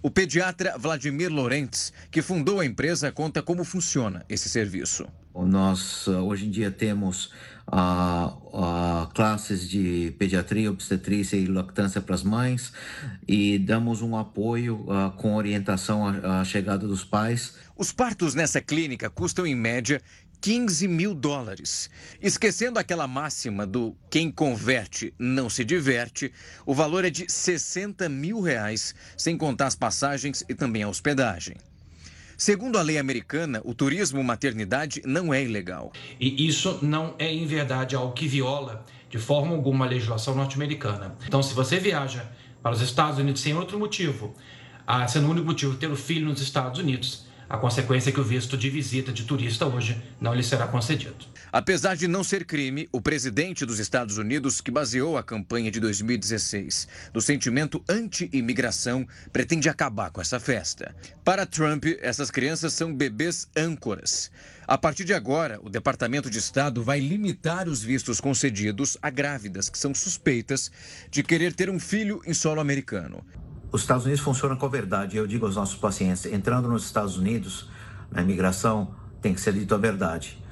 O 0.02 0.10
pediatra 0.10 0.76
Vladimir 0.78 1.32
Lorentz, 1.32 1.92
que 2.10 2.22
fundou 2.22 2.60
a 2.60 2.66
empresa, 2.66 3.10
conta 3.10 3.42
como 3.42 3.64
funciona 3.64 4.24
esse 4.28 4.48
serviço. 4.48 5.06
Nós 5.34 6.06
hoje 6.06 6.46
em 6.46 6.50
dia 6.50 6.70
temos 6.70 7.32
uh, 7.68 9.06
classes 9.14 9.68
de 9.68 10.14
pediatria, 10.18 10.70
obstetrícia 10.70 11.36
e 11.36 11.46
lactância 11.46 12.00
para 12.00 12.14
as 12.14 12.22
mães 12.22 12.72
e 13.26 13.58
damos 13.58 14.02
um 14.02 14.16
apoio 14.16 14.86
uh, 14.88 15.10
com 15.16 15.34
orientação 15.34 16.06
à, 16.06 16.40
à 16.40 16.44
chegada 16.44 16.86
dos 16.86 17.04
pais. 17.04 17.54
Os 17.76 17.92
partos 17.92 18.34
nessa 18.34 18.60
clínica 18.60 19.10
custam 19.10 19.46
em 19.46 19.54
média 19.54 20.00
15 20.40 20.86
mil 20.86 21.14
dólares. 21.14 21.90
Esquecendo 22.20 22.78
aquela 22.78 23.06
máxima 23.06 23.66
do 23.66 23.96
quem 24.10 24.30
converte 24.30 25.12
não 25.18 25.50
se 25.50 25.64
diverte, 25.64 26.32
o 26.64 26.74
valor 26.74 27.04
é 27.04 27.10
de 27.10 27.30
60 27.30 28.08
mil 28.08 28.40
reais, 28.40 28.94
sem 29.16 29.36
contar 29.36 29.66
as 29.66 29.74
passagens 29.74 30.44
e 30.48 30.54
também 30.54 30.82
a 30.82 30.88
hospedagem. 30.88 31.56
Segundo 32.36 32.78
a 32.78 32.82
lei 32.82 32.98
americana, 32.98 33.62
o 33.64 33.74
turismo 33.74 34.22
maternidade 34.22 35.00
não 35.06 35.32
é 35.32 35.42
ilegal. 35.42 35.90
E 36.20 36.46
isso 36.46 36.78
não 36.82 37.14
é, 37.18 37.32
em 37.32 37.46
verdade, 37.46 37.96
algo 37.96 38.12
que 38.12 38.28
viola 38.28 38.84
de 39.08 39.18
forma 39.18 39.54
alguma 39.54 39.86
a 39.86 39.88
legislação 39.88 40.34
norte-americana. 40.34 41.16
Então, 41.26 41.42
se 41.42 41.54
você 41.54 41.78
viaja 41.78 42.30
para 42.62 42.72
os 42.72 42.82
Estados 42.82 43.18
Unidos 43.18 43.40
sem 43.40 43.54
outro 43.54 43.78
motivo, 43.78 44.34
ah, 44.86 45.08
sendo 45.08 45.28
o 45.28 45.30
único 45.30 45.46
motivo 45.46 45.76
ter 45.76 45.90
o 45.90 45.96
filho 45.96 46.26
nos 46.26 46.42
Estados 46.42 46.78
Unidos, 46.78 47.24
a 47.48 47.56
consequência 47.56 48.10
é 48.10 48.12
que 48.12 48.20
o 48.20 48.24
visto 48.24 48.56
de 48.56 48.68
visita 48.68 49.12
de 49.12 49.24
turista 49.24 49.66
hoje 49.66 50.02
não 50.20 50.34
lhe 50.34 50.42
será 50.42 50.66
concedido. 50.66 51.26
Apesar 51.52 51.96
de 51.96 52.08
não 52.08 52.24
ser 52.24 52.44
crime, 52.44 52.88
o 52.92 53.00
presidente 53.00 53.64
dos 53.64 53.78
Estados 53.78 54.18
Unidos, 54.18 54.60
que 54.60 54.70
baseou 54.70 55.16
a 55.16 55.22
campanha 55.22 55.70
de 55.70 55.78
2016 55.80 56.88
no 57.14 57.20
sentimento 57.20 57.82
anti-imigração, 57.88 59.06
pretende 59.32 59.68
acabar 59.68 60.10
com 60.10 60.20
essa 60.20 60.40
festa. 60.40 60.94
Para 61.24 61.46
Trump, 61.46 61.84
essas 62.00 62.30
crianças 62.30 62.72
são 62.72 62.92
bebês 62.92 63.48
âncoras. 63.56 64.30
A 64.66 64.76
partir 64.76 65.04
de 65.04 65.14
agora, 65.14 65.60
o 65.62 65.70
Departamento 65.70 66.28
de 66.28 66.38
Estado 66.38 66.82
vai 66.82 66.98
limitar 66.98 67.68
os 67.68 67.80
vistos 67.82 68.20
concedidos 68.20 68.98
a 69.00 69.08
grávidas 69.08 69.70
que 69.70 69.78
são 69.78 69.94
suspeitas 69.94 70.70
de 71.10 71.22
querer 71.22 71.52
ter 71.52 71.70
um 71.70 71.78
filho 71.78 72.20
em 72.26 72.34
solo 72.34 72.60
americano. 72.60 73.24
Os 73.76 73.82
Estados 73.82 74.06
Unidos 74.06 74.24
funcionam 74.24 74.56
com 74.56 74.64
a 74.64 74.70
verdade. 74.70 75.18
Eu 75.18 75.26
digo 75.26 75.44
aos 75.44 75.54
nossos 75.54 75.76
pacientes, 75.76 76.24
entrando 76.24 76.66
nos 76.66 76.86
Estados 76.86 77.18
Unidos, 77.18 77.68
na 78.10 78.22
imigração, 78.22 78.94
tem 79.20 79.34
que 79.34 79.40
ser 79.40 79.52
dito 79.52 79.74
a 79.74 79.76
verdade. 79.76 80.42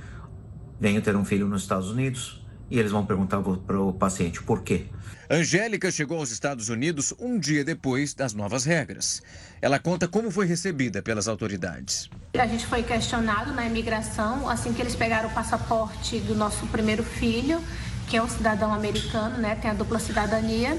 Venho 0.78 1.00
ter 1.00 1.16
um 1.16 1.24
filho 1.24 1.48
nos 1.48 1.62
Estados 1.62 1.88
Unidos 1.88 2.44
e 2.70 2.78
eles 2.78 2.92
vão 2.92 3.06
perguntar 3.06 3.40
para 3.66 3.80
o 3.80 3.94
paciente 3.94 4.42
por 4.42 4.62
quê. 4.62 4.88
Angélica 5.30 5.90
chegou 5.90 6.18
aos 6.18 6.30
Estados 6.30 6.68
Unidos 6.68 7.14
um 7.18 7.38
dia 7.38 7.64
depois 7.64 8.12
das 8.12 8.34
novas 8.34 8.66
regras. 8.66 9.22
Ela 9.62 9.78
conta 9.78 10.06
como 10.06 10.30
foi 10.30 10.44
recebida 10.44 11.00
pelas 11.00 11.26
autoridades. 11.26 12.10
A 12.38 12.46
gente 12.46 12.66
foi 12.66 12.82
questionado 12.82 13.54
na 13.54 13.64
imigração 13.64 14.50
assim 14.50 14.74
que 14.74 14.82
eles 14.82 14.94
pegaram 14.94 15.30
o 15.30 15.32
passaporte 15.32 16.20
do 16.20 16.34
nosso 16.34 16.66
primeiro 16.66 17.02
filho, 17.02 17.58
que 18.06 18.18
é 18.18 18.22
um 18.22 18.28
cidadão 18.28 18.70
americano, 18.70 19.38
né, 19.38 19.54
tem 19.54 19.70
a 19.70 19.74
dupla 19.74 19.98
cidadania 19.98 20.78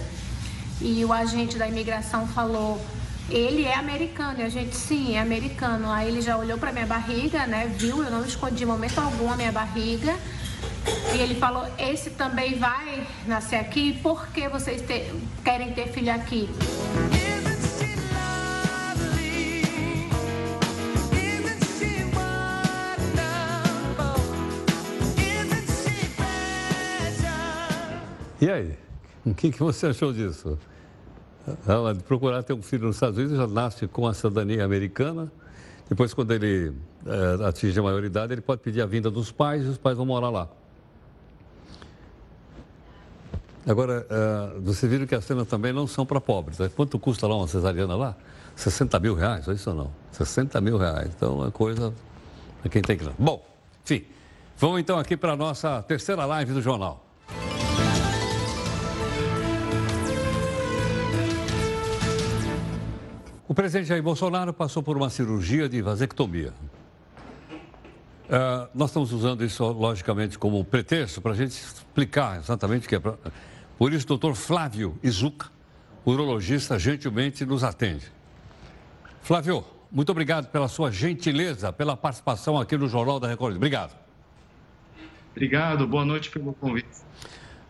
e 0.81 1.03
o 1.05 1.13
agente 1.13 1.57
da 1.57 1.67
imigração 1.67 2.27
falou 2.27 2.79
ele 3.29 3.65
é 3.65 3.75
americano. 3.75 4.39
E 4.39 4.43
a 4.43 4.49
gente, 4.49 4.75
sim, 4.75 5.15
é 5.15 5.19
americano. 5.19 5.89
Aí 5.89 6.07
ele 6.07 6.21
já 6.21 6.37
olhou 6.37 6.57
para 6.57 6.71
minha 6.71 6.85
barriga, 6.85 7.47
né? 7.47 7.67
Viu, 7.67 8.03
eu 8.03 8.11
não 8.11 8.23
escondi 8.23 8.63
em 8.63 8.67
momento 8.67 8.99
algum 8.99 9.31
a 9.31 9.35
minha 9.35 9.51
barriga. 9.51 10.15
E 11.15 11.17
ele 11.17 11.35
falou: 11.35 11.65
Esse 11.77 12.11
também 12.11 12.57
vai 12.57 13.05
nascer 13.25 13.57
aqui, 13.57 13.93
por 14.01 14.27
que 14.27 14.47
vocês 14.47 14.81
ter, 14.81 15.11
querem 15.43 15.73
ter 15.73 15.87
filho 15.87 16.13
aqui? 16.13 16.49
E 28.39 28.49
aí? 28.49 28.84
O 29.31 29.33
que, 29.33 29.51
que 29.51 29.59
você 29.59 29.87
achou 29.87 30.13
disso? 30.13 30.57
Ela 31.67 31.95
procurar 31.95 32.43
ter 32.43 32.53
um 32.53 32.61
filho 32.61 32.87
nos 32.87 32.95
Estados 32.95 33.17
Unidos 33.17 33.37
já 33.37 33.47
nasce 33.47 33.87
com 33.87 34.07
a 34.07 34.13
cidadania 34.13 34.63
americana. 34.63 35.31
Depois, 35.89 36.13
quando 36.13 36.31
ele 36.31 36.73
é, 37.05 37.47
atinge 37.47 37.79
a 37.79 37.83
maioridade, 37.83 38.33
ele 38.33 38.41
pode 38.41 38.61
pedir 38.61 38.81
a 38.81 38.85
vinda 38.85 39.11
dos 39.11 39.31
pais 39.31 39.63
e 39.63 39.67
os 39.67 39.77
pais 39.77 39.97
vão 39.97 40.05
morar 40.05 40.29
lá. 40.29 40.47
Agora, 43.67 44.05
é, 44.09 44.59
você 44.59 44.87
viu 44.87 45.07
que 45.07 45.13
as 45.13 45.23
cenas 45.25 45.47
também 45.47 45.73
não 45.73 45.85
são 45.85 46.05
para 46.05 46.19
pobres. 46.19 46.57
Né? 46.57 46.69
Quanto 46.75 46.97
custa 46.97 47.27
lá 47.27 47.35
uma 47.35 47.47
cesariana 47.47 47.95
lá? 47.95 48.15
60 48.55 48.99
mil 48.99 49.13
reais, 49.13 49.47
é 49.47 49.53
isso 49.53 49.69
ou 49.69 49.75
não? 49.75 49.91
60 50.11 50.61
mil 50.61 50.77
reais. 50.77 51.11
Então, 51.15 51.45
é 51.45 51.51
coisa 51.51 51.93
para 52.61 52.69
quem 52.69 52.81
tem 52.81 52.97
que... 52.97 53.07
Bom, 53.19 53.45
enfim, 53.83 54.05
vamos 54.57 54.79
então 54.79 54.97
aqui 54.97 55.17
para 55.17 55.33
a 55.33 55.35
nossa 55.35 55.83
terceira 55.83 56.25
live 56.25 56.53
do 56.53 56.61
jornal. 56.61 57.04
O 63.47 63.53
presidente 63.53 63.87
Jair 63.87 64.01
Bolsonaro 64.01 64.51
passou 64.51 64.81
por 64.81 64.97
uma 64.97 65.09
cirurgia 65.09 65.69
de 65.69 65.79
vasectomia. 65.79 66.51
Uh, 68.25 68.67
nós 68.73 68.89
estamos 68.89 69.11
usando 69.11 69.45
isso, 69.45 69.63
logicamente, 69.63 70.39
como 70.39 70.65
pretexto 70.65 71.21
para 71.21 71.33
a 71.33 71.35
gente 71.35 71.51
explicar 71.51 72.39
exatamente 72.39 72.87
o 72.87 72.89
que 72.89 72.95
é. 72.95 72.99
Pra... 72.99 73.13
Por 73.77 73.93
isso, 73.93 74.03
o 74.05 74.07
doutor 74.07 74.33
Flávio 74.33 74.97
Izuca, 75.03 75.51
urologista, 76.03 76.79
gentilmente 76.79 77.45
nos 77.45 77.63
atende. 77.63 78.11
Flávio, 79.21 79.63
muito 79.91 80.11
obrigado 80.11 80.47
pela 80.47 80.67
sua 80.67 80.91
gentileza, 80.91 81.71
pela 81.71 81.95
participação 81.95 82.59
aqui 82.59 82.75
no 82.75 82.87
Jornal 82.87 83.19
da 83.19 83.27
Record. 83.27 83.57
Obrigado. 83.57 83.95
Obrigado, 85.35 85.85
boa 85.85 86.03
noite 86.03 86.31
pelo 86.31 86.51
convite. 86.53 86.89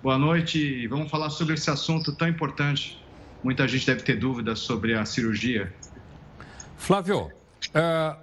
Boa 0.01 0.17
noite, 0.17 0.87
vamos 0.87 1.11
falar 1.11 1.29
sobre 1.31 1.55
esse 1.55 1.69
assunto 1.69 2.15
tão 2.15 2.29
importante. 2.29 3.03
Muita 3.45 3.67
gente 3.67 3.85
deve 3.85 4.01
ter 4.01 4.17
dúvidas 4.17 4.57
sobre 4.57 4.95
a 4.95 5.05
cirurgia. 5.05 5.71
Flávio, 6.77 7.31
é, 7.75 8.15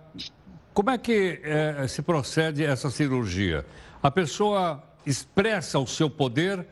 como 0.75 0.91
é 0.91 0.99
que 0.99 1.41
é, 1.45 1.87
se 1.87 2.03
procede 2.03 2.65
essa 2.65 2.91
cirurgia? 2.91 3.65
A 4.03 4.11
pessoa 4.11 4.83
expressa 5.07 5.79
o 5.79 5.87
seu 5.87 6.11
poder, 6.11 6.67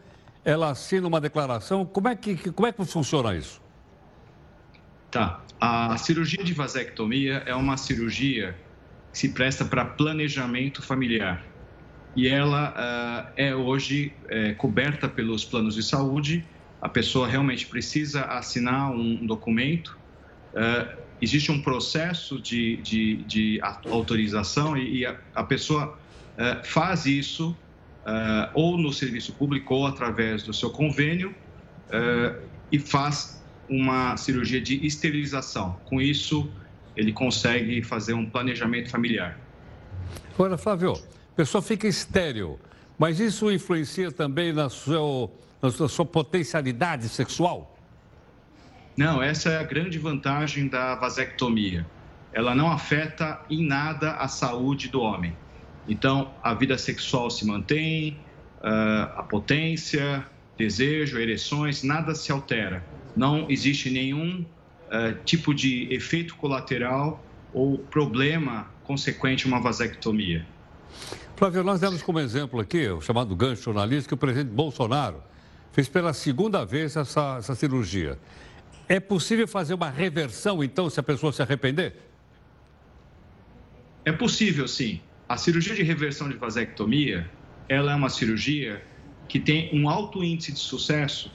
ela 0.44 0.70
assina 0.70 1.06
uma 1.06 1.20
declaração, 1.20 1.86
como 1.86 2.08
é 2.08 2.16
que, 2.16 2.50
como 2.50 2.66
é 2.66 2.72
que 2.72 2.84
funciona 2.84 3.36
isso? 3.36 3.62
Tá. 5.12 5.40
A 5.60 5.96
cirurgia 5.96 6.42
de 6.42 6.52
vasectomia 6.52 7.44
é 7.46 7.54
uma 7.54 7.76
cirurgia 7.76 8.56
que 9.12 9.18
se 9.20 9.28
presta 9.28 9.64
para 9.64 9.84
planejamento 9.84 10.82
familiar. 10.82 11.40
E 12.16 12.26
ela 12.26 12.72
uh, 12.72 13.32
é 13.36 13.54
hoje 13.54 14.12
é, 14.28 14.54
coberta 14.54 15.08
pelos 15.08 15.44
planos 15.44 15.76
de 15.76 15.84
saúde. 15.84 16.44
A 16.80 16.88
pessoa 16.88 17.28
realmente 17.28 17.66
precisa 17.66 18.22
assinar 18.22 18.90
um 18.90 19.26
documento. 19.26 19.98
Uh, 20.54 20.98
existe 21.20 21.52
um 21.52 21.60
processo 21.60 22.40
de, 22.40 22.76
de, 22.78 23.16
de 23.24 23.60
autorização 23.90 24.76
e, 24.76 25.00
e 25.00 25.06
a, 25.06 25.18
a, 25.34 25.44
pessoa 25.44 25.98
uh, 26.36 26.66
faz 26.66 27.06
isso 27.06 27.56
ou 28.54 28.78
no 28.78 28.92
serviço 28.92 29.32
público 29.34 29.74
ou 29.74 29.86
através 29.86 30.42
do 30.42 30.52
seu 30.52 30.70
convênio 30.70 31.32
e 32.72 32.78
faz 32.78 33.40
uma 33.68 34.16
cirurgia 34.16 34.60
de 34.60 34.84
esterilização. 34.84 35.78
Com 35.84 36.00
isso, 36.00 36.50
ele 36.96 37.12
consegue 37.12 37.82
fazer 37.82 38.14
um 38.14 38.28
planejamento 38.28 38.90
familiar. 38.90 39.38
Agora, 40.34 40.58
Flávio, 40.58 40.94
a 40.94 41.36
pessoa 41.36 41.62
fica 41.62 41.86
estéreo, 41.86 42.58
mas 42.98 43.20
isso 43.20 43.50
influencia 43.50 44.10
também 44.10 44.52
na, 44.52 44.68
seu, 44.68 45.30
na 45.62 45.70
sua 45.70 46.06
potencialidade 46.06 47.08
sexual? 47.08 47.76
Não, 48.96 49.22
essa 49.22 49.50
é 49.50 49.58
a 49.58 49.62
grande 49.62 49.98
vantagem 49.98 50.68
da 50.68 50.94
vasectomia. 50.94 51.86
Ela 52.32 52.54
não 52.54 52.70
afeta 52.70 53.40
em 53.48 53.66
nada 53.66 54.12
a 54.12 54.28
saúde 54.28 54.88
do 54.88 55.00
homem. 55.00 55.36
Então, 55.88 56.32
a 56.42 56.54
vida 56.54 56.76
sexual 56.78 57.30
se 57.30 57.46
mantém, 57.46 58.16
ah, 58.62 59.14
a 59.16 59.22
potência, 59.22 60.24
desejo, 60.56 61.18
ereções, 61.18 61.82
nada 61.82 62.14
se 62.14 62.30
altera 62.30 62.84
não 63.16 63.50
existe 63.50 63.90
nenhum 63.90 64.44
uh, 64.88 65.24
tipo 65.24 65.54
de 65.54 65.92
efeito 65.92 66.36
colateral 66.36 67.22
ou 67.52 67.78
problema 67.78 68.68
consequente 68.84 69.46
a 69.46 69.48
uma 69.48 69.60
vasectomia. 69.60 70.46
Flávio, 71.36 71.64
nós 71.64 71.80
demos 71.80 72.02
como 72.02 72.18
exemplo 72.18 72.60
aqui, 72.60 72.88
o 72.88 73.00
chamado 73.00 73.34
gancho 73.34 73.62
jornalista, 73.62 74.08
que 74.08 74.14
o 74.14 74.16
presidente 74.16 74.52
Bolsonaro 74.52 75.22
fez 75.72 75.88
pela 75.88 76.12
segunda 76.12 76.64
vez 76.64 76.96
essa, 76.96 77.36
essa 77.38 77.54
cirurgia. 77.54 78.18
É 78.88 78.98
possível 78.98 79.46
fazer 79.46 79.74
uma 79.74 79.88
reversão, 79.88 80.64
então, 80.64 80.90
se 80.90 80.98
a 80.98 81.02
pessoa 81.02 81.32
se 81.32 81.40
arrepender? 81.42 81.94
É 84.04 84.10
possível, 84.10 84.66
sim. 84.66 85.00
A 85.28 85.36
cirurgia 85.36 85.74
de 85.74 85.82
reversão 85.82 86.28
de 86.28 86.36
vasectomia, 86.36 87.30
ela 87.68 87.92
é 87.92 87.94
uma 87.94 88.08
cirurgia 88.08 88.82
que 89.28 89.38
tem 89.38 89.70
um 89.72 89.88
alto 89.88 90.24
índice 90.24 90.50
de 90.52 90.58
sucesso, 90.58 91.30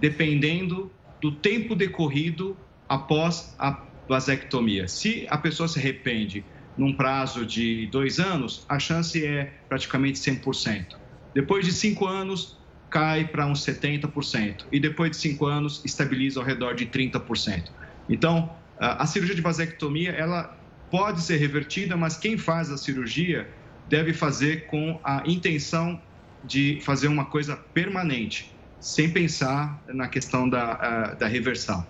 dependendo 0.00 0.90
do 1.20 1.30
tempo 1.30 1.76
decorrido 1.76 2.56
após 2.88 3.54
a 3.58 3.84
vasectomia. 4.08 4.88
Se 4.88 5.26
a 5.30 5.38
pessoa 5.38 5.68
se 5.68 5.78
arrepende 5.78 6.44
num 6.76 6.92
prazo 6.92 7.46
de 7.46 7.86
dois 7.86 8.18
anos, 8.18 8.64
a 8.68 8.78
chance 8.78 9.24
é 9.24 9.52
praticamente 9.68 10.18
100%. 10.18 10.96
Depois 11.32 11.64
de 11.64 11.72
cinco 11.72 12.06
anos, 12.06 12.58
cai 12.96 13.26
para 13.26 13.46
uns 13.46 13.60
70%. 13.60 14.64
E 14.72 14.80
depois 14.80 15.10
de 15.10 15.18
cinco 15.18 15.44
anos, 15.44 15.82
estabiliza 15.84 16.40
ao 16.40 16.46
redor 16.46 16.74
de 16.74 16.86
30%. 16.86 17.64
Então, 18.08 18.50
a 18.80 19.06
cirurgia 19.06 19.34
de 19.34 19.42
vasectomia, 19.42 20.12
ela 20.12 20.56
pode 20.90 21.20
ser 21.20 21.36
revertida, 21.36 21.94
mas 21.94 22.16
quem 22.16 22.38
faz 22.38 22.70
a 22.70 22.78
cirurgia 22.78 23.50
deve 23.86 24.14
fazer 24.14 24.66
com 24.68 24.98
a 25.04 25.22
intenção 25.26 26.00
de 26.42 26.80
fazer 26.80 27.08
uma 27.08 27.26
coisa 27.26 27.54
permanente 27.74 28.50
sem 28.80 29.10
pensar 29.10 29.78
na 29.88 30.08
questão 30.08 30.48
da, 30.48 31.12
da 31.14 31.26
reversão. 31.26 31.86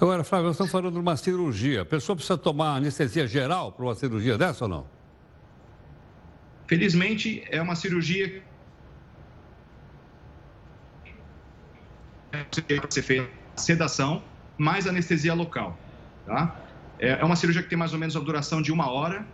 Agora, 0.00 0.22
Flávio, 0.22 0.46
nós 0.46 0.54
estamos 0.54 0.70
falando 0.70 0.92
de 0.92 1.00
uma 1.00 1.16
cirurgia. 1.16 1.82
A 1.82 1.84
pessoa 1.84 2.14
precisa 2.14 2.38
tomar 2.38 2.76
anestesia 2.76 3.26
geral 3.26 3.72
para 3.72 3.84
uma 3.84 3.94
cirurgia 3.96 4.38
dessa 4.38 4.66
ou 4.66 4.68
não? 4.68 4.86
Felizmente, 6.68 7.42
é 7.50 7.60
uma 7.60 7.74
cirurgia 7.74 8.40
que 12.50 12.94
ser 12.94 13.02
feita 13.02 13.28
sedação 13.56 14.22
mais 14.58 14.86
anestesia 14.86 15.34
local. 15.34 15.78
Tá? 16.24 16.56
É, 16.98 17.20
é 17.20 17.24
uma 17.24 17.36
cirurgia 17.36 17.62
que 17.62 17.68
tem 17.68 17.78
mais 17.78 17.92
ou 17.92 17.98
menos 17.98 18.14
uma 18.14 18.24
duração 18.24 18.60
de 18.60 18.72
uma 18.72 18.90
hora, 18.90 19.26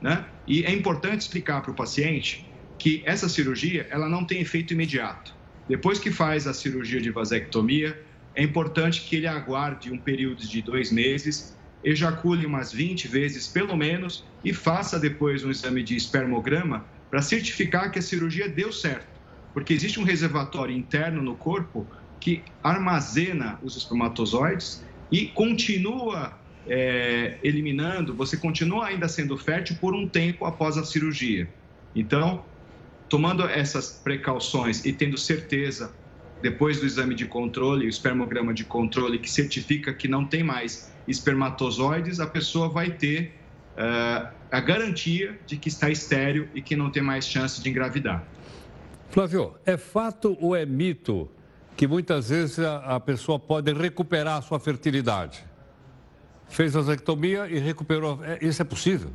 né? 0.00 0.24
E 0.46 0.64
é 0.64 0.72
importante 0.72 1.22
explicar 1.22 1.62
para 1.62 1.70
o 1.70 1.74
paciente 1.74 2.48
que 2.78 3.02
essa 3.04 3.28
cirurgia 3.28 3.86
ela 3.90 4.08
não 4.08 4.24
tem 4.24 4.40
efeito 4.40 4.72
imediato. 4.72 5.34
Depois 5.68 5.98
que 5.98 6.10
faz 6.10 6.46
a 6.46 6.54
cirurgia 6.54 7.00
de 7.00 7.10
vasectomia, 7.10 8.00
é 8.34 8.42
importante 8.42 9.02
que 9.02 9.16
ele 9.16 9.26
aguarde 9.26 9.92
um 9.92 9.98
período 9.98 10.46
de 10.46 10.62
dois 10.62 10.92
meses, 10.92 11.56
ejacule 11.82 12.46
umas 12.46 12.72
20 12.72 13.08
vezes 13.08 13.48
pelo 13.48 13.76
menos 13.76 14.24
e 14.44 14.52
faça 14.52 14.98
depois 14.98 15.44
um 15.44 15.50
exame 15.50 15.82
de 15.82 15.96
espermograma 15.96 16.86
para 17.10 17.20
certificar 17.20 17.90
que 17.90 17.98
a 17.98 18.02
cirurgia 18.02 18.48
deu 18.48 18.72
certo. 18.72 19.18
Porque 19.52 19.72
existe 19.72 19.98
um 19.98 20.04
reservatório 20.04 20.76
interno 20.76 21.20
no 21.20 21.34
corpo 21.34 21.86
que 22.20 22.42
armazena 22.62 23.58
os 23.62 23.76
espermatozoides 23.76 24.84
e 25.10 25.26
continua 25.26 26.38
é, 26.66 27.38
eliminando, 27.42 28.14
você 28.14 28.36
continua 28.36 28.86
ainda 28.86 29.08
sendo 29.08 29.36
fértil 29.36 29.76
por 29.80 29.94
um 29.94 30.06
tempo 30.06 30.44
após 30.44 30.76
a 30.76 30.84
cirurgia. 30.84 31.48
Então, 31.94 32.44
tomando 33.08 33.42
essas 33.44 34.00
precauções 34.04 34.84
e 34.84 34.92
tendo 34.92 35.16
certeza, 35.16 35.94
depois 36.42 36.78
do 36.78 36.86
exame 36.86 37.14
de 37.14 37.26
controle, 37.26 37.86
o 37.86 37.88
espermograma 37.88 38.52
de 38.52 38.64
controle, 38.64 39.18
que 39.18 39.30
certifica 39.30 39.92
que 39.92 40.06
não 40.06 40.24
tem 40.24 40.42
mais 40.42 40.92
espermatozoides, 41.06 42.20
a 42.20 42.26
pessoa 42.26 42.68
vai 42.68 42.90
ter 42.90 43.34
uh, 43.76 44.28
a 44.50 44.60
garantia 44.60 45.38
de 45.46 45.56
que 45.56 45.68
está 45.68 45.90
estéreo 45.90 46.48
e 46.54 46.60
que 46.60 46.76
não 46.76 46.90
tem 46.90 47.02
mais 47.02 47.26
chance 47.26 47.62
de 47.62 47.68
engravidar. 47.68 48.26
Flávio, 49.10 49.54
é 49.64 49.76
fato 49.76 50.36
ou 50.38 50.54
é 50.54 50.66
mito 50.66 51.30
que 51.78 51.86
muitas 51.86 52.30
vezes 52.30 52.58
a, 52.58 52.96
a 52.96 53.00
pessoa 53.00 53.38
pode 53.38 53.72
recuperar 53.72 54.38
a 54.38 54.42
sua 54.42 54.58
fertilidade? 54.58 55.44
Fez 56.48 56.74
a 56.74 56.80
vasectomia 56.80 57.46
e 57.48 57.56
recuperou. 57.60 58.18
É, 58.24 58.38
isso 58.42 58.60
é 58.60 58.64
possível? 58.64 59.12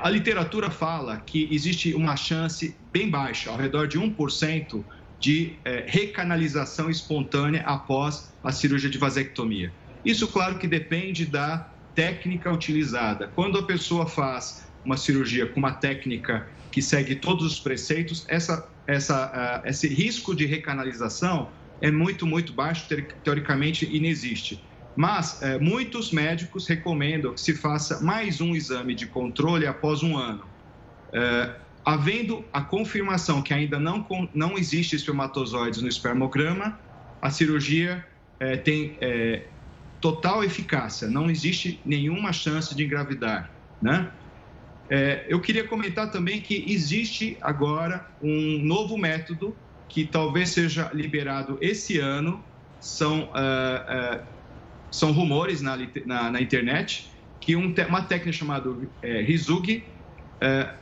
A 0.00 0.08
literatura 0.08 0.70
fala 0.70 1.16
que 1.16 1.48
existe 1.50 1.92
uma 1.92 2.14
chance 2.14 2.76
bem 2.92 3.10
baixa, 3.10 3.50
ao 3.50 3.56
redor 3.56 3.88
de 3.88 3.98
1%, 3.98 4.84
de 5.18 5.56
é, 5.64 5.82
recanalização 5.88 6.88
espontânea 6.88 7.62
após 7.62 8.32
a 8.44 8.52
cirurgia 8.52 8.88
de 8.88 8.96
vasectomia. 8.96 9.72
Isso, 10.04 10.28
claro, 10.28 10.56
que 10.56 10.68
depende 10.68 11.26
da 11.26 11.68
técnica 11.96 12.52
utilizada. 12.52 13.28
Quando 13.34 13.58
a 13.58 13.64
pessoa 13.64 14.06
faz 14.06 14.69
uma 14.84 14.96
cirurgia 14.96 15.46
com 15.46 15.58
uma 15.58 15.72
técnica 15.72 16.46
que 16.70 16.80
segue 16.80 17.16
todos 17.16 17.44
os 17.44 17.60
preceitos, 17.60 18.24
essa, 18.28 18.68
essa, 18.86 19.62
uh, 19.64 19.68
esse 19.68 19.88
risco 19.88 20.34
de 20.34 20.46
recanalização 20.46 21.50
é 21.80 21.90
muito, 21.90 22.26
muito 22.26 22.52
baixo, 22.52 22.86
teoricamente 23.24 23.84
inexiste. 23.84 24.62
Mas 24.94 25.40
é, 25.40 25.58
muitos 25.58 26.10
médicos 26.10 26.66
recomendam 26.66 27.32
que 27.32 27.40
se 27.40 27.54
faça 27.54 28.02
mais 28.02 28.40
um 28.40 28.54
exame 28.54 28.94
de 28.94 29.06
controle 29.06 29.66
após 29.66 30.02
um 30.02 30.16
ano. 30.16 30.44
É, 31.12 31.54
havendo 31.84 32.44
a 32.52 32.60
confirmação 32.60 33.40
que 33.40 33.54
ainda 33.54 33.78
não, 33.78 34.06
não 34.34 34.58
existe 34.58 34.94
espermatozoides 34.94 35.80
no 35.80 35.88
espermograma, 35.88 36.78
a 37.22 37.30
cirurgia 37.30 38.04
é, 38.38 38.56
tem 38.56 38.98
total 40.00 40.42
eficácia, 40.42 41.08
não 41.08 41.30
existe 41.30 41.80
nenhuma 41.84 42.32
chance 42.32 42.74
de 42.74 42.84
engravidar. 42.84 43.50
Né? 43.80 44.10
É, 44.90 45.26
eu 45.28 45.40
queria 45.40 45.66
comentar 45.66 46.10
também 46.10 46.40
que 46.40 46.64
existe 46.68 47.38
agora 47.40 48.04
um 48.20 48.58
novo 48.64 48.98
método 48.98 49.56
que 49.88 50.04
talvez 50.04 50.50
seja 50.50 50.90
liberado 50.92 51.58
esse 51.60 51.98
ano, 51.98 52.44
são 52.80 53.24
uh, 53.24 53.26
uh, 53.28 54.26
são 54.90 55.12
rumores 55.12 55.60
na, 55.60 55.76
na, 56.04 56.30
na 56.32 56.40
internet 56.40 57.10
que 57.40 57.56
um, 57.56 57.74
uma 57.88 58.02
técnica 58.02 58.32
chamada 58.32 58.68
é, 59.02 59.24
é, 60.42 60.74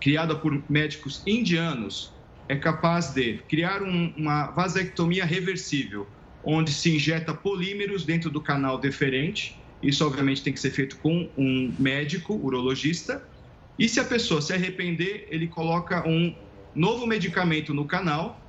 criada 0.00 0.36
por 0.36 0.64
médicos 0.68 1.22
indianos, 1.26 2.18
é 2.48 2.56
capaz 2.56 3.12
de 3.12 3.38
criar 3.48 3.82
um, 3.82 4.12
uma 4.16 4.50
vasectomia 4.50 5.24
reversível, 5.24 6.06
onde 6.42 6.72
se 6.72 6.94
injeta 6.94 7.34
polímeros 7.34 8.04
dentro 8.04 8.30
do 8.30 8.42
canal 8.42 8.78
deferente. 8.78 9.67
Isso, 9.82 10.04
obviamente, 10.04 10.42
tem 10.42 10.52
que 10.52 10.60
ser 10.60 10.70
feito 10.70 10.96
com 10.98 11.28
um 11.36 11.72
médico, 11.78 12.34
urologista. 12.34 13.22
E 13.78 13.88
se 13.88 14.00
a 14.00 14.04
pessoa 14.04 14.42
se 14.42 14.52
arrepender, 14.52 15.28
ele 15.30 15.46
coloca 15.46 16.06
um 16.06 16.34
novo 16.74 17.06
medicamento 17.06 17.72
no 17.72 17.84
canal 17.84 18.40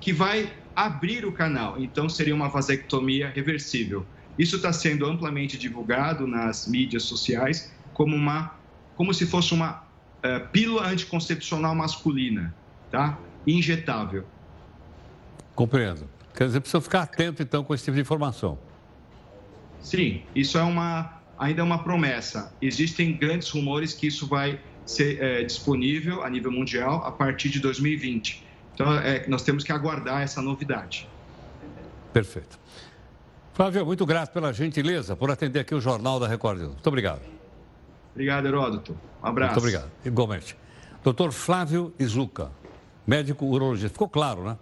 que 0.00 0.12
vai 0.12 0.50
abrir 0.74 1.26
o 1.26 1.32
canal. 1.32 1.78
Então, 1.78 2.08
seria 2.08 2.34
uma 2.34 2.48
vasectomia 2.48 3.28
reversível. 3.28 4.06
Isso 4.38 4.56
está 4.56 4.72
sendo 4.72 5.04
amplamente 5.04 5.58
divulgado 5.58 6.26
nas 6.26 6.66
mídias 6.66 7.02
sociais 7.02 7.70
como 7.92 8.16
uma, 8.16 8.54
como 8.96 9.12
se 9.12 9.26
fosse 9.26 9.52
uma 9.52 9.82
uh, 10.24 10.48
pílula 10.50 10.86
anticoncepcional 10.88 11.74
masculina, 11.74 12.54
tá? 12.90 13.18
Injetável. 13.46 14.24
Compreendo. 15.54 16.08
Quer 16.34 16.46
dizer, 16.46 16.60
precisa 16.60 16.80
ficar 16.80 17.02
atento 17.02 17.42
então 17.42 17.62
com 17.62 17.74
esse 17.74 17.84
tipo 17.84 17.96
de 17.96 18.00
informação. 18.00 18.58
Sim, 19.80 20.22
isso 20.34 20.58
é 20.58 20.62
uma 20.62 21.20
ainda 21.38 21.62
é 21.62 21.64
uma 21.64 21.82
promessa. 21.82 22.52
Existem 22.60 23.16
grandes 23.16 23.48
rumores 23.48 23.94
que 23.94 24.06
isso 24.06 24.26
vai 24.26 24.60
ser 24.84 25.22
é, 25.22 25.42
disponível 25.42 26.22
a 26.22 26.28
nível 26.28 26.52
mundial 26.52 27.02
a 27.04 27.10
partir 27.10 27.48
de 27.48 27.58
2020. 27.60 28.44
Então, 28.74 28.92
é, 28.98 29.26
nós 29.26 29.42
temos 29.42 29.64
que 29.64 29.72
aguardar 29.72 30.20
essa 30.20 30.42
novidade. 30.42 31.08
Perfeito. 32.12 32.58
Flávio, 33.54 33.86
muito 33.86 34.04
grato 34.04 34.32
pela 34.32 34.52
gentileza, 34.52 35.16
por 35.16 35.30
atender 35.30 35.60
aqui 35.60 35.74
o 35.74 35.80
Jornal 35.80 36.20
da 36.20 36.28
Record. 36.28 36.60
Muito 36.60 36.86
obrigado. 36.86 37.22
Obrigado, 38.12 38.46
Heródoto. 38.46 38.98
Um 39.22 39.26
abraço. 39.26 39.54
Muito 39.54 39.64
obrigado. 39.64 39.90
Igualmente. 40.04 40.56
Doutor 41.02 41.32
Flávio 41.32 41.94
Izuca, 41.98 42.50
médico 43.06 43.46
urologista. 43.46 43.90
Ficou 43.90 44.08
claro, 44.08 44.44
né? 44.44 44.58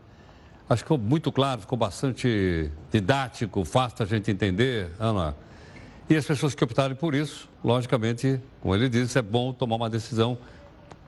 Acho 0.68 0.82
que 0.82 0.88
ficou 0.88 0.98
muito 0.98 1.32
claro, 1.32 1.62
ficou 1.62 1.78
bastante 1.78 2.70
didático, 2.92 3.64
fácil 3.64 4.04
a 4.04 4.06
gente 4.06 4.30
entender, 4.30 4.90
Ana. 5.00 5.34
E 6.10 6.14
as 6.14 6.26
pessoas 6.26 6.54
que 6.54 6.62
optarem 6.62 6.94
por 6.94 7.14
isso, 7.14 7.48
logicamente, 7.64 8.38
como 8.60 8.74
ele 8.74 8.88
disse, 8.88 9.18
é 9.18 9.22
bom 9.22 9.52
tomar 9.52 9.76
uma 9.76 9.88
decisão 9.88 10.36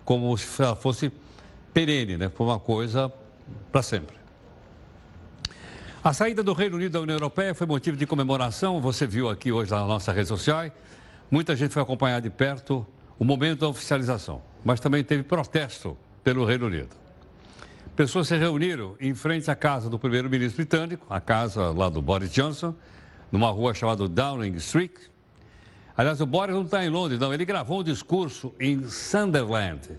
como 0.04 0.36
se 0.38 0.62
ela 0.62 0.74
fosse 0.74 1.12
perene, 1.74 2.16
né? 2.16 2.30
Foi 2.30 2.46
uma 2.46 2.58
coisa 2.58 3.12
para 3.70 3.82
sempre. 3.82 4.16
A 6.02 6.14
saída 6.14 6.42
do 6.42 6.54
Reino 6.54 6.76
Unido 6.76 6.92
da 6.92 7.00
União 7.00 7.16
Europeia 7.16 7.54
foi 7.54 7.66
motivo 7.66 7.98
de 7.98 8.06
comemoração. 8.06 8.80
Você 8.80 9.06
viu 9.06 9.28
aqui 9.28 9.52
hoje 9.52 9.70
nas 9.70 9.86
nossas 9.86 10.14
redes 10.14 10.28
sociais. 10.28 10.72
Muita 11.30 11.54
gente 11.54 11.74
foi 11.74 11.82
acompanhar 11.82 12.20
de 12.20 12.30
perto 12.30 12.86
o 13.18 13.24
momento 13.24 13.60
da 13.60 13.68
oficialização, 13.68 14.40
mas 14.64 14.80
também 14.80 15.04
teve 15.04 15.22
protesto 15.22 15.96
pelo 16.24 16.46
Reino 16.46 16.66
Unido. 16.66 16.99
Pessoas 18.00 18.28
se 18.28 18.36
reuniram 18.38 18.96
em 18.98 19.12
frente 19.12 19.50
à 19.50 19.54
casa 19.54 19.90
do 19.90 19.98
primeiro-ministro 19.98 20.56
britânico, 20.56 21.04
a 21.10 21.20
casa 21.20 21.70
lá 21.70 21.90
do 21.90 22.00
Boris 22.00 22.32
Johnson, 22.32 22.74
numa 23.30 23.50
rua 23.50 23.74
chamada 23.74 24.08
Downing 24.08 24.54
Street. 24.54 24.94
Aliás, 25.94 26.18
o 26.18 26.24
Boris 26.24 26.54
não 26.54 26.62
está 26.62 26.82
em 26.82 26.88
Londres, 26.88 27.20
não. 27.20 27.30
Ele 27.34 27.44
gravou 27.44 27.80
um 27.80 27.82
discurso 27.84 28.54
em 28.58 28.88
Sunderland, 28.88 29.98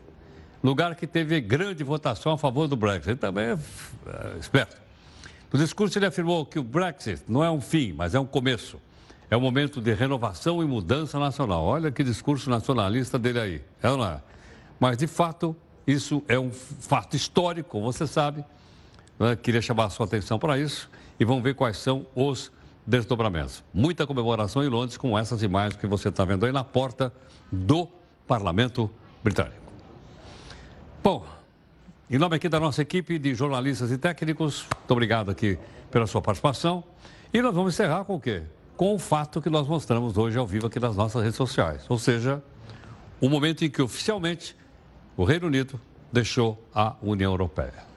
lugar 0.63 0.95
que 0.95 1.05
teve 1.05 1.39
grande 1.41 1.83
votação 1.83 2.31
a 2.31 2.39
favor 2.39 2.67
do 2.67 2.75
Brexit. 2.75 3.09
Ele 3.09 3.17
também 3.19 3.45
é, 3.45 3.51
é 3.53 4.37
esperto. 4.39 4.81
No 5.53 5.59
discurso, 5.59 5.99
ele 5.99 6.07
afirmou 6.07 6.43
que 6.43 6.57
o 6.57 6.63
Brexit 6.63 7.21
não 7.27 7.43
é 7.43 7.51
um 7.51 7.61
fim, 7.61 7.93
mas 7.93 8.15
é 8.15 8.19
um 8.19 8.25
começo. 8.25 8.81
É 9.29 9.37
um 9.37 9.41
momento 9.41 9.79
de 9.79 9.93
renovação 9.93 10.63
e 10.63 10.65
mudança 10.65 11.19
nacional. 11.19 11.63
Olha 11.65 11.91
que 11.91 12.03
discurso 12.03 12.49
nacionalista 12.49 13.19
dele 13.19 13.39
aí. 13.39 13.61
É 13.79 13.91
ou 13.91 13.97
não 13.97 14.05
é? 14.05 14.19
Mas, 14.79 14.97
de 14.97 15.05
fato, 15.05 15.55
isso 15.85 16.23
é 16.27 16.39
um 16.39 16.51
fato 16.51 17.15
histórico, 17.15 17.81
você 17.81 18.05
sabe. 18.05 18.45
Né? 19.19 19.35
Queria 19.35 19.61
chamar 19.61 19.85
a 19.85 19.89
sua 19.89 20.05
atenção 20.05 20.37
para 20.37 20.57
isso 20.57 20.89
e 21.19 21.25
vamos 21.25 21.43
ver 21.43 21.55
quais 21.55 21.77
são 21.77 22.05
os 22.15 22.51
desdobramentos. 22.85 23.63
Muita 23.73 24.07
comemoração 24.07 24.63
em 24.63 24.67
Londres 24.67 24.97
com 24.97 25.17
essas 25.17 25.43
imagens 25.43 25.79
que 25.79 25.87
você 25.87 26.09
está 26.09 26.25
vendo 26.25 26.45
aí 26.45 26.51
na 26.51 26.63
porta 26.63 27.13
do 27.51 27.87
Parlamento 28.27 28.89
Britânico. 29.23 29.61
Bom, 31.03 31.25
em 32.09 32.17
nome 32.17 32.35
aqui 32.35 32.49
da 32.49 32.59
nossa 32.59 32.81
equipe 32.81 33.17
de 33.17 33.33
jornalistas 33.33 33.91
e 33.91 33.97
técnicos, 33.97 34.65
muito 34.77 34.91
obrigado 34.91 35.31
aqui 35.31 35.57
pela 35.89 36.07
sua 36.07 36.21
participação. 36.21 36.83
E 37.33 37.41
nós 37.41 37.53
vamos 37.53 37.73
encerrar 37.73 38.03
com 38.03 38.15
o 38.15 38.19
quê? 38.19 38.43
Com 38.75 38.95
o 38.95 38.99
fato 38.99 39.41
que 39.41 39.49
nós 39.49 39.67
mostramos 39.67 40.17
hoje 40.17 40.37
ao 40.37 40.45
vivo 40.45 40.67
aqui 40.67 40.79
nas 40.79 40.95
nossas 40.95 41.21
redes 41.23 41.37
sociais. 41.37 41.85
Ou 41.87 41.97
seja, 41.97 42.43
o 43.19 43.29
momento 43.29 43.63
em 43.63 43.69
que 43.69 43.81
oficialmente 43.81 44.55
o 45.21 45.23
Reino 45.23 45.45
Unido 45.45 45.79
deixou 46.11 46.67
a 46.73 46.95
União 46.99 47.31
Europeia. 47.31 47.90